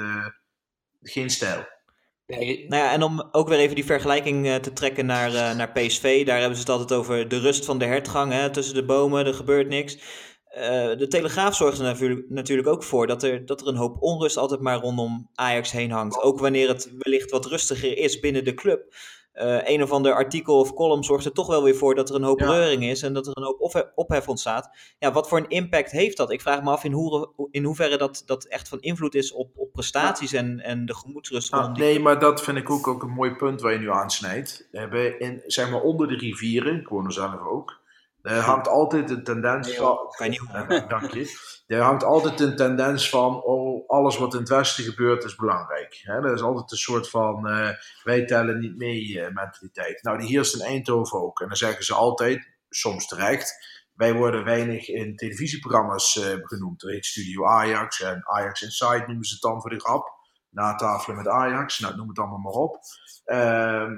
geen 1.02 1.30
stijl. 1.30 1.66
Nee, 2.26 2.68
Nou 2.68 2.82
ja, 2.82 2.92
en 2.92 3.02
om 3.02 3.28
ook 3.32 3.48
weer 3.48 3.58
even 3.58 3.74
die 3.74 3.84
vergelijking 3.84 4.62
te 4.62 4.72
trekken 4.72 5.06
naar, 5.06 5.56
naar 5.56 5.72
PSV. 5.72 6.26
Daar 6.26 6.38
hebben 6.38 6.56
ze 6.56 6.62
het 6.62 6.72
altijd 6.72 6.98
over 6.98 7.28
de 7.28 7.38
rust 7.38 7.64
van 7.64 7.78
de 7.78 7.84
hertgang. 7.84 8.32
Hè? 8.32 8.50
Tussen 8.50 8.74
de 8.74 8.84
bomen, 8.84 9.26
er 9.26 9.34
gebeurt 9.34 9.68
niks. 9.68 9.98
Eh, 10.54 10.98
de 10.98 11.06
Telegraaf 11.08 11.54
zorgt 11.54 11.78
er 11.78 12.24
natuurlijk, 12.28 12.68
ook 12.68 12.82
voor 12.82 13.06
dat 13.06 13.22
er, 13.22 13.46
dat 13.46 13.60
er 13.60 13.66
een 13.66 13.76
hoop 13.76 13.96
onrust 14.00 14.36
altijd 14.36 14.60
maar 14.60 14.78
rondom 14.80 15.28
Ajax 15.34 15.70
heen 15.72 15.90
hangt. 15.90 16.22
Ook 16.22 16.38
wanneer 16.38 16.68
het 16.68 16.92
wellicht 16.98 17.30
wat 17.30 17.46
rustiger 17.46 17.96
is 17.98 18.20
binnen 18.20 18.44
de 18.44 18.54
club. 18.54 18.94
Eh, 19.32 19.58
een 19.64 19.82
of 19.82 19.90
ander 19.90 20.14
artikel 20.14 20.58
of 20.58 20.74
column 20.74 21.04
zorgt 21.04 21.24
er 21.24 21.32
toch 21.32 21.46
wel 21.46 21.62
weer 21.62 21.74
voor 21.76 21.94
dat 21.94 22.08
er 22.08 22.14
een 22.14 22.22
hoop 22.22 22.40
Ja. 22.40 22.50
reuring 22.50 22.84
is 22.84 23.02
en 23.02 23.12
dat 23.12 23.26
er 23.26 23.32
een 23.36 23.42
hoop 23.44 23.90
ophef, 23.94 24.28
ontstaat. 24.28 24.70
Ja, 24.98 25.12
wat 25.12 25.28
voor 25.28 25.38
een 25.38 25.48
impact 25.48 25.90
heeft 25.90 26.16
dat? 26.16 26.30
Ik 26.32 26.40
vraag 26.40 26.62
me 26.62 26.70
af 26.70 26.84
in, 26.84 26.92
hoe, 26.92 27.28
in 27.50 27.64
hoeverre 27.64 27.96
dat, 27.96 28.22
dat 28.26 28.44
echt 28.44 28.68
van 28.68 28.80
invloed 28.80 29.14
is 29.14 29.32
op, 29.32 29.50
op 29.56 29.72
prestaties 29.72 30.32
en, 30.32 30.60
en 30.60 30.86
de 30.86 30.94
gemoedsrust 30.94 31.52
Ah, 31.52 31.58
rondom 31.58 31.74
die 31.74 31.84
nee, 31.84 31.98
maar 32.00 32.18
dat 32.18 32.42
vind 32.42 32.56
ik 32.56 32.70
ook, 32.70 32.86
ook 32.86 33.02
een 33.02 33.10
mooi 33.10 33.30
punt 33.30 33.60
waar 33.60 33.72
je 33.72 33.78
nu 33.78 33.90
aansnijdt. 33.90 34.68
We 34.70 34.78
hebben 34.78 35.20
in, 35.20 35.42
zeg 35.46 35.70
maar 35.70 35.80
onder 35.82 36.08
de 36.08 36.16
rivieren, 36.16 36.80
ik 36.80 36.88
woon 36.88 37.04
er 37.04 37.12
zelf 37.12 37.46
ook, 37.46 37.80
er 38.24 38.40
hangt 38.40 38.68
altijd 38.68 39.10
een 39.10 39.24
tendens 39.24 39.74
van... 39.74 39.98
Kan 40.16 40.30
niet 40.30 40.38
horen. 40.38 40.88
Dank 40.88 41.10
je. 41.10 41.52
Er 41.66 41.80
hangt 41.80 42.04
altijd 42.04 42.40
een 42.40 42.56
tendens 42.56 43.10
van, 43.10 43.42
oh, 43.42 43.88
alles 43.88 44.18
wat 44.18 44.32
in 44.34 44.40
het 44.40 44.48
Westen 44.48 44.84
gebeurt 44.84 45.24
is 45.24 45.34
belangrijk. 45.34 46.00
Hè, 46.02 46.20
dat 46.20 46.32
is 46.32 46.42
altijd 46.42 46.70
een 46.70 46.76
soort 46.76 47.10
van, 47.10 47.48
eh, 47.48 47.68
wij 48.02 48.24
tellen 48.24 48.58
niet 48.58 48.76
mee 48.76 49.20
eh, 49.20 49.32
mentaliteit. 49.32 50.02
Nou, 50.02 50.18
die 50.18 50.28
heerst 50.28 50.54
in 50.54 50.66
Eindhoven 50.66 51.20
ook. 51.20 51.40
En 51.40 51.46
dan 51.46 51.56
zeggen 51.56 51.84
ze 51.84 51.94
altijd, 51.94 52.56
soms 52.68 53.06
terecht, 53.06 53.54
wij 53.94 54.14
worden 54.14 54.44
weinig 54.44 54.88
in 54.88 55.16
televisieprogramma's 55.16 56.16
eh, 56.16 56.38
genoemd. 56.42 56.82
Er 56.82 56.90
heet 56.90 57.06
Studio 57.06 57.46
Ajax 57.46 58.00
en 58.00 58.26
Ajax 58.26 58.62
Inside 58.62 59.04
noemen 59.06 59.24
ze 59.24 59.32
het 59.32 59.42
dan 59.42 59.60
voor 59.60 59.70
de 59.70 59.80
grap. 59.80 60.12
Na 60.50 60.74
tafelen 60.74 61.16
met 61.16 61.28
Ajax, 61.28 61.78
nou, 61.78 61.96
noem 61.96 62.08
het 62.08 62.18
allemaal 62.18 62.38
maar 62.38 62.52
op. 62.52 62.78
Ehm, 63.24 63.92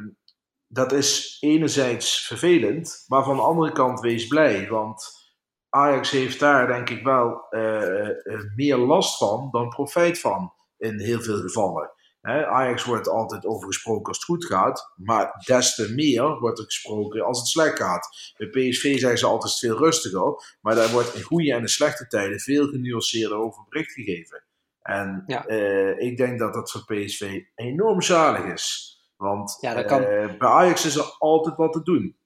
dat 0.69 0.93
is 0.93 1.37
enerzijds 1.41 2.27
vervelend, 2.27 3.05
maar 3.07 3.25
van 3.25 3.37
de 3.37 3.43
andere 3.43 3.73
kant 3.73 4.01
wees 4.01 4.27
blij. 4.27 4.69
Want 4.69 5.25
Ajax 5.69 6.11
heeft 6.11 6.41
daar 6.41 6.67
denk 6.67 6.91
ik 6.91 7.05
wel 7.05 7.47
eh, 7.51 8.09
eh, 8.09 8.41
meer 8.55 8.77
last 8.77 9.19
van 9.19 9.49
dan 9.51 9.69
profijt 9.69 10.21
van 10.21 10.53
in 10.79 11.01
heel 11.01 11.21
veel 11.21 11.41
gevallen. 11.41 11.91
Ajax 12.27 12.85
wordt 12.85 13.09
altijd 13.09 13.47
over 13.47 13.67
gesproken 13.67 14.07
als 14.07 14.17
het 14.17 14.25
goed 14.27 14.45
gaat, 14.45 14.93
maar 14.97 15.43
des 15.47 15.75
te 15.75 15.93
meer 15.95 16.39
wordt 16.39 16.59
er 16.59 16.64
gesproken 16.64 17.25
als 17.25 17.39
het 17.39 17.49
slecht 17.49 17.77
gaat. 17.79 18.33
Bij 18.37 18.49
PSV 18.49 18.99
zijn 18.99 19.19
ze 19.19 19.27
altijd 19.27 19.59
veel 19.59 19.77
rustiger, 19.77 20.57
maar 20.61 20.75
daar 20.75 20.91
wordt 20.91 21.14
in 21.14 21.23
goede 21.23 21.53
en 21.53 21.61
in 21.61 21.69
slechte 21.69 22.07
tijden 22.07 22.41
veel 22.41 22.67
genuanceerder 22.69 23.39
over 23.39 23.64
bericht 23.69 23.93
gegeven. 23.93 24.45
En 24.83 25.25
Ja. 25.27 25.47
eh, 25.47 25.99
ik 25.99 26.17
denk 26.17 26.39
dat 26.39 26.55
dat 26.55 26.71
voor 26.71 26.85
PSV 26.85 27.41
enorm 27.55 28.03
zalig 28.03 28.53
is. 28.53 28.96
Want 29.17 29.59
Ja, 29.61 29.75
dat 29.75 29.85
kan. 29.85 30.03
eh, 30.03 30.37
bij 30.39 30.49
Ajax 30.49 30.85
is 30.85 30.97
er 30.97 31.14
altijd 31.19 31.57
wat 31.57 31.73
te 31.73 31.83
doen. 31.83 32.17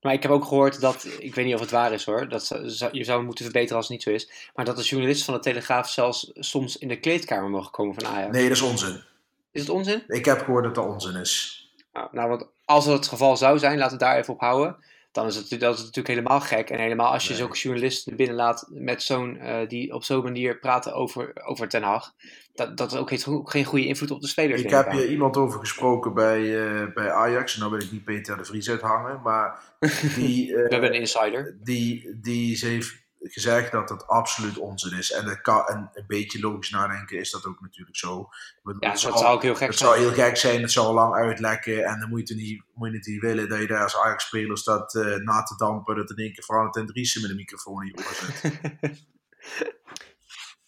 Maar 0.00 0.12
ik 0.12 0.22
heb 0.22 0.32
ook 0.32 0.44
gehoord 0.44 0.80
dat, 0.80 1.04
ik 1.18 1.34
weet 1.34 1.44
niet 1.44 1.54
of 1.54 1.60
het 1.60 1.70
waar 1.70 1.92
is 1.92 2.04
hoor, 2.04 2.28
dat 2.28 2.48
je 2.92 3.04
zou 3.04 3.24
moeten 3.24 3.44
verbeteren 3.44 3.76
als 3.76 3.88
het 3.88 3.94
niet 3.96 4.02
zo 4.02 4.10
is, 4.10 4.50
maar 4.54 4.64
dat 4.64 4.76
de 4.76 4.82
journalisten 4.82 5.24
van 5.24 5.34
de 5.34 5.40
Telegraaf 5.40 5.88
zelfs 5.88 6.30
soms 6.34 6.78
in 6.78 6.88
de 6.88 7.00
kleedkamer 7.00 7.50
mogen 7.50 7.70
komen 7.70 7.94
van 7.94 8.06
Ajax. 8.06 8.32
Nee, 8.32 8.48
dat 8.48 8.56
is 8.56 8.62
onzin. 8.62 9.02
Is 9.50 9.60
het 9.60 9.70
onzin? 9.70 10.04
Ik 10.06 10.24
heb 10.24 10.38
gehoord 10.38 10.64
dat 10.64 10.74
dat 10.74 10.86
onzin 10.86 11.16
is. 11.20 11.62
Nou, 11.92 12.08
nou, 12.12 12.28
want 12.28 12.46
als 12.64 12.84
dat 12.84 12.94
het 12.94 13.08
geval 13.08 13.36
zou 13.36 13.58
zijn, 13.58 13.78
laten 13.78 13.98
we 13.98 14.04
daar 14.04 14.16
even 14.16 14.34
op 14.34 14.40
houden. 14.40 14.76
Dan 15.14 15.26
is 15.26 15.36
het, 15.36 15.60
dat 15.60 15.74
is 15.74 15.80
natuurlijk 15.80 16.08
helemaal 16.08 16.40
gek. 16.40 16.70
En 16.70 16.78
helemaal 16.80 17.12
als 17.12 17.22
je 17.22 17.28
Nee. 17.28 17.38
zulke 17.38 17.56
journalisten 17.56 18.10
er 18.12 18.18
binnen 18.18 18.36
laat 18.36 18.66
met 18.70 19.02
zo'n, 19.02 19.36
eh, 19.38 19.68
die 19.68 19.94
op 19.94 20.04
zo'n 20.04 20.22
manier 20.22 20.58
praten 20.58 20.94
over, 20.94 21.32
over 21.44 21.68
Ten 21.68 21.82
Hag. 21.82 22.12
Dat, 22.54 22.76
dat 22.76 22.96
ook 22.96 23.10
heeft 23.10 23.26
ook 23.26 23.50
geen 23.50 23.64
goede 23.64 23.86
invloed 23.86 24.10
op 24.10 24.20
de 24.20 24.26
spelers. 24.26 24.62
Ik 24.62 24.70
heb 24.70 24.90
hier 24.90 25.08
iemand 25.08 25.36
over 25.36 25.58
gesproken 25.60 26.14
bij, 26.14 26.66
eh, 26.66 26.92
bij 26.94 27.10
Ajax. 27.10 27.54
En 27.54 27.60
nou 27.60 27.72
wil 27.72 27.80
ik 27.80 27.92
niet 27.92 28.04
Peter 28.04 28.36
de 28.36 28.44
Vries 28.44 28.70
uithangen. 28.70 29.20
Maar 29.22 29.60
die, 30.16 30.48
eh, 30.56 30.62
We 30.62 30.68
hebben 30.72 30.94
een 30.94 31.00
insider. 31.00 31.56
die, 31.62 32.18
die 32.20 32.56
ze 32.56 32.66
heeft 32.66 33.03
gezegd 33.32 33.72
dat 33.72 33.88
het 33.88 34.06
absoluut 34.06 34.58
onzin 34.58 34.98
is. 34.98 35.12
En, 35.12 35.24
dat 35.24 35.40
kan, 35.40 35.66
en 35.66 35.90
een 35.92 36.04
beetje 36.06 36.40
logisch 36.40 36.70
nadenken 36.70 37.18
is 37.18 37.30
dat 37.30 37.46
ook 37.46 37.60
natuurlijk 37.60 37.96
zo. 37.96 38.28
Bedoel, 38.62 38.82
Ja, 38.82 38.90
het 38.90 39.00
dat 39.00 39.10
zou- 39.12 39.18
zou 39.18 39.34
ook 39.34 39.42
heel 39.42 39.54
gek 39.54 39.68
Het 39.68 39.78
zijn. 39.78 39.90
zou 39.90 40.02
heel 40.02 40.24
gek 40.24 40.36
zijn, 40.36 40.60
het 40.62 40.70
zou 40.72 40.94
lang 40.94 41.14
uitlekken. 41.14 41.84
En 41.84 42.00
dan 42.00 42.08
moet 42.08 42.28
je, 42.28 42.34
niet, 42.34 42.62
moet 42.74 42.90
je 42.90 42.96
het 42.96 43.06
niet 43.06 43.20
willen 43.20 43.48
dat 43.48 43.58
je 43.60 43.66
daar 43.66 43.82
als 43.82 43.96
Ajax-speler 43.98 44.58
staat 44.58 44.94
eh, 44.94 45.16
na 45.16 45.42
te 45.42 45.56
dampen. 45.56 45.96
Dat 45.96 46.10
in 46.10 46.16
één 46.16 46.32
keer 46.32 46.44
Valentin 46.44 46.86
Driessen 46.86 47.20
met 47.20 47.30
een 47.30 47.36
microfoon 47.36 47.82
in 47.82 47.92
je 47.94 47.96
oor 48.06 48.14
zit. 48.14 49.06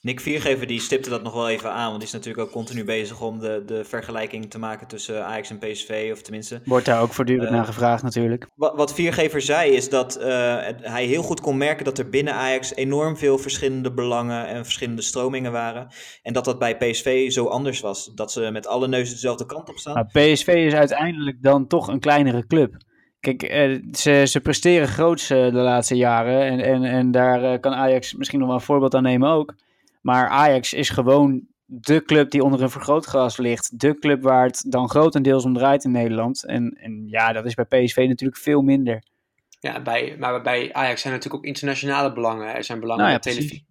Nick 0.06 0.20
Viergever 0.20 0.66
die 0.66 0.80
stipte 0.80 1.10
dat 1.10 1.22
nog 1.22 1.32
wel 1.32 1.48
even 1.48 1.72
aan, 1.72 1.86
want 1.86 1.96
die 1.96 2.06
is 2.06 2.12
natuurlijk 2.12 2.46
ook 2.46 2.52
continu 2.52 2.84
bezig 2.84 3.20
om 3.20 3.38
de, 3.38 3.62
de 3.66 3.84
vergelijking 3.84 4.50
te 4.50 4.58
maken 4.58 4.86
tussen 4.86 5.24
Ajax 5.24 5.50
en 5.50 5.58
PSV, 5.58 6.10
of 6.12 6.22
tenminste. 6.22 6.60
Wordt 6.64 6.84
daar 6.84 7.02
ook 7.02 7.12
voortdurend 7.12 7.48
Eh, 7.48 7.54
naar 7.54 7.64
gevraagd 7.64 8.02
natuurlijk. 8.02 8.46
Wat, 8.54 8.76
wat 8.76 8.94
Viergever 8.94 9.40
zei 9.40 9.72
is 9.72 9.88
dat 9.88 10.16
eh, 10.16 10.26
hij 10.80 11.04
heel 11.04 11.22
goed 11.22 11.40
kon 11.40 11.56
merken 11.56 11.84
dat 11.84 11.98
er 11.98 12.08
binnen 12.08 12.34
Ajax 12.34 12.74
enorm 12.74 13.16
veel 13.16 13.38
verschillende 13.38 13.92
belangen 13.92 14.46
en 14.46 14.64
verschillende 14.64 15.02
stromingen 15.02 15.52
waren. 15.52 15.88
En 16.22 16.32
dat 16.32 16.44
dat 16.44 16.58
bij 16.58 16.76
PSV 16.76 17.30
zo 17.30 17.46
anders 17.46 17.80
was. 17.80 18.10
Dat 18.14 18.32
ze 18.32 18.50
met 18.52 18.66
alle 18.66 18.88
neuzen 18.88 19.14
dezelfde 19.14 19.46
kant 19.46 19.68
op 19.68 19.76
staan. 19.76 19.94
Maar 19.94 20.06
PSV 20.06 20.48
is 20.48 20.74
uiteindelijk 20.74 21.42
dan 21.42 21.66
toch 21.66 21.88
een 21.88 22.00
kleinere 22.00 22.46
club. 22.46 22.76
Kijk, 23.20 23.42
eh, 23.42 23.78
ze, 23.92 24.24
ze 24.26 24.40
presteren 24.40 24.88
groots 24.88 25.26
de 25.28 25.50
laatste 25.52 25.96
jaren. 25.96 26.40
En, 26.40 26.60
en, 26.60 26.84
en 26.84 27.10
daar 27.10 27.60
kan 27.60 27.72
Ajax 27.72 28.14
misschien 28.14 28.38
nog 28.38 28.48
wel 28.48 28.56
een 28.56 28.62
voorbeeld 28.62 28.94
aan 28.94 29.02
nemen 29.02 29.30
ook. 29.30 29.54
Maar 30.06 30.28
Ajax 30.28 30.72
is 30.72 30.88
gewoon 30.88 31.46
de 31.64 32.02
club 32.02 32.30
die 32.30 32.42
onder 32.42 32.62
een 32.62 32.70
vergrootglas 32.70 33.36
ligt. 33.36 33.80
De 33.80 33.98
club 33.98 34.22
waar 34.22 34.46
het 34.46 34.64
dan 34.68 34.88
grotendeels 34.88 35.44
om 35.44 35.54
draait 35.54 35.84
in 35.84 35.90
Nederland. 35.90 36.44
En, 36.44 36.78
en 36.80 37.04
ja, 37.06 37.32
dat 37.32 37.44
is 37.44 37.54
bij 37.54 37.64
PSV 37.64 38.04
natuurlijk 38.08 38.40
veel 38.40 38.62
minder. 38.62 39.02
Ja, 39.60 39.82
bij, 39.82 40.16
maar 40.18 40.42
bij 40.42 40.72
Ajax 40.72 41.00
zijn 41.00 41.14
natuurlijk 41.14 41.42
ook 41.42 41.48
internationale 41.48 42.12
belangen. 42.12 42.54
Er 42.54 42.64
zijn 42.64 42.80
belangen 42.80 43.02
Nou 43.02 43.14
ja, 43.14 43.18
televisie. 43.18 43.66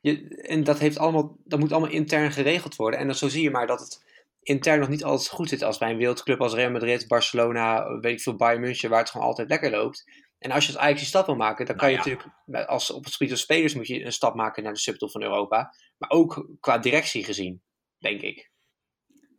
Je, 0.00 0.28
en 0.28 0.64
dat, 0.64 0.78
heeft 0.78 0.98
allemaal, 0.98 1.36
dat 1.44 1.58
moet 1.58 1.72
allemaal 1.72 1.90
intern 1.90 2.32
geregeld 2.32 2.76
worden. 2.76 3.00
En 3.00 3.06
dan 3.06 3.14
zo 3.14 3.28
zie 3.28 3.42
je 3.42 3.50
maar 3.50 3.66
dat 3.66 3.80
het 3.80 4.04
intern 4.42 4.80
nog 4.80 4.88
niet 4.88 5.04
altijd 5.04 5.28
goed 5.28 5.48
zit. 5.48 5.62
Als 5.62 5.78
bij 5.78 5.90
een 5.90 5.96
wereldclub 5.96 6.40
als 6.40 6.54
Real 6.54 6.70
Madrid, 6.70 7.08
Barcelona, 7.08 7.98
weet 8.00 8.12
ik 8.12 8.20
veel, 8.20 8.36
Bayern 8.36 8.60
München, 8.60 8.90
waar 8.90 9.00
het 9.00 9.10
gewoon 9.10 9.26
altijd 9.26 9.48
lekker 9.48 9.70
loopt. 9.70 10.04
En 10.38 10.50
als 10.50 10.66
je 10.66 10.72
als 10.72 10.80
Ajax 10.82 10.98
die 10.98 11.08
stap 11.08 11.26
wil 11.26 11.36
maken, 11.36 11.66
dan 11.66 11.76
kan 11.76 11.90
Nou 11.90 11.98
je 12.04 12.10
natuurlijk, 12.10 12.36
met- 12.44 12.66
als, 12.66 12.90
op 12.90 13.04
het 13.04 13.12
gebied 13.12 13.28
van 13.28 13.38
spelers 13.38 13.74
moet 13.74 13.86
je 13.86 14.04
een 14.04 14.12
stap 14.12 14.34
maken 14.34 14.62
naar 14.62 14.72
de 14.72 14.78
subtop 14.78 15.10
van 15.10 15.22
Europa. 15.22 15.74
Maar 15.96 16.10
ook 16.10 16.48
qua 16.60 16.78
directie 16.78 17.24
gezien, 17.24 17.62
denk 17.98 18.20
ik. 18.20 18.50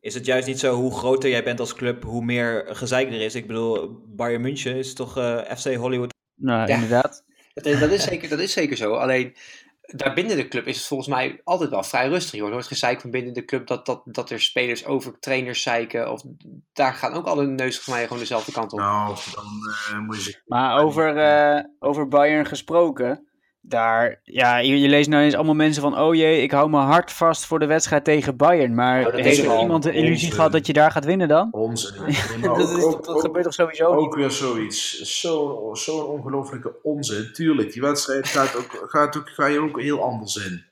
Is 0.01 0.13
het 0.13 0.25
juist 0.25 0.47
niet 0.47 0.59
zo 0.59 0.75
hoe 0.75 0.91
groter 0.97 1.29
jij 1.29 1.43
bent 1.43 1.59
als 1.59 1.73
club, 1.73 2.03
hoe 2.03 2.23
meer 2.25 2.65
gezeik 2.75 3.07
er 3.07 3.21
is? 3.21 3.35
Ik 3.35 3.47
bedoel, 3.47 4.01
Bayern 4.07 4.41
München 4.41 4.75
is 4.75 4.93
toch 4.93 5.17
eh, 5.17 5.55
FC 5.55 5.75
Hollywood 5.75 6.13
Nou, 6.35 6.67
Ja. 6.67 6.73
inderdaad. 6.73 7.23
Dat 7.53 7.65
is, 7.65 7.79
dat, 7.79 7.89
is 7.91 8.03
zeker, 8.03 8.29
dat 8.29 8.39
is 8.39 8.53
zeker 8.53 8.77
zo. 8.77 8.93
Alleen 8.93 9.35
daar 9.95 10.13
binnen 10.13 10.35
de 10.35 10.47
club 10.47 10.67
is 10.67 10.77
het 10.77 10.85
volgens 10.85 11.09
mij 11.09 11.41
altijd 11.43 11.69
wel 11.69 11.83
vrij 11.83 12.07
rustig. 12.07 12.33
Je 12.33 12.41
hoort 12.41 12.53
nooit 12.53 12.67
gezeik 12.67 13.01
van 13.01 13.11
binnen 13.11 13.33
de 13.33 13.45
club 13.45 13.67
dat, 13.67 13.85
dat, 13.85 14.01
dat 14.05 14.29
er 14.29 14.41
spelers 14.41 14.85
over 14.85 15.19
trainers 15.19 15.61
zeiken. 15.61 16.11
Of 16.11 16.23
daar 16.73 16.93
gaan 16.93 17.13
ook 17.13 17.25
alle 17.25 17.45
neus 17.45 17.75
volgens 17.75 17.95
mij 17.95 18.03
gewoon 18.03 18.19
dezelfde 18.19 18.51
kant 18.51 18.73
op. 18.73 18.79
Nou, 18.79 19.15
dan 19.33 19.45
eh, 19.89 19.99
moet 19.99 20.15
je 20.15 20.21
zich... 20.21 20.41
Maar 20.45 20.79
over, 20.79 21.17
eh, 21.17 21.63
over 21.79 22.07
Bayern 22.07 22.45
gesproken, 22.45 23.28
daar, 23.61 24.19
ja, 24.23 24.57
je, 24.57 24.79
je 24.79 24.87
leest 24.87 25.09
nou 25.09 25.23
eens 25.23 25.33
allemaal 25.35 25.53
mensen 25.55 25.81
van, 25.81 25.97
oh 25.99 26.15
jee, 26.15 26.41
ik 26.41 26.51
hou 26.51 26.69
mijn 26.69 26.83
hart 26.85 27.11
vast 27.11 27.45
voor 27.45 27.59
de 27.59 27.65
wedstrijd 27.65 28.03
tegen 28.03 28.37
Bayern. 28.37 28.73
Maar 28.75 29.03
dat 29.03 29.13
heeft 29.13 29.43
er 29.45 29.59
iemand 29.59 29.83
de 29.83 29.91
illusie 29.91 30.13
onzin. 30.13 30.31
gehad 30.31 30.51
dat 30.51 30.67
je 30.67 30.73
daar 30.73 30.91
gaat 30.91 31.05
winnen 31.05 31.27
dan? 31.27 31.47
Onzin. 31.51 31.95
Maar 32.41 32.41
dat, 32.41 32.49
ook- 32.71 32.77
is, 32.77 32.83
ook- 32.83 33.05
dat 33.05 33.15
ook- 33.15 33.21
gebeurt 33.21 33.43
toch 33.43 33.53
sowieso 33.53 33.89
niet? 33.95 33.99
Ook 34.05 34.15
weer 34.15 34.31
zoiets. 34.31 35.01
Zo'n 35.19 35.75
zo'n 35.75 36.05
ongelofelijke 36.05 36.75
onzin. 36.83 37.29
Tuurlijk, 37.33 37.73
die 37.73 37.81
wedstrijd 37.81 38.27
gaat, 38.27 38.55
ook, 38.55 38.83
gaat 38.87 39.17
ook, 39.17 39.29
ga 39.29 39.45
je 39.45 39.59
ook 39.59 39.81
heel 39.81 40.03
anders 40.03 40.35
in. 40.35 40.67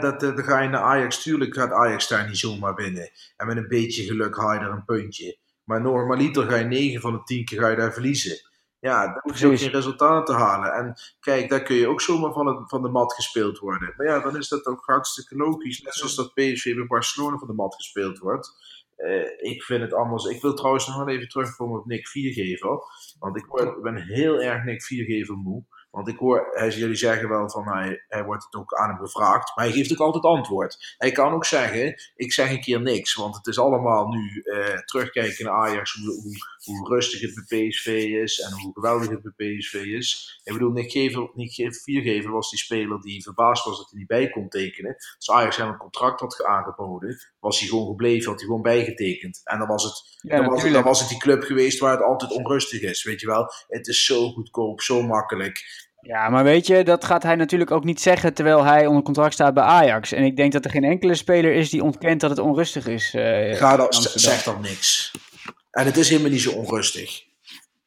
Dat, 0.00 0.22
eh, 0.22 0.36
dan 0.36 0.44
ga 0.44 0.60
je 0.60 0.68
naar 0.68 0.80
Ajax. 0.82 1.22
Tuurlijk 1.22 1.54
gaat 1.54 1.70
Ajax 1.72 2.08
daar 2.08 2.26
niet 2.28 2.38
zomaar 2.38 2.74
winnen. 2.74 3.10
En 3.36 3.46
met 3.46 3.56
een 3.56 3.68
beetje 3.68 4.02
geluk 4.02 4.36
haal 4.36 4.52
je 4.52 4.58
er 4.58 4.70
een 4.70 4.84
puntje. 4.84 5.36
Maar 5.64 5.80
normaliter 5.80 6.42
ga 6.50 6.56
je 6.56 6.64
9 6.64 7.00
van 7.00 7.12
de 7.12 7.22
10 7.24 7.44
keer 7.44 7.60
ga 7.60 7.68
je 7.68 7.76
daar 7.76 7.92
verliezen. 7.92 8.36
Ja, 8.82 9.06
dan 9.06 9.20
hoef 9.22 9.38
je 9.38 9.46
ook 9.46 9.58
geen 9.58 9.70
resultaat 9.70 10.26
te 10.26 10.32
halen. 10.32 10.72
En 10.72 10.94
kijk, 11.20 11.48
daar 11.48 11.62
kun 11.62 11.76
je 11.76 11.88
ook 11.88 12.00
zomaar 12.00 12.32
van, 12.32 12.46
het, 12.46 12.68
van 12.68 12.82
de 12.82 12.88
mat 12.88 13.12
gespeeld 13.12 13.58
worden. 13.58 13.94
Maar 13.96 14.06
ja, 14.06 14.20
dan 14.20 14.36
is 14.36 14.48
dat 14.48 14.66
ook 14.66 14.82
hartstikke 14.84 15.36
logisch. 15.36 15.80
Net 15.80 15.94
zoals 15.94 16.14
dat 16.14 16.34
PSV 16.34 16.74
bij 16.74 16.86
Barcelona 16.86 17.38
van 17.38 17.48
de 17.48 17.54
mat 17.54 17.74
gespeeld 17.74 18.18
wordt. 18.18 18.50
Eh, 18.96 19.52
ik 19.52 19.62
vind 19.62 19.82
het 19.82 19.94
anders. 19.94 20.24
Ik 20.24 20.42
wil 20.42 20.54
trouwens 20.54 20.86
nog 20.86 20.96
wel 20.96 21.08
even 21.08 21.28
terugkomen 21.28 21.78
op 21.80 21.86
Nick 21.86 22.08
Viergever. 22.08 22.78
Want 23.18 23.36
ik 23.36 23.46
ben 23.82 23.96
heel 23.96 24.40
erg 24.40 24.64
Nick 24.64 24.82
Viergever 24.82 25.36
moe. 25.36 25.64
Want 25.90 26.08
ik 26.08 26.18
hoor, 26.18 26.48
hij, 26.52 26.68
jullie 26.68 26.96
zeggen 26.96 27.28
wel 27.28 27.50
van 27.50 27.68
hij, 27.68 28.04
hij 28.08 28.24
wordt 28.24 28.44
het 28.44 28.54
ook 28.54 28.74
aan 28.74 28.88
hem 28.88 28.98
gevraagd. 28.98 29.56
Maar 29.56 29.64
hij 29.64 29.74
geeft 29.74 29.92
ook 29.92 30.06
altijd 30.06 30.24
antwoord. 30.24 30.94
Hij 30.98 31.12
kan 31.12 31.32
ook 31.32 31.44
zeggen, 31.44 31.94
ik 32.16 32.32
zeg 32.32 32.50
een 32.50 32.60
keer 32.60 32.80
niks. 32.80 33.14
Want 33.14 33.36
het 33.36 33.46
is 33.46 33.58
allemaal 33.58 34.08
nu 34.08 34.42
eh, 34.42 34.78
terugkijken 34.78 35.44
naar 35.44 35.54
Ajax. 35.54 35.92
Hoe, 35.92 36.22
hoe, 36.22 36.36
hoe 36.64 36.88
rustig 36.94 37.20
het 37.20 37.44
bij 37.48 37.66
PSV 37.68 37.86
is. 38.22 38.40
En 38.40 38.52
hoe 38.52 38.72
geweldig 38.74 39.08
het 39.08 39.22
bij 39.36 39.56
PSV 39.56 39.74
is. 39.74 40.40
Ik 40.44 40.52
bedoel, 40.52 40.70
Nick, 40.70 40.90
Gever, 40.90 41.30
Nick 41.34 41.52
Ge- 41.52 41.72
Viergever 41.82 42.30
was 42.30 42.50
die 42.50 42.58
speler 42.58 43.00
die 43.00 43.22
verbaasd 43.22 43.64
was 43.64 43.76
dat 43.78 43.90
hij 43.90 43.98
niet 43.98 44.08
bij 44.08 44.30
kon 44.30 44.48
tekenen. 44.48 44.96
Als 45.16 45.30
Ajax 45.30 45.56
hem 45.56 45.68
een 45.68 45.76
contract 45.76 46.20
had 46.20 46.44
aangeboden, 46.44 47.16
was 47.40 47.58
hij 47.60 47.68
gewoon 47.68 47.86
gebleven, 47.86 48.28
had 48.30 48.38
hij 48.38 48.46
gewoon 48.46 48.62
bijgetekend. 48.62 49.40
En 49.44 49.58
dan 49.58 49.68
was 49.68 49.84
het 49.84 50.02
Ja, 50.20 50.28
dan, 50.28 50.38
was 50.38 50.44
het, 50.44 50.50
natuurlijk. 50.54 50.74
dan 50.74 50.92
was 50.92 51.00
het 51.00 51.08
die 51.08 51.18
club 51.18 51.42
geweest 51.42 51.78
waar 51.78 51.92
het 51.96 52.02
altijd 52.06 52.32
onrustig 52.32 52.80
is. 52.80 53.04
Weet 53.04 53.20
je 53.20 53.26
wel, 53.26 53.46
het 53.68 53.86
is 53.86 54.04
zo 54.04 54.28
goedkoop, 54.30 54.80
zo 54.80 55.02
makkelijk. 55.02 55.60
Ja, 56.00 56.28
maar 56.28 56.44
weet 56.44 56.66
je, 56.66 56.84
dat 56.84 57.04
gaat 57.04 57.22
hij 57.22 57.34
natuurlijk 57.36 57.70
ook 57.70 57.84
niet 57.84 58.00
zeggen 58.00 58.34
terwijl 58.34 58.64
hij 58.64 58.86
onder 58.86 59.02
contract 59.02 59.32
staat 59.34 59.54
bij 59.54 59.62
Ajax. 59.62 60.12
En 60.12 60.24
ik 60.24 60.36
denk 60.36 60.52
dat 60.52 60.64
er 60.64 60.70
geen 60.70 60.84
enkele 60.84 61.14
speler 61.14 61.52
is 61.54 61.70
die 61.70 61.82
ontkent 61.82 62.20
dat 62.20 62.30
het 62.30 62.38
onrustig 62.38 62.86
is. 62.86 63.14
eh, 63.14 63.54
Ga 63.56 63.76
Amsterdam. 63.76 64.18
zeg 64.18 64.42
dan 64.42 64.60
niks. 64.60 65.10
En 65.72 65.86
het 65.86 65.96
is 65.96 66.08
helemaal 66.08 66.30
niet 66.30 66.40
zo 66.40 66.50
onrustig. 66.50 67.30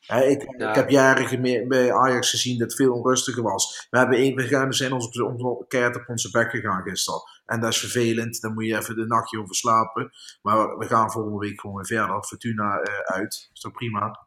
Ik, 0.07 0.53
Ja. 0.57 0.69
ik 0.69 0.75
heb 0.75 0.89
jaren 0.89 1.67
bij 1.67 1.93
Ajax 1.93 2.29
gezien 2.29 2.57
dat 2.57 2.67
het 2.67 2.75
veel 2.77 2.93
onrustiger 2.93 3.43
was. 3.43 3.87
We, 3.89 3.97
hebben 3.97 4.17
één, 4.17 4.35
we, 4.35 4.43
gaan, 4.47 4.67
we 4.67 4.73
zijn 4.73 4.91
ons 4.93 5.05
op, 5.05 5.13
de- 5.13 5.25
op, 5.25 5.69
keihard 5.69 5.95
op 5.95 6.03
onze 6.09 6.31
bek 6.31 6.49
gegaan 6.49 6.81
gisteren. 6.81 7.21
En 7.45 7.59
dat 7.59 7.71
is 7.71 7.79
vervelend. 7.79 8.41
Daar 8.41 8.51
moet 8.51 8.65
je 8.65 8.77
even 8.77 8.95
de 8.95 9.05
nachtje 9.05 9.39
over 9.39 9.55
slapen. 9.55 10.11
Maar 10.41 10.77
we 10.77 10.85
gaan 10.85 11.11
volgende 11.11 11.37
week 11.37 11.59
gewoon 11.59 11.75
weer 11.75 11.85
verder. 11.85 12.23
Fortuna 12.23 12.77
eh, 12.79 12.99
uit. 13.15 13.49
Is 13.53 13.59
toch 13.61 13.71
prima? 13.71 14.24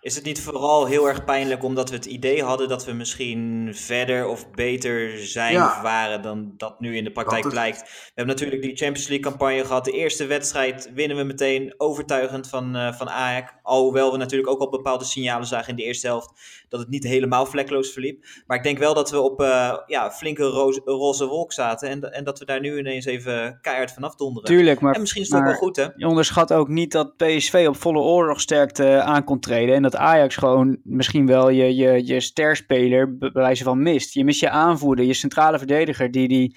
Is 0.00 0.14
het 0.14 0.24
niet 0.24 0.40
vooral 0.40 0.86
heel 0.86 1.08
erg 1.08 1.24
pijnlijk 1.24 1.62
omdat 1.64 1.90
we 1.90 1.96
het 1.96 2.04
idee 2.06 2.42
hadden 2.42 2.68
dat 2.68 2.84
we 2.84 2.92
misschien 2.92 3.70
verder 3.74 4.26
of 4.26 4.50
beter 4.50 5.18
zijn 5.26 5.52
Ja. 5.52 5.66
of 5.66 5.80
waren 5.80 6.22
dan 6.22 6.54
dat 6.56 6.80
nu 6.80 6.96
in 6.96 7.04
de 7.04 7.12
praktijk 7.12 7.42
Dat 7.42 7.52
is- 7.52 7.58
blijkt? 7.58 7.80
We 7.80 8.12
hebben 8.14 8.34
natuurlijk 8.34 8.62
die 8.62 8.76
Champions 8.76 9.08
League 9.08 9.30
campagne 9.30 9.64
gehad. 9.64 9.84
De 9.84 9.90
eerste 9.92 10.26
wedstrijd 10.26 10.90
winnen 10.94 11.16
we 11.16 11.22
meteen 11.22 11.74
overtuigend 11.76 12.48
van, 12.48 12.76
eh, 12.76 12.92
van 12.92 13.10
Ajax. 13.10 13.52
Alhoewel 13.62 14.12
we 14.12 14.16
natuurlijk 14.18 14.50
ook 14.50 14.60
al 14.60 14.68
bepaalde 14.70 15.04
signalen 15.04 15.46
zagen 15.46 15.68
in 15.68 15.76
de 15.76 15.82
eerste 15.82 16.06
helft 16.06 16.30
dat 16.68 16.80
het 16.80 16.88
niet 16.88 17.04
helemaal 17.04 17.46
vlekkeloos 17.46 17.92
verliep. 17.92 18.24
Maar 18.46 18.56
ik 18.56 18.62
denk 18.62 18.78
wel 18.78 18.94
dat 18.94 19.10
we 19.10 19.20
op 19.20 19.40
eh, 19.40 19.76
ja, 19.86 20.10
flinke 20.10 20.42
roze, 20.44 20.80
roze 20.84 21.26
wolk 21.26 21.52
zaten 21.52 21.88
en, 21.88 22.12
en 22.12 22.24
dat 22.24 22.38
we 22.38 22.44
daar 22.44 22.60
nu 22.60 22.78
ineens 22.78 23.04
even 23.04 23.58
keihard 23.60 23.92
vanaf 23.92 24.14
donderen. 24.14 24.48
Tuurlijk, 24.48 24.80
maar 24.80 24.94
en 24.94 25.00
misschien 25.00 25.22
is 25.22 25.28
het 25.28 25.36
ook 25.38 25.42
maar- 25.44 25.52
wel 25.52 25.60
goed 25.60 25.76
hè? 25.76 25.86
je 25.96 26.06
onderschat 26.06 26.52
ook 26.52 26.68
niet 26.68 26.92
dat 26.92 27.16
PSV 27.16 27.64
op 27.68 27.76
volle 27.76 27.98
oorlogsterkte 28.00 29.02
aan 29.02 29.24
kon 29.24 29.40
treden. 29.40 29.71
En 29.74 29.82
dat 29.82 29.96
Ajax 29.96 30.36
gewoon 30.36 30.78
misschien 30.82 31.26
wel 31.26 31.48
je, 31.48 31.76
je, 31.76 32.06
je 32.06 32.20
sterspeler 32.20 33.16
bij 33.16 33.30
wijze 33.32 33.64
van 33.64 33.82
mist. 33.82 34.14
Je 34.14 34.24
mist 34.24 34.40
je 34.40 34.50
aanvoerder, 34.50 35.04
je 35.04 35.14
centrale 35.14 35.58
verdediger 35.58 36.10
die 36.10 36.28
die 36.28 36.56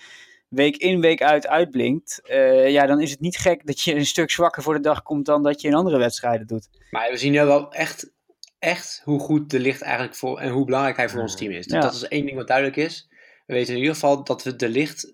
week 0.49 0.77
in 0.77 1.01
week 1.01 1.21
uit 1.21 1.47
uitblinkt. 1.47 2.21
Eh, 2.23 2.69
ja, 2.69 2.85
dan 2.85 3.01
is 3.01 3.11
het 3.11 3.19
niet 3.19 3.37
gek 3.37 3.65
dat 3.65 3.81
je 3.81 3.95
een 3.95 4.05
stuk 4.05 4.31
zwakker 4.31 4.63
voor 4.63 4.73
de 4.73 4.79
dag 4.79 5.03
komt 5.03 5.25
dan 5.25 5.43
dat 5.43 5.61
je 5.61 5.67
in 5.67 5.73
andere 5.73 5.97
wedstrijden 5.97 6.47
doet. 6.47 6.69
Maar 6.89 7.11
we 7.11 7.17
zien 7.17 7.31
nu 7.31 7.45
wel 7.45 7.71
echt, 7.71 8.11
echt 8.59 9.01
hoe 9.03 9.19
goed 9.19 9.49
de 9.49 9.59
licht 9.59 9.81
eigenlijk 9.81 10.15
voor 10.15 10.39
en 10.39 10.51
hoe 10.51 10.65
belangrijk 10.65 10.97
hij 10.97 11.09
voor 11.09 11.21
ons 11.21 11.35
team 11.35 11.51
is. 11.51 11.65
Ja. 11.65 11.79
Dat 11.79 11.93
is 11.93 12.07
één 12.07 12.25
ding 12.25 12.37
wat 12.37 12.47
duidelijk 12.47 12.77
is. 12.77 13.09
We 13.45 13.53
weten 13.53 13.73
in 13.73 13.79
ieder 13.79 13.93
geval 13.93 14.23
dat 14.23 14.43
we 14.43 14.55
de 14.55 14.69
licht 14.69 15.13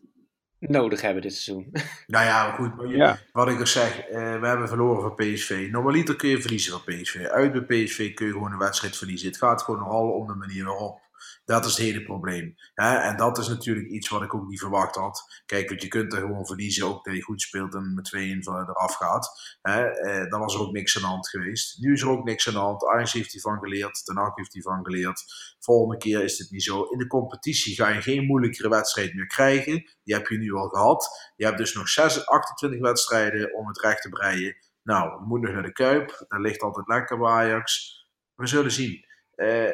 nodig 0.69 1.01
hebben 1.01 1.21
dit 1.21 1.33
seizoen. 1.35 1.71
Nou 2.07 2.25
ja, 2.25 2.43
maar 2.47 2.53
goed. 2.55 2.75
maar 2.75 2.87
je- 2.87 2.95
Ja. 2.97 3.17
Wat 3.31 3.47
ik 3.47 3.59
al 3.59 3.67
zeg, 3.67 3.99
eh, 3.99 4.39
we 4.39 4.47
hebben 4.47 4.67
verloren 4.67 5.01
van 5.01 5.15
PSV. 5.15 5.67
Normaliter 5.71 6.15
kun 6.15 6.29
je 6.29 6.41
verliezen 6.41 6.71
van 6.71 6.81
PSV. 6.95 7.15
Uit 7.31 7.51
bij 7.67 7.83
PSV 7.83 8.13
kun 8.13 8.25
je 8.25 8.31
gewoon 8.31 8.51
een 8.51 8.57
wedstrijd 8.57 8.97
verliezen. 8.97 9.27
Het 9.27 9.37
gaat 9.37 9.61
gewoon 9.63 9.79
nogal 9.79 10.09
om 10.11 10.27
de 10.27 10.33
manier 10.35 10.65
waarop. 10.65 10.99
Dat 11.45 11.65
is 11.65 11.71
het 11.71 11.85
hele 11.85 12.03
probleem. 12.03 12.55
Hè? 12.73 12.95
En 12.97 13.17
dat 13.17 13.37
is 13.37 13.47
natuurlijk 13.47 13.87
iets 13.87 14.09
wat 14.09 14.21
ik 14.21 14.33
ook 14.33 14.47
niet 14.47 14.59
verwacht 14.59 14.95
had. 14.95 15.41
Kijk, 15.45 15.69
want 15.69 15.81
je 15.81 15.87
kunt 15.87 16.13
er 16.13 16.19
gewoon 16.19 16.45
verliezen, 16.45 16.85
ook 16.87 17.03
dat 17.03 17.15
je 17.15 17.21
goed 17.21 17.41
speelt 17.41 17.75
en 17.75 17.93
met 17.93 18.05
2-1 18.05 18.43
van- 18.43 18.69
eraf 18.69 18.95
gaat. 18.95 19.57
Hè? 19.61 19.85
Eh, 19.85 20.29
dan 20.29 20.39
was 20.39 20.53
er 20.53 20.61
ook 20.61 20.71
niks 20.71 20.95
aan 20.95 21.01
de 21.01 21.07
hand 21.07 21.29
geweest. 21.29 21.79
Nu 21.81 21.93
is 21.93 22.01
er 22.01 22.09
ook 22.09 22.23
niks 22.23 22.47
aan 22.47 22.53
de 22.53 22.59
hand. 22.59 22.85
Ajax 22.85 23.13
heeft 23.13 23.31
hiervan 23.31 23.59
geleerd, 23.59 24.05
Ten 24.05 24.17
Hag 24.17 24.35
heeft 24.35 24.53
hiervan 24.53 24.85
geleerd. 24.85 25.23
Volgende 25.59 25.97
keer 25.97 26.23
is 26.23 26.37
dit 26.37 26.51
niet 26.51 26.63
zo. 26.63 26.83
In 26.83 26.97
de 26.97 27.07
competitie 27.07 27.75
ga 27.75 27.89
je 27.89 28.01
geen 28.01 28.25
moeilijkere 28.25 28.69
wedstrijd 28.69 29.13
meer 29.13 29.27
krijgen. 29.27 29.83
Die 30.03 30.15
heb 30.15 30.27
je 30.27 30.37
nu 30.37 30.53
al 30.53 30.67
gehad. 30.67 31.31
Je 31.35 31.45
hebt 31.45 31.57
dus 31.57 31.73
nog 31.73 31.89
6, 31.89 32.25
28 32.25 32.79
wedstrijden 32.79 33.53
om 33.55 33.67
het 33.67 33.79
recht 33.79 34.01
te 34.01 34.09
breien. 34.09 34.55
Nou, 34.83 35.19
je 35.19 35.25
moet 35.25 35.41
nog 35.41 35.53
naar 35.53 35.63
de 35.63 35.71
Kuip. 35.71 36.25
Daar 36.27 36.41
ligt 36.41 36.61
altijd 36.61 36.87
lekker 36.87 37.17
bij 37.17 37.29
Ajax. 37.31 37.99
We 38.35 38.47
zullen 38.47 38.71
zien. 38.71 39.05
Eh, 39.35 39.67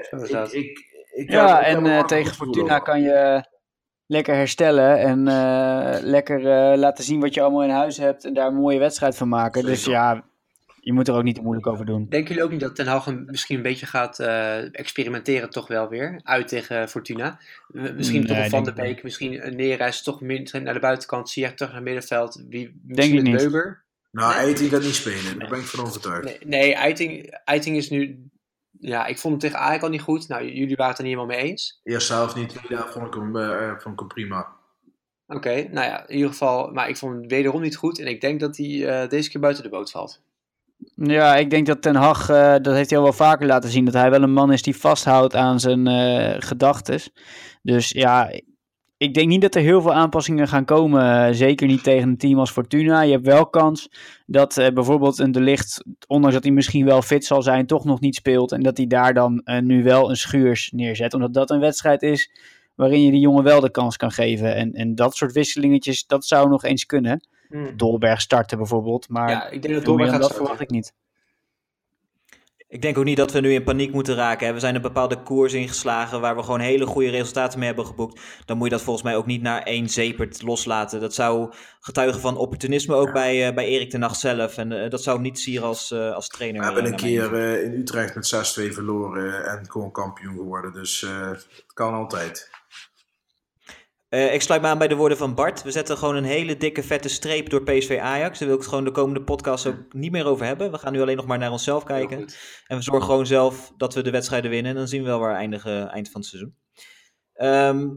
ik, 0.54 0.86
ik 1.18 1.32
Ja, 1.32 1.64
en 1.64 1.86
eh, 1.86 2.04
tegen 2.04 2.34
Fortuna 2.34 2.80
kan 2.80 3.02
je 3.02 3.44
lekker 4.08 4.36
herstellen 4.36 5.00
en 5.00 5.28
eh, 5.28 6.02
lekker 6.02 6.40
eh, 6.40 6.78
laten 6.78 7.04
zien 7.04 7.20
wat 7.20 7.34
je 7.34 7.42
allemaal 7.42 7.64
in 7.64 7.70
huis 7.70 7.98
hebt 7.98 8.26
en 8.26 8.34
daar 8.34 8.48
een 8.48 8.56
mooie 8.56 8.80
wedstrijd 8.80 9.18
van 9.18 9.28
maken. 9.28 9.66
Dus 9.66 9.86
ja, 9.86 10.24
je 10.80 10.94
moet 10.94 11.08
er 11.08 11.16
ook 11.16 11.24
niet 11.24 11.36
te 11.36 11.42
moeilijk 11.42 11.68
over 11.68 11.86
doen. 11.86 12.06
Denken 12.10 12.28
jullie 12.28 12.44
ook 12.44 12.52
niet 12.52 12.60
dat 12.60 12.76
Ten 12.76 12.88
Hag 12.88 13.16
misschien 13.16 13.56
een 13.56 13.62
beetje 13.62 13.86
gaat 13.86 14.20
eh, 14.20 14.76
experimenteren 14.80 15.50
toch 15.50 15.68
wel 15.68 15.90
weer? 15.90 16.20
Uit 16.24 16.48
tegen 16.48 16.90
Fortuna. 16.90 17.40
Misschien 17.68 18.20
Nee, 18.20 18.28
toch 18.28 18.38
een 18.38 18.50
Van 18.50 18.68
ik 18.68 18.76
Beek, 18.76 19.04
misschien 19.04 19.48
een 19.48 19.56
Neerreis 19.56 20.04
toch 20.04 20.22
meer 20.22 20.60
naar 20.64 20.74
de 20.74 20.80
buitenkant. 20.80 21.30
Ziyech 21.30 21.54
terug 21.54 21.72
naar 21.72 21.82
het 21.82 21.86
middenveld. 21.90 22.44
Wie, 22.50 22.64
Denk 22.66 22.82
misschien 22.84 23.18
ik 23.18 23.24
niet. 23.24 23.42
Weber. 23.42 23.86
Nou, 24.12 24.34
Nee. 24.34 24.44
Eiting 24.44 24.70
gaat 24.70 24.82
niet 24.82 24.96
spelen. 24.96 25.40
Daar 25.40 25.50
ben 25.50 25.60
ik 25.60 25.66
van 25.66 25.86
overtuigd. 25.86 26.24
Nee, 26.24 26.38
nee 26.46 26.74
Eiting, 26.74 27.40
Eiting 27.44 27.78
is 27.78 27.90
nu... 27.90 28.30
Ja, 28.80 29.06
ik 29.06 29.18
vond 29.18 29.34
hem 29.34 29.52
tegen 29.52 29.66
Ajax 29.66 29.84
al 29.84 29.90
niet 29.90 30.02
goed. 30.02 30.28
Nou, 30.28 30.52
jullie 30.52 30.76
waren 30.76 30.92
het 30.92 30.98
er 30.98 31.04
niet 31.04 31.16
helemaal 31.16 31.38
mee 31.38 31.50
eens. 31.50 31.80
Eerst 31.84 32.08
zelf 32.08 32.36
niet. 32.36 32.50
Tweede 32.50 32.76
helft 32.76 32.94
vond 32.94 33.08
ik 33.08 33.14
hem, 33.14 33.38
eh, 33.38 33.70
vond 33.78 33.94
ik 33.94 34.00
hem 34.00 34.08
prima. 34.08 34.48
Oké, 35.28 35.68
nou 35.72 35.88
ja, 35.88 36.08
in 36.08 36.16
ieder 36.16 36.30
geval... 36.30 36.72
Maar 36.72 36.90
ik 36.90 36.98
vond 36.98 37.14
hem 37.14 37.28
wederom 37.28 37.62
niet 37.62 37.76
goed. 37.76 38.00
En 38.00 38.08
ik 38.08 38.22
denk 38.22 38.40
dat 38.40 38.58
hij 38.58 38.88
eh, 38.88 39.10
deze 39.10 39.30
keer 39.30 39.42
buiten 39.42 39.64
de 39.64 39.70
boot 39.70 39.92
valt. 39.92 40.22
Ja, 40.96 41.36
ik 41.36 41.50
denk 41.50 41.66
dat 41.66 41.82
Ten 41.82 41.96
Hag, 41.96 42.30
eh, 42.30 42.56
dat 42.62 42.76
heeft 42.76 42.90
hij 42.90 42.98
al 42.98 43.04
wel 43.04 43.14
vaker 43.14 43.48
laten 43.48 43.70
zien, 43.70 43.86
dat 43.86 43.94
hij 43.94 44.10
wel 44.10 44.22
een 44.22 44.34
man 44.34 44.52
is 44.52 44.62
die 44.62 44.78
vasthoudt 44.78 45.36
aan 45.36 45.60
zijn 45.60 45.88
eh 45.88 46.36
gedachtes. 46.40 47.10
Dus 47.62 47.90
ja, 47.90 48.30
ik 48.98 49.14
denk 49.14 49.28
niet 49.28 49.42
dat 49.42 49.56
er 49.56 49.62
heel 49.62 49.82
veel 49.82 49.94
aanpassingen 49.94 50.48
gaan 50.48 50.66
komen. 50.66 51.28
eh, 51.28 51.34
zeker 51.34 51.68
niet 51.68 51.84
tegen 51.84 52.10
een 52.10 52.18
team 52.18 52.40
als 52.40 52.52
Fortuna. 52.52 53.02
Je 53.02 53.12
hebt 53.12 53.26
wel 53.26 53.48
kans 53.48 53.90
dat 54.26 54.58
eh, 54.58 54.74
bijvoorbeeld 54.74 55.20
een 55.20 55.32
De 55.32 55.42
Ligt, 55.42 55.84
ondanks 56.08 56.36
dat 56.36 56.44
hij 56.44 56.54
misschien 56.54 56.86
wel 56.86 57.02
fit 57.02 57.26
zal 57.26 57.42
zijn, 57.42 57.66
toch 57.66 57.86
nog 57.86 58.00
niet 58.00 58.16
speelt. 58.16 58.52
En 58.52 58.64
dat 58.64 58.78
hij 58.78 58.88
daar 58.88 59.14
dan 59.14 59.42
eh, 59.44 59.62
nu 59.62 59.84
wel 59.84 60.10
een 60.10 60.18
schuurs 60.18 60.72
neerzet. 60.72 61.14
Omdat 61.14 61.34
dat 61.34 61.50
een 61.50 61.60
wedstrijd 61.60 62.02
is 62.02 62.32
waarin 62.76 63.04
je 63.04 63.12
die 63.12 63.20
jongen 63.20 63.44
wel 63.44 63.60
de 63.60 63.72
kans 63.72 63.98
kan 63.98 64.12
geven. 64.12 64.56
En, 64.56 64.74
en 64.74 64.96
dat 64.96 65.16
soort 65.16 65.32
wisselingetjes, 65.32 66.06
dat 66.06 66.26
zou 66.26 66.50
nog 66.50 66.64
eens 66.64 66.86
kunnen. 66.86 67.28
Dolberg 67.76 68.22
starten 68.22 68.58
bijvoorbeeld, 68.58 69.10
maar 69.10 69.30
ja, 69.30 69.50
ik 69.50 69.62
denk 69.62 69.74
dat 69.74 69.86
Dolberg 69.86 70.10
gaat 70.10 70.22
dat 70.22 70.36
verwacht 70.36 70.60
ik 70.62 70.70
niet. 70.70 70.94
Ik 72.70 72.82
denk 72.82 72.98
ook 72.98 73.04
niet 73.04 73.18
dat 73.18 73.32
we 73.32 73.40
nu 73.40 73.54
in 73.54 73.64
paniek 73.64 73.92
moeten 73.92 74.16
raken. 74.16 74.48
Hè. 74.48 74.54
We 74.54 74.60
zijn 74.60 74.76
een 74.76 74.82
bepaalde 74.82 75.22
koers 75.22 75.54
ingeslagen 75.54 76.22
waar 76.22 76.36
we 76.36 76.44
gewoon 76.44 76.60
hele 76.60 76.86
goede 76.86 77.10
resultaten 77.10 77.60
mee 77.60 77.68
hebben 77.68 77.86
geboekt. 77.86 78.22
Dan 78.46 78.58
moet 78.58 78.68
je 78.68 78.74
dat 78.74 78.84
volgens 78.84 79.06
mij 79.06 79.16
ook 79.16 79.26
niet 79.26 79.42
naar 79.42 79.62
één 79.62 79.90
zepert 79.90 80.42
loslaten. 80.42 81.00
Dat 81.00 81.14
zou 81.14 81.54
getuigen 81.80 82.22
van 82.22 82.38
opportunisme 82.38 82.96
ook 82.96 83.14
bij, 83.14 83.48
eh, 83.48 83.56
bij 83.56 83.66
Erik 83.66 83.90
ten 83.90 84.00
Nacht 84.00 84.20
zelf. 84.20 84.58
En 84.58 84.72
eh, 84.72 84.90
dat 84.90 85.04
zou 85.04 85.16
hem 85.16 85.26
niet 85.26 85.40
sieren 85.40 85.68
als, 85.68 85.92
eh, 85.92 86.14
als 86.14 86.28
trainer. 86.28 86.60
We 86.60 86.66
hebben 86.66 86.86
een 86.86 86.96
keer 86.96 87.34
in 87.64 87.74
Utrecht 87.74 88.16
met 88.16 88.28
6-2 88.28 88.74
verloren 88.74 89.46
en 89.46 89.70
gewoon 89.70 89.92
kampioen 89.92 90.36
geworden. 90.36 90.74
Dus 90.74 91.02
het 91.02 91.74
kan 91.74 91.94
altijd. 91.94 92.50
Eh, 94.10 94.34
ik 94.34 94.42
sluit 94.42 94.62
me 94.62 94.68
aan 94.68 94.78
bij 94.78 94.88
de 94.88 94.96
woorden 94.96 95.18
van 95.18 95.36
Bart. 95.36 95.64
We 95.64 95.72
zetten 95.72 95.98
gewoon 95.98 96.16
een 96.16 96.24
hele 96.24 96.58
dikke 96.58 96.84
vette 96.84 97.10
streep 97.10 97.50
door 97.50 97.64
PSV 97.64 98.00
Ajax. 98.02 98.40
Daar 98.40 98.48
wil 98.48 98.58
ik 98.58 98.64
het 98.64 98.70
gewoon 98.70 98.84
de 98.86 98.92
komende 98.92 99.24
podcast 99.24 99.66
ook 99.66 99.94
niet 99.94 100.12
meer 100.12 100.26
over 100.26 100.46
hebben. 100.46 100.72
We 100.72 100.78
gaan 100.78 100.94
nu 100.94 101.02
alleen 101.02 101.16
nog 101.16 101.26
maar 101.26 101.38
naar 101.38 101.52
onszelf 101.52 101.84
kijken. 101.84 102.18
En 102.68 102.78
we 102.78 102.84
zorgen 102.84 103.06
gewoon 103.06 103.26
zelf 103.26 103.74
dat 103.78 103.94
we 103.94 104.02
de 104.02 104.12
wedstrijden 104.12 104.50
winnen. 104.50 104.72
En 104.72 104.78
dan 104.78 104.88
zien 104.88 105.02
we 105.02 105.08
wel 105.08 105.20
waar 105.20 105.32
we 105.32 105.38
eindigen 105.38 105.90
eind 105.90 106.10
van 106.10 106.22
het 106.22 106.30
seizoen. 106.30 106.56
Ehm, 107.34 107.90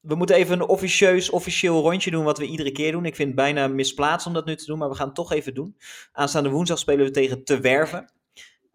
we 0.00 0.14
moeten 0.14 0.36
even 0.36 0.60
een 0.60 0.68
officieus, 0.68 1.30
officieel 1.30 1.80
rondje 1.80 2.10
doen 2.10 2.24
wat 2.24 2.38
we 2.38 2.46
iedere 2.46 2.72
keer 2.72 2.92
doen. 2.92 3.04
Ik 3.04 3.16
vind 3.16 3.28
het 3.28 3.36
bijna 3.36 3.68
misplaatst 3.68 4.26
om 4.26 4.32
dat 4.32 4.46
nu 4.46 4.56
te 4.56 4.66
doen, 4.66 4.78
maar 4.78 4.88
we 4.88 4.94
gaan 4.94 5.06
het 5.06 5.14
toch 5.14 5.32
even 5.32 5.54
doen. 5.54 5.76
Aanstaande 6.12 6.50
woensdag 6.50 6.78
spelen 6.78 7.04
we 7.04 7.10
tegen 7.10 7.44
Te 7.44 7.60
Werven. 7.60 8.12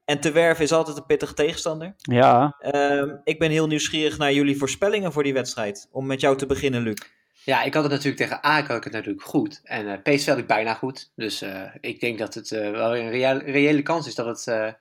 En 0.05 0.19
Te 0.19 0.31
Werven 0.31 0.63
is 0.63 0.71
altijd 0.71 0.97
een 0.97 1.05
pittige 1.05 1.33
tegenstander. 1.33 1.93
Ja, 1.97 2.55
Ehm, 2.59 3.15
ik 3.23 3.39
ben 3.39 3.51
heel 3.51 3.67
nieuwsgierig 3.67 4.17
naar 4.17 4.33
jullie 4.33 4.57
voorspellingen 4.57 5.11
voor 5.11 5.23
die 5.23 5.33
wedstrijd. 5.33 5.87
Om 5.91 6.05
met 6.05 6.21
jou 6.21 6.37
te 6.37 6.45
beginnen, 6.45 6.81
Luc. 6.81 6.97
Ja, 7.43 7.63
ik 7.63 7.73
had 7.73 7.83
het 7.83 7.91
natuurlijk 7.91 8.17
tegen 8.17 8.39
had 8.41 8.77
ik 8.77 8.83
het 8.83 8.93
natuurlijk 8.93 9.23
goed. 9.23 9.61
En 9.63 9.87
eh 9.87 10.01
PSV 10.15 10.27
had 10.27 10.37
ik 10.37 10.47
bijna 10.47 10.73
goed. 10.73 11.11
Dus 11.15 11.41
eh, 11.41 11.75
ik 11.79 11.99
denk 11.99 12.17
dat 12.19 12.33
het 12.33 12.51
eh, 12.51 12.71
wel 12.71 12.95
een 12.97 13.09
reële, 13.09 13.39
reële 13.43 13.81
kans 13.81 14.07
is 14.07 14.15
dat 14.15 14.25
het 14.25 14.47
eh, 14.47 14.73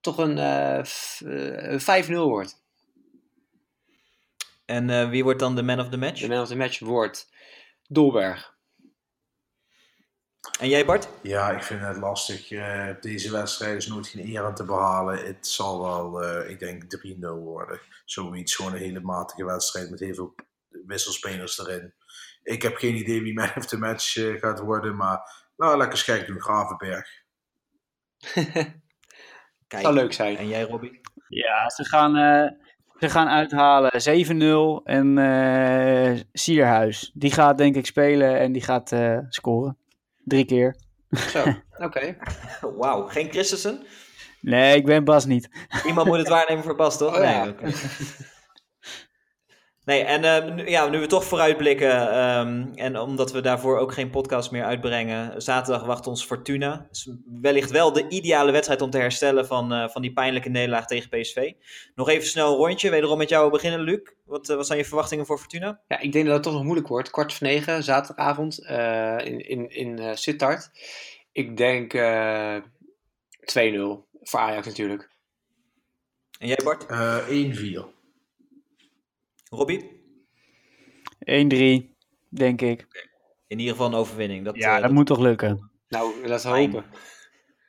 toch 0.00 0.18
een 0.18 0.38
eh, 0.38 0.84
f- 0.84 1.22
eh, 1.26 1.78
5-0 2.08 2.12
wordt. 2.28 2.62
En 4.64 4.90
eh, 4.90 5.08
wie 5.08 5.22
wordt 5.24 5.40
dan 5.40 5.56
de 5.56 5.62
man 5.62 5.80
of 5.80 5.88
the 5.88 5.96
match? 5.96 6.20
De 6.20 6.28
man 6.28 6.40
of 6.42 6.48
the 6.48 6.56
match 6.56 6.78
wordt 6.78 7.30
Dolberg. 7.88 8.55
En 10.60 10.68
jij, 10.68 10.84
Bart? 10.84 11.08
Ja, 11.22 11.50
ik 11.50 11.62
vind 11.62 11.80
het 11.80 11.96
lastig. 11.96 12.50
Eh, 12.50 12.88
deze 13.00 13.30
wedstrijd 13.30 13.76
is 13.76 13.86
nooit 13.86 14.06
geen 14.06 14.26
eer 14.26 14.44
aan 14.44 14.54
te 14.54 14.64
behalen. 14.64 15.26
Het 15.26 15.46
zal 15.46 15.82
wel, 15.82 16.22
eh, 16.22 16.50
ik 16.50 16.58
denk, 16.58 16.82
3-0 16.82 17.36
worden. 17.36 17.80
Zoiets, 18.04 18.54
gewoon 18.54 18.72
een 18.72 18.78
hele 18.78 19.00
matige 19.00 19.44
wedstrijd 19.44 19.90
met 19.90 20.00
heel 20.00 20.14
veel 20.14 20.34
wisselspelers 20.86 21.58
erin. 21.58 21.94
Ik 22.42 22.62
heb 22.62 22.76
geen 22.76 22.96
idee 22.96 23.22
wie 23.22 23.34
man 23.34 23.50
of 23.56 23.66
the 23.66 23.78
match 23.78 24.16
eh, 24.16 24.34
gaat 24.34 24.60
worden, 24.60 24.96
maar 24.96 25.46
nou, 25.56 25.76
lekker 25.76 25.98
schijk 25.98 26.26
doen, 26.26 26.40
Gravenberg. 26.40 27.08
Kijk. 29.68 29.82
Zou 29.82 29.94
leuk 29.94 30.12
zijn. 30.12 30.36
En 30.36 30.48
jij, 30.48 30.62
Robbie? 30.62 31.00
ja 31.28 31.70
ze, 31.70 31.84
gaan, 31.84 32.16
eh, 32.16 32.50
ze 32.98 33.08
gaan 33.08 33.28
uithalen 33.28 34.00
7-0 34.00 34.84
en 34.84 35.18
eh 35.18 36.20
Sierhuis. 36.32 37.10
Die 37.14 37.32
gaat 37.32 37.58
denk 37.58 37.76
ik 37.76 37.86
spelen 37.86 38.38
en 38.38 38.52
die 38.52 38.62
gaat 38.62 38.92
eh, 38.92 39.18
scoren. 39.28 39.78
Drie 40.26 40.44
keer. 40.44 40.76
Zo, 41.10 41.44
oké. 41.86 42.16
Wauw, 42.60 43.06
geen 43.06 43.30
Christensen? 43.30 43.86
Nee, 44.40 44.76
ik 44.76 44.84
ben 44.84 45.04
Bas 45.04 45.24
niet. 45.24 45.48
Iemand 45.86 46.06
moet 46.06 46.18
het 46.18 46.28
waarnemen 46.28 46.64
voor 46.64 46.74
Bas, 46.76 46.98
toch? 46.98 47.16
Oh, 47.16 47.22
ja. 47.22 47.44
Nee, 47.44 47.52
oké. 47.52 47.70
Nee, 49.86 50.02
en 50.02 50.24
eh, 50.24 50.54
nu, 50.54 50.68
ja, 50.68 50.88
nu 50.88 50.98
we 50.98 51.06
toch 51.06 51.24
vooruitblikken, 51.24 52.10
ehm, 52.10 52.66
en 52.74 52.98
omdat 52.98 53.32
we 53.32 53.40
daarvoor 53.40 53.78
ook 53.78 53.92
geen 53.92 54.10
podcast 54.10 54.50
meer 54.50 54.64
uitbrengen, 54.64 55.42
zaterdag 55.42 55.84
wacht 55.84 56.06
ons 56.06 56.24
Fortuna. 56.24 56.86
Dus 56.88 57.10
wellicht 57.40 57.70
wel 57.70 57.92
de 57.92 58.08
ideale 58.08 58.52
wedstrijd 58.52 58.82
om 58.82 58.90
te 58.90 58.98
herstellen 58.98 59.46
van, 59.46 59.72
eh, 59.72 59.88
van 59.88 60.02
die 60.02 60.12
pijnlijke 60.12 60.48
nederlaag 60.48 60.86
tegen 60.86 61.08
PSV. 61.08 61.52
Nog 61.94 62.08
even 62.08 62.28
snel 62.28 62.50
een 62.50 62.56
rondje, 62.56 62.90
wederom 62.90 63.18
met 63.18 63.28
jou 63.28 63.50
beginnen, 63.50 63.80
Luc. 63.80 64.00
Wat, 64.24 64.48
eh, 64.48 64.56
wat 64.56 64.66
zijn 64.66 64.78
je 64.78 64.84
verwachtingen 64.84 65.26
voor 65.26 65.38
Fortuna? 65.38 65.80
Ja, 65.88 65.98
ik 65.98 66.12
denk 66.12 66.24
dat 66.24 66.34
het 66.34 66.42
toch 66.42 66.52
nog 66.52 66.62
moeilijk 66.62 66.88
wordt. 66.88 67.10
Kwart 67.10 67.32
voor 67.32 67.46
negen, 67.46 67.82
zaterdagavond 67.82 68.66
eh, 68.66 69.18
in, 69.18 69.48
in, 69.48 69.70
in 69.70 69.98
eh, 69.98 70.14
Sittard. 70.14 70.70
Ik 71.32 71.56
denk 71.56 71.94
eh 71.94 72.56
2-0 73.40 74.06
voor 74.22 74.40
Ajax 74.40 74.66
natuurlijk. 74.66 75.10
En 76.38 76.48
jij, 76.48 76.60
Bart? 76.64 76.86
Eh 76.86 77.28
1-4. 77.28 77.94
Robbie? 79.50 80.04
1-3, 81.18 81.94
denk 82.28 82.60
ik. 82.60 82.86
In 83.46 83.58
ieder 83.58 83.74
geval 83.74 83.88
een 83.88 83.98
overwinning. 83.98 84.44
Dat, 84.44 84.56
Ja, 84.56 84.76
eh, 84.76 84.82
dat 84.82 84.90
moet 84.90 85.06
toch 85.06 85.18
lukken. 85.18 85.70
Nou, 85.88 86.28
laten 86.28 86.52
we 86.52 86.58
hopen. 86.58 86.84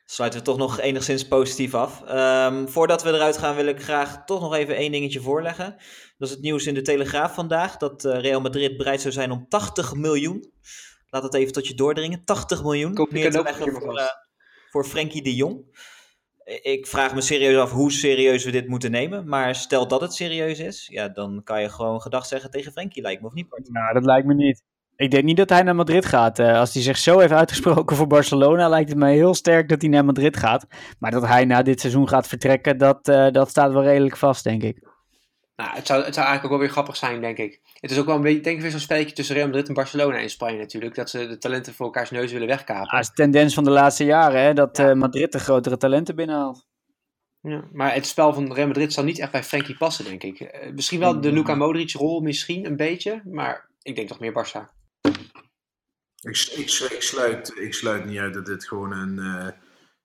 sluiten 0.04 0.38
we 0.38 0.44
toch 0.44 0.56
nog 0.56 0.80
enigszins 0.80 1.28
positief 1.28 1.74
af. 1.74 2.02
Ehm, 2.02 2.66
voordat 2.66 3.02
we 3.02 3.12
eruit 3.12 3.36
gaan 3.36 3.56
wil 3.56 3.66
ik 3.66 3.82
graag 3.82 4.24
toch 4.24 4.40
nog 4.40 4.54
even 4.54 4.76
één 4.76 4.92
dingetje 4.92 5.20
voorleggen. 5.20 5.76
Dat 6.18 6.28
is 6.28 6.34
het 6.34 6.42
nieuws 6.42 6.66
in 6.66 6.74
de 6.74 6.82
Telegraaf 6.82 7.34
vandaag. 7.34 7.76
Dat 7.76 8.04
eh, 8.04 8.20
Real 8.20 8.40
Madrid 8.40 8.76
bereid 8.76 9.00
zou 9.00 9.12
zijn 9.14 9.30
om 9.30 9.48
80 9.48 9.94
miljoen. 9.94 10.52
Laat 11.10 11.22
het 11.22 11.34
even 11.34 11.52
tot 11.52 11.66
je 11.66 11.74
doordringen. 11.74 12.24
80 12.24 12.62
miljoen 12.62 12.94
Koop 12.94 13.10
je 13.10 13.14
neer 13.14 13.30
te 13.30 13.42
leggen 13.42 13.72
voor, 13.72 13.98
eh, 13.98 14.06
voor 14.70 14.84
Frenkie 14.84 15.22
de 15.22 15.34
Jong. 15.34 15.78
Ik 16.62 16.86
vraag 16.86 17.14
me 17.14 17.20
serieus 17.20 17.56
af 17.56 17.70
hoe 17.70 17.92
serieus 17.92 18.44
we 18.44 18.50
dit 18.50 18.68
moeten 18.68 18.90
nemen. 18.90 19.28
Maar 19.28 19.54
stel 19.54 19.88
dat 19.88 20.00
het 20.00 20.14
serieus 20.14 20.58
is, 20.58 20.88
ja, 20.90 21.08
dan 21.08 21.40
kan 21.44 21.60
je 21.60 21.68
gewoon 21.68 22.00
gedag 22.00 22.26
zeggen 22.26 22.50
tegen 22.50 22.72
Frenkie, 22.72 23.02
lijkt 23.02 23.20
me 23.20 23.26
of 23.26 23.32
niet? 23.32 23.46
Nou, 23.68 23.94
dat 23.94 24.04
lijkt 24.04 24.26
me 24.26 24.34
niet. 24.34 24.62
Ik 24.96 25.10
denk 25.10 25.24
niet 25.24 25.36
dat 25.36 25.48
hij 25.48 25.62
naar 25.62 25.74
Madrid 25.74 26.04
gaat. 26.06 26.38
Eh, 26.38 26.58
als 26.58 26.74
hij 26.74 26.82
zich 26.82 26.98
zo 26.98 27.18
heeft 27.18 27.32
uitgesproken 27.32 27.96
voor 27.96 28.06
Barcelona, 28.06 28.68
lijkt 28.68 28.88
het 28.88 28.98
mij 28.98 29.14
heel 29.14 29.34
sterk 29.34 29.68
dat 29.68 29.80
hij 29.80 29.90
naar 29.90 30.04
Madrid 30.04 30.36
gaat. 30.36 30.66
Maar 30.98 31.10
dat 31.10 31.26
hij 31.26 31.44
na 31.44 31.62
dit 31.62 31.80
seizoen 31.80 32.08
gaat 32.08 32.26
vertrekken, 32.26 32.78
dat, 32.78 33.08
eh, 33.08 33.30
dat 33.30 33.48
staat 33.48 33.72
wel 33.72 33.82
redelijk 33.82 34.16
vast, 34.16 34.44
denk 34.44 34.62
ik. 34.62 34.88
Nou, 35.62 35.70
het 35.74 35.86
zou, 35.86 36.04
het 36.04 36.14
zou 36.14 36.26
eigenlijk 36.26 36.44
ook 36.44 36.50
wel 36.50 36.58
weer 36.58 36.68
grappig 36.70 36.96
zijn, 36.96 37.20
denk 37.20 37.38
ik. 37.38 37.60
Het 37.80 37.90
is 37.90 37.98
ook 37.98 38.06
wel 38.06 38.14
een 38.14 38.22
beetje, 38.22 38.40
denk 38.40 38.56
ik, 38.56 38.62
weer 38.62 38.70
zo'n 38.70 38.80
spelletje 38.80 39.14
tussen 39.14 39.34
Real 39.34 39.46
Madrid 39.46 39.68
en 39.68 39.74
Barcelona 39.74 40.16
in 40.18 40.30
Spanje 40.30 40.58
natuurlijk. 40.58 40.94
Dat 40.94 41.10
ze 41.10 41.26
de 41.26 41.38
talenten 41.38 41.74
voor 41.74 41.86
elkaars 41.86 42.10
neus 42.10 42.32
willen 42.32 42.46
wegkapen. 42.46 42.90
Dat 42.90 43.00
is 43.00 43.06
de 43.08 43.14
tendens 43.14 43.54
van 43.54 43.64
de 43.64 43.70
laatste 43.70 44.04
jaren, 44.04 44.42
hè, 44.42 44.54
dat 44.54 44.76
Ja. 44.76 44.88
eh, 44.90 44.94
Madrid 44.96 45.32
de 45.32 45.38
grotere 45.38 45.76
talenten 45.76 46.16
binnenhaalt. 46.16 46.66
Ja, 47.40 47.64
maar 47.72 47.94
het 47.94 48.06
spel 48.06 48.32
van 48.34 48.52
Real 48.52 48.66
Madrid 48.66 48.92
zal 48.92 49.04
niet 49.04 49.18
echt 49.18 49.32
bij 49.32 49.44
Frenkie 49.44 49.76
passen, 49.76 50.04
denk 50.04 50.22
ik. 50.22 50.40
Eh, 50.40 50.72
misschien 50.72 51.00
wel 51.00 51.20
de 51.20 51.32
Luka 51.32 51.54
Modric-rol, 51.54 52.20
misschien 52.20 52.66
een 52.66 52.76
beetje. 52.76 53.22
Maar 53.24 53.68
ik 53.82 53.96
denk 53.96 54.08
toch 54.08 54.20
meer 54.20 54.32
Barça. 54.32 54.76
Ik, 56.20 56.48
ik, 56.56 56.70
ik, 56.90 57.02
sluit, 57.02 57.52
ik 57.56 57.74
sluit 57.74 58.04
niet 58.04 58.18
uit 58.18 58.34
dat 58.34 58.46
dit 58.46 58.68
gewoon 58.68 58.92
een, 58.92 59.18
eh, 59.18 59.48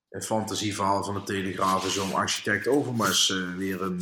een 0.10 0.22
fantasieverhaal 0.22 1.04
van 1.04 1.14
de 1.14 1.24
Telegraaf 1.24 1.86
is 1.86 1.98
om 1.98 2.12
architect 2.14 2.68
Overmars 2.68 3.34
weer 3.58 3.82
een 3.82 4.02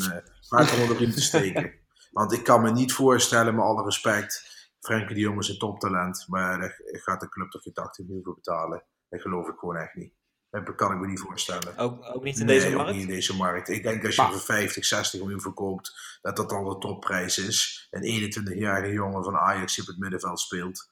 de 0.58 0.96
riem 0.98 1.12
te 1.12 1.22
steken. 1.22 1.74
Want 2.12 2.32
ik 2.32 2.44
kan 2.44 2.62
me 2.62 2.72
niet 2.72 2.94
voorstellen, 2.94 3.56
met 3.56 3.64
alle 3.64 3.84
respect, 3.84 4.50
Frenkie 4.80 5.16
de 5.16 5.22
Jong 5.22 5.40
is 5.40 5.50
een 5.50 5.58
toptalent, 5.58 6.26
maar 6.28 6.60
daar 6.60 6.82
gaat 6.92 7.20
de 7.20 7.30
club 7.30 7.52
toch 7.52 7.62
geen 7.62 7.74
80 7.74 8.06
miljoen 8.06 8.24
voor 8.24 8.36
betalen. 8.36 8.84
Dat 9.10 9.22
geloof 9.22 9.48
ik 9.48 9.58
gewoon 9.58 9.76
echt 9.76 9.96
niet. 9.96 10.14
Dat 10.50 10.76
kan 10.76 10.92
ik 10.92 11.00
me 11.00 11.08
niet 11.08 11.20
voorstellen. 11.20 11.78
Ook, 11.78 12.06
ook 12.16 12.24
niet 12.24 12.40
in 12.40 12.46
nee, 12.46 12.60
deze 12.60 12.70
ook 12.70 12.76
markt? 12.76 12.92
niet 12.92 13.02
in 13.02 13.08
deze 13.08 13.36
markt. 13.36 13.70
Ik 13.70 13.84
denk 13.84 14.06
als 14.06 14.16
je 14.16 14.22
voor 14.22 14.40
50, 14.40 14.86
60 14.86 15.20
miljoen 15.20 15.42
verkoopt, 15.42 16.20
dat 16.22 16.36
dat 16.36 16.52
al 16.52 16.64
de 16.64 16.78
topprijs 16.78 17.38
is. 17.38 17.88
Een 17.90 18.32
21-jarige 18.34 18.94
jongen 18.94 19.24
van 19.24 19.38
Ajax 19.38 19.76
die 19.76 19.84
op 19.84 19.90
het 19.90 20.00
middenveld 20.00 20.40
speelt. 20.40 20.88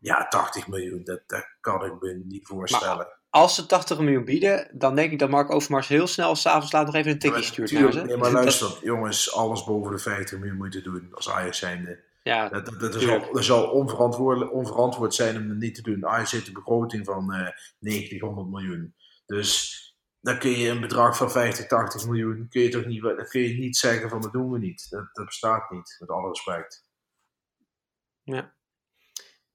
Ja, 0.00 0.28
80 0.28 0.68
miljoen, 0.68 1.04
dat, 1.04 1.22
dat 1.26 1.56
kan 1.60 1.84
ik 1.84 2.00
me 2.00 2.22
niet 2.24 2.46
voorstellen. 2.46 2.96
Maar 2.96 3.17
als 3.30 3.54
ze 3.54 3.66
80 3.66 3.98
miljoen 3.98 4.24
bieden, 4.24 4.70
dan 4.72 4.94
denk 4.94 5.12
ik 5.12 5.18
dat 5.18 5.30
Mark 5.30 5.50
Overmars 5.50 5.88
heel 5.88 6.06
snel 6.06 6.36
s'avonds 6.36 6.72
laat 6.72 6.86
nog 6.86 6.94
even 6.94 7.10
een 7.12 7.18
tikkie 7.18 7.42
Ja, 7.42 7.46
stuurt 7.48 7.68
tuurlijk. 7.68 7.94
naar 7.94 8.02
ze. 8.02 8.08
Nee, 8.08 8.16
maar 8.16 8.30
Dat- 8.30 8.40
luister, 8.42 8.78
jongens, 8.82 9.32
alles 9.32 9.64
boven 9.64 9.92
de 9.92 9.98
50 9.98 10.38
miljoen 10.38 10.56
moeten 10.56 10.82
doen 10.82 11.08
als 11.14 11.30
Ajax 11.30 11.58
zijnde. 11.58 12.04
ja, 12.22 12.48
Dat, 12.48 12.66
dat, 12.66 12.80
dat, 12.80 12.94
is 12.94 13.00
Tuurlijk. 13.00 13.26
al, 13.26 13.32
dat 13.32 13.44
zal 13.44 13.70
onverantwoord, 13.70 14.50
onverantwoord 14.50 15.14
zijn 15.14 15.36
om 15.36 15.48
het 15.48 15.58
niet 15.58 15.74
te 15.74 15.82
doen. 15.82 16.06
Ajax 16.06 16.32
heeft 16.32 16.46
een 16.46 16.52
begroting 16.52 17.04
van 17.06 17.32
eh 17.32 17.48
90, 17.78 18.20
100 18.20 18.48
miljoen. 18.48 18.94
Dus 19.26 19.76
dan 20.20 20.38
kun 20.38 20.50
je 20.50 20.68
een 20.68 20.80
bedrag 20.80 21.16
van 21.16 21.30
50, 21.30 21.66
80 21.66 22.06
miljoen, 22.06 22.46
kun 22.48 22.62
je 22.62 22.68
toch 22.68 22.84
niet, 22.84 23.02
dan 23.02 23.26
kun 23.28 23.40
je 23.40 23.58
niet 23.58 23.76
zeggen 23.76 24.08
van 24.10 24.20
dat 24.20 24.32
doen 24.32 24.50
we 24.50 24.58
niet. 24.58 24.86
Dat, 24.90 25.08
dat 25.12 25.24
bestaat 25.24 25.70
niet, 25.70 25.96
met 25.98 26.08
alle 26.08 26.28
respect. 26.28 26.86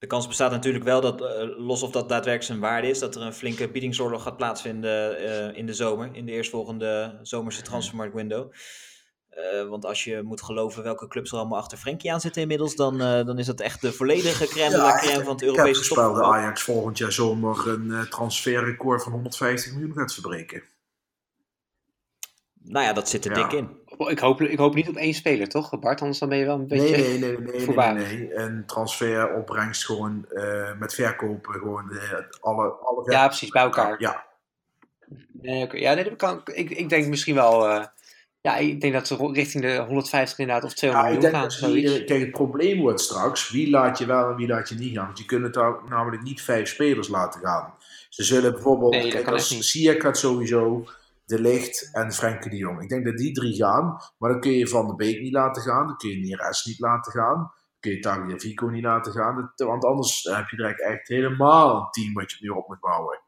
De 0.03 0.09
kans 0.09 0.27
bestaat 0.27 0.51
natuurlijk 0.51 0.83
wel 0.83 1.01
dat, 1.01 1.21
eh, 1.21 1.27
los 1.57 1.83
of 1.83 1.91
dat 1.91 2.09
daadwerkelijk 2.09 2.43
zijn 2.43 2.59
waarde 2.59 2.87
is, 2.87 2.99
dat 2.99 3.15
er 3.15 3.21
een 3.21 3.33
flinke 3.33 3.69
biedingsoorlog 3.69 4.23
gaat 4.23 4.37
plaatsvinden 4.37 5.17
eh, 5.17 5.57
in 5.57 5.65
de 5.65 5.73
zomer, 5.73 6.09
in 6.13 6.25
de 6.25 6.31
eerstvolgende 6.31 7.19
zomerse 7.21 7.61
transfermarktwindow. 7.61 8.51
Eh, 9.29 9.67
want 9.69 9.85
als 9.85 10.03
je 10.03 10.21
moet 10.23 10.41
geloven 10.41 10.83
welke 10.83 11.07
clubs 11.07 11.31
er 11.31 11.37
allemaal 11.37 11.59
achter 11.59 11.77
Frenkie 11.77 12.13
aan 12.13 12.21
zitten 12.21 12.41
inmiddels, 12.41 12.75
dan, 12.75 12.97
dan 12.97 13.39
is 13.39 13.45
dat 13.45 13.59
echt 13.59 13.81
de 13.81 13.93
volledige 13.93 14.47
crème 14.47 14.77
la 14.77 14.97
crème 14.97 15.23
van 15.23 15.33
het 15.33 15.41
ik 15.41 15.47
heb 15.47 15.57
Europese 15.57 15.87
topvoetbal. 15.87 16.33
Ajax 16.33 16.63
volgend 16.63 16.97
jaar 16.97 17.11
zomer 17.11 17.67
een 17.67 18.07
transferrecord 18.09 19.03
van 19.03 19.11
150 19.11 19.71
miljoen 19.71 19.93
gaat 19.93 20.13
verbreken. 20.13 20.63
Nou 22.63 22.85
ja, 22.85 22.93
dat 22.93 23.09
zit 23.09 23.25
er 23.25 23.37
Ja. 23.37 23.43
dik 23.47 23.51
in. 23.59 23.69
ik, 24.07 24.19
hoop, 24.19 24.41
ik 24.41 24.57
hoop 24.57 24.75
niet 24.75 24.89
op 24.89 24.95
één 24.95 25.13
speler, 25.13 25.47
toch, 25.49 25.79
Bart? 25.79 25.99
Anders 26.01 26.19
dan 26.19 26.29
ben 26.29 26.37
je 26.37 26.45
wel 26.45 26.55
een 26.59 26.67
beetje... 26.67 26.97
Nee, 26.97 27.07
nee, 27.07 27.19
nee, 27.19 27.29
nee, 27.31 27.37
nee, 27.39 27.51
nee, 27.55 27.61
voorbarig. 27.65 28.11
nee. 28.11 28.33
Een 28.35 28.63
transfer 28.65 29.33
opbrengst 29.33 29.85
gewoon 29.85 30.25
eh, 30.29 30.71
met 30.79 30.93
verkopen, 30.93 31.53
gewoon 31.53 31.91
eh, 31.91 32.19
alle, 32.39 32.71
alle 32.71 33.11
Ja, 33.11 33.27
precies, 33.27 33.49
bij 33.49 33.61
elkaar. 33.63 33.95
Ja, 34.01 34.25
Nee, 35.31 35.63
oké. 35.63 35.77
Ja, 35.77 35.93
nee, 35.93 36.03
dat 36.03 36.15
kan, 36.15 36.41
ik, 36.45 36.69
ik 36.69 36.89
denk 36.89 37.07
misschien 37.07 37.35
wel... 37.35 37.69
eh, 37.69 37.85
ja, 38.41 38.55
ik 38.57 38.81
denk 38.81 38.93
dat 38.93 39.07
ze 39.07 39.29
richting 39.33 39.63
de 39.63 39.75
150 39.87 40.37
inderdaad 40.39 40.63
of 40.63 40.73
200 40.73 41.11
Ja, 41.11 41.17
ik 41.17 41.21
miljoen 41.23 41.41
denk 41.41 41.43
gaan. 41.53 41.61
dat 41.61 41.69
Zoiets. 41.69 41.77
iedereen- 41.91 42.05
kijk, 42.05 42.21
het 42.21 42.31
probleem 42.31 42.79
wordt 42.81 43.01
straks, 43.01 43.51
wie 43.51 43.69
laat 43.69 43.97
je 43.97 44.05
wel 44.05 44.29
en 44.29 44.35
wie 44.35 44.47
laat 44.47 44.69
je 44.69 44.75
niet 44.75 44.95
gaan. 44.97 45.05
Want 45.05 45.17
je 45.17 45.25
kunt 45.25 45.43
het 45.43 45.53
daar 45.53 45.75
namelijk 45.89 46.21
niet 46.23 46.41
vijf 46.41 46.67
spelers 46.69 47.07
laten 47.07 47.41
gaan. 47.41 47.73
Ze 48.09 48.23
zullen 48.23 48.51
bijvoorbeeld, 48.53 49.07
kijk, 49.07 49.27
als. 49.27 49.59
Ziyech 49.59 50.01
gaat 50.01 50.17
sowieso, 50.17 50.85
De 51.25 51.41
Licht 51.41 51.89
en 51.95 52.11
Frenkie 52.13 52.49
de 52.51 52.57
Jong. 52.57 52.81
Ik 52.81 52.89
denk 52.89 53.05
dat 53.05 53.17
die 53.17 53.31
drie 53.33 53.55
gaan, 53.55 53.97
maar 54.17 54.31
dan 54.31 54.39
kun 54.39 54.51
je 54.51 54.67
Van 54.67 54.87
de 54.87 54.95
Beek 54.95 55.21
niet 55.21 55.33
laten 55.33 55.61
gaan, 55.61 55.87
dan 55.87 55.97
kun 55.97 56.09
je 56.09 56.17
Neres 56.19 56.65
niet 56.65 56.79
laten 56.79 57.11
gaan, 57.11 57.35
dan 57.37 57.51
kun 57.79 57.91
je 57.91 57.99
Tagliafico 57.99 58.67
niet 58.67 58.83
laten 58.83 59.11
gaan. 59.11 59.51
Dat- 59.55 59.67
want 59.67 59.85
anders 59.85 60.23
heb 60.23 60.47
je 60.49 60.55
direct 60.57 60.81
echt 60.81 61.07
helemaal 61.07 61.75
een 61.75 61.91
team 61.91 62.13
wat 62.13 62.31
je 62.31 62.37
nu 62.39 62.49
op 62.49 62.67
moet 62.67 62.79
bouwen. 62.79 63.21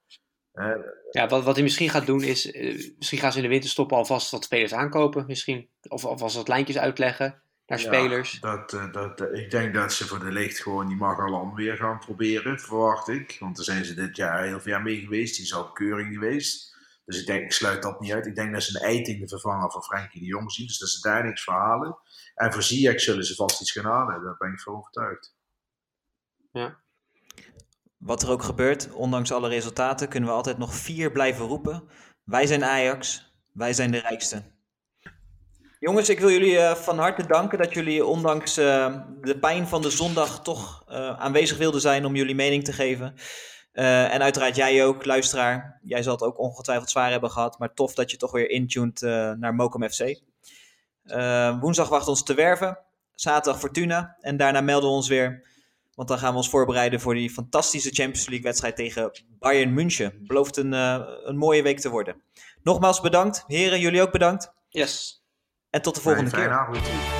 Ja, 1.11 1.27
wat, 1.27 1.43
wat 1.43 1.53
hij 1.55 1.63
misschien 1.63 1.89
gaat 1.89 2.05
doen 2.05 2.23
is, 2.23 2.51
eh, 2.51 2.93
misschien 2.97 3.19
gaan 3.19 3.31
ze 3.31 3.37
in 3.37 3.43
de 3.43 3.49
winterstop 3.49 3.91
alvast 3.91 4.31
wat 4.31 4.43
spelers 4.43 4.73
aankopen, 4.73 5.25
misschien. 5.27 5.69
Of 5.87 6.05
alvast 6.05 6.35
wat 6.35 6.47
lijntjes 6.47 6.77
uitleggen 6.77 7.41
naar 7.65 7.79
Ja, 7.79 7.85
spelers. 7.85 8.39
Dat, 8.39 8.73
eh, 8.73 8.91
dat, 8.91 9.21
eh, 9.21 9.41
ik 9.43 9.51
denk 9.51 9.73
dat 9.73 9.93
ze 9.93 10.07
voor 10.07 10.19
de 10.19 10.31
licht 10.31 10.59
gewoon 10.59 10.87
die 10.87 10.97
Magalan 10.97 11.53
weer 11.55 11.77
gaan 11.77 11.99
proberen, 11.99 12.59
verwacht 12.59 13.07
ik. 13.07 13.37
Want 13.39 13.55
daar 13.55 13.65
zijn 13.65 13.85
ze 13.85 13.93
dit 13.93 14.15
jaar 14.15 14.43
heel 14.43 14.59
veel 14.59 14.71
jaar 14.71 14.81
mee 14.81 14.99
geweest. 14.99 15.35
Die 15.35 15.45
is 15.45 15.53
al 15.53 15.71
keuring 15.71 16.13
geweest. 16.13 16.74
Dus 17.05 17.19
ik 17.19 17.25
denk, 17.25 17.43
ik 17.43 17.51
sluit 17.51 17.81
dat 17.81 17.99
niet 17.99 18.13
uit. 18.13 18.25
Ik 18.25 18.35
denk 18.35 18.53
dat 18.53 18.63
ze 18.63 18.79
een 18.79 18.85
eiting 18.85 19.19
de 19.19 19.27
vervanger 19.27 19.71
van 19.71 19.83
Frenkie 19.83 20.19
de 20.19 20.25
Jong 20.25 20.51
zien. 20.51 20.67
Dus 20.67 20.77
dat 20.77 20.89
ze 20.89 21.01
daar 21.01 21.23
niks 21.23 21.43
voor 21.43 21.53
halen. 21.53 21.97
En 22.35 22.53
voor 22.53 22.63
Ziyech 22.63 23.01
zullen 23.01 23.25
ze 23.25 23.35
vast 23.35 23.61
iets 23.61 23.71
gaan 23.71 23.85
halen. 23.85 24.23
Daar 24.23 24.37
ben 24.37 24.51
ik 24.51 24.59
van 24.59 24.75
overtuigd. 24.75 25.35
Wat 27.97 28.21
er 28.21 28.29
ook 28.29 28.43
gebeurt, 28.43 28.91
ondanks 28.91 29.31
alle 29.31 29.49
resultaten, 29.49 30.09
kunnen 30.09 30.29
we 30.29 30.35
altijd 30.35 30.57
nog 30.57 30.75
vier 30.75 31.11
blijven 31.11 31.45
roepen. 31.45 31.89
Wij 32.23 32.45
zijn 32.45 32.63
Ajax, 32.63 33.33
wij 33.51 33.73
zijn 33.73 33.91
de 33.91 33.99
rijkste. 33.99 34.43
Jongens, 35.79 36.09
ik 36.09 36.19
wil 36.19 36.29
jullie 36.29 36.57
eh, 36.57 36.75
van 36.75 36.99
harte 36.99 37.27
danken 37.27 37.57
dat 37.57 37.73
jullie 37.73 38.05
ondanks 38.05 38.57
eh, 38.57 38.95
de 39.21 39.39
pijn 39.39 39.67
van 39.67 39.81
de 39.81 39.89
zondag 39.89 40.41
toch 40.43 40.83
eh, 40.87 41.19
aanwezig 41.19 41.57
wilden 41.57 41.81
zijn 41.81 42.05
om 42.05 42.15
jullie 42.15 42.35
mening 42.35 42.63
te 42.63 42.73
geven. 42.73 43.15
Eh, 43.75 44.13
en 44.13 44.21
uiteraard 44.21 44.55
jij 44.55 44.85
ook, 44.85 45.05
luisteraar. 45.05 45.79
Jij 45.83 46.03
zal 46.03 46.13
het 46.13 46.21
ook 46.21 46.39
ongetwijfeld 46.39 46.89
zwaar 46.89 47.11
hebben 47.11 47.31
gehad, 47.31 47.59
maar 47.59 47.73
tof 47.73 47.93
dat 47.93 48.11
je 48.11 48.17
toch 48.17 48.31
weer 48.31 48.49
intuned 48.49 49.01
eh, 49.01 49.31
naar 49.31 49.55
Mokum 49.55 49.89
FC. 49.89 50.21
Eh, 51.03 51.59
woensdag 51.59 51.89
wacht 51.89 52.07
ons 52.07 52.23
te 52.23 52.33
werven, 52.33 52.77
zaterdag 53.15 53.59
Fortuna 53.61 54.15
en 54.21 54.37
daarna 54.37 54.61
melden 54.61 54.89
we 54.89 54.95
ons 54.95 55.07
weer 55.07 55.43
want 55.95 56.07
dan 56.07 56.17
gaan 56.17 56.31
we 56.31 56.37
ons 56.37 56.49
voorbereiden 56.49 56.99
voor 56.99 57.13
die 57.13 57.29
fantastische 57.29 57.89
Champions 57.89 58.27
League 58.27 58.45
wedstrijd 58.45 58.75
tegen 58.75 59.11
Bayern 59.39 59.73
München. 59.73 60.13
Belooft 60.27 60.57
een, 60.57 60.73
eh, 60.73 61.01
een 61.23 61.37
mooie 61.37 61.63
week 61.63 61.79
te 61.79 61.89
worden. 61.89 62.21
Nogmaals 62.63 63.01
bedankt. 63.01 63.43
Heren, 63.47 63.79
jullie 63.79 64.01
ook 64.01 64.11
bedankt. 64.11 64.53
Yes. 64.69 65.23
En 65.69 65.81
tot 65.81 65.95
de 65.95 66.01
volgende 66.01 66.29
Fijne 66.29 66.47
keer. 66.47 66.57
avond. 66.57 67.14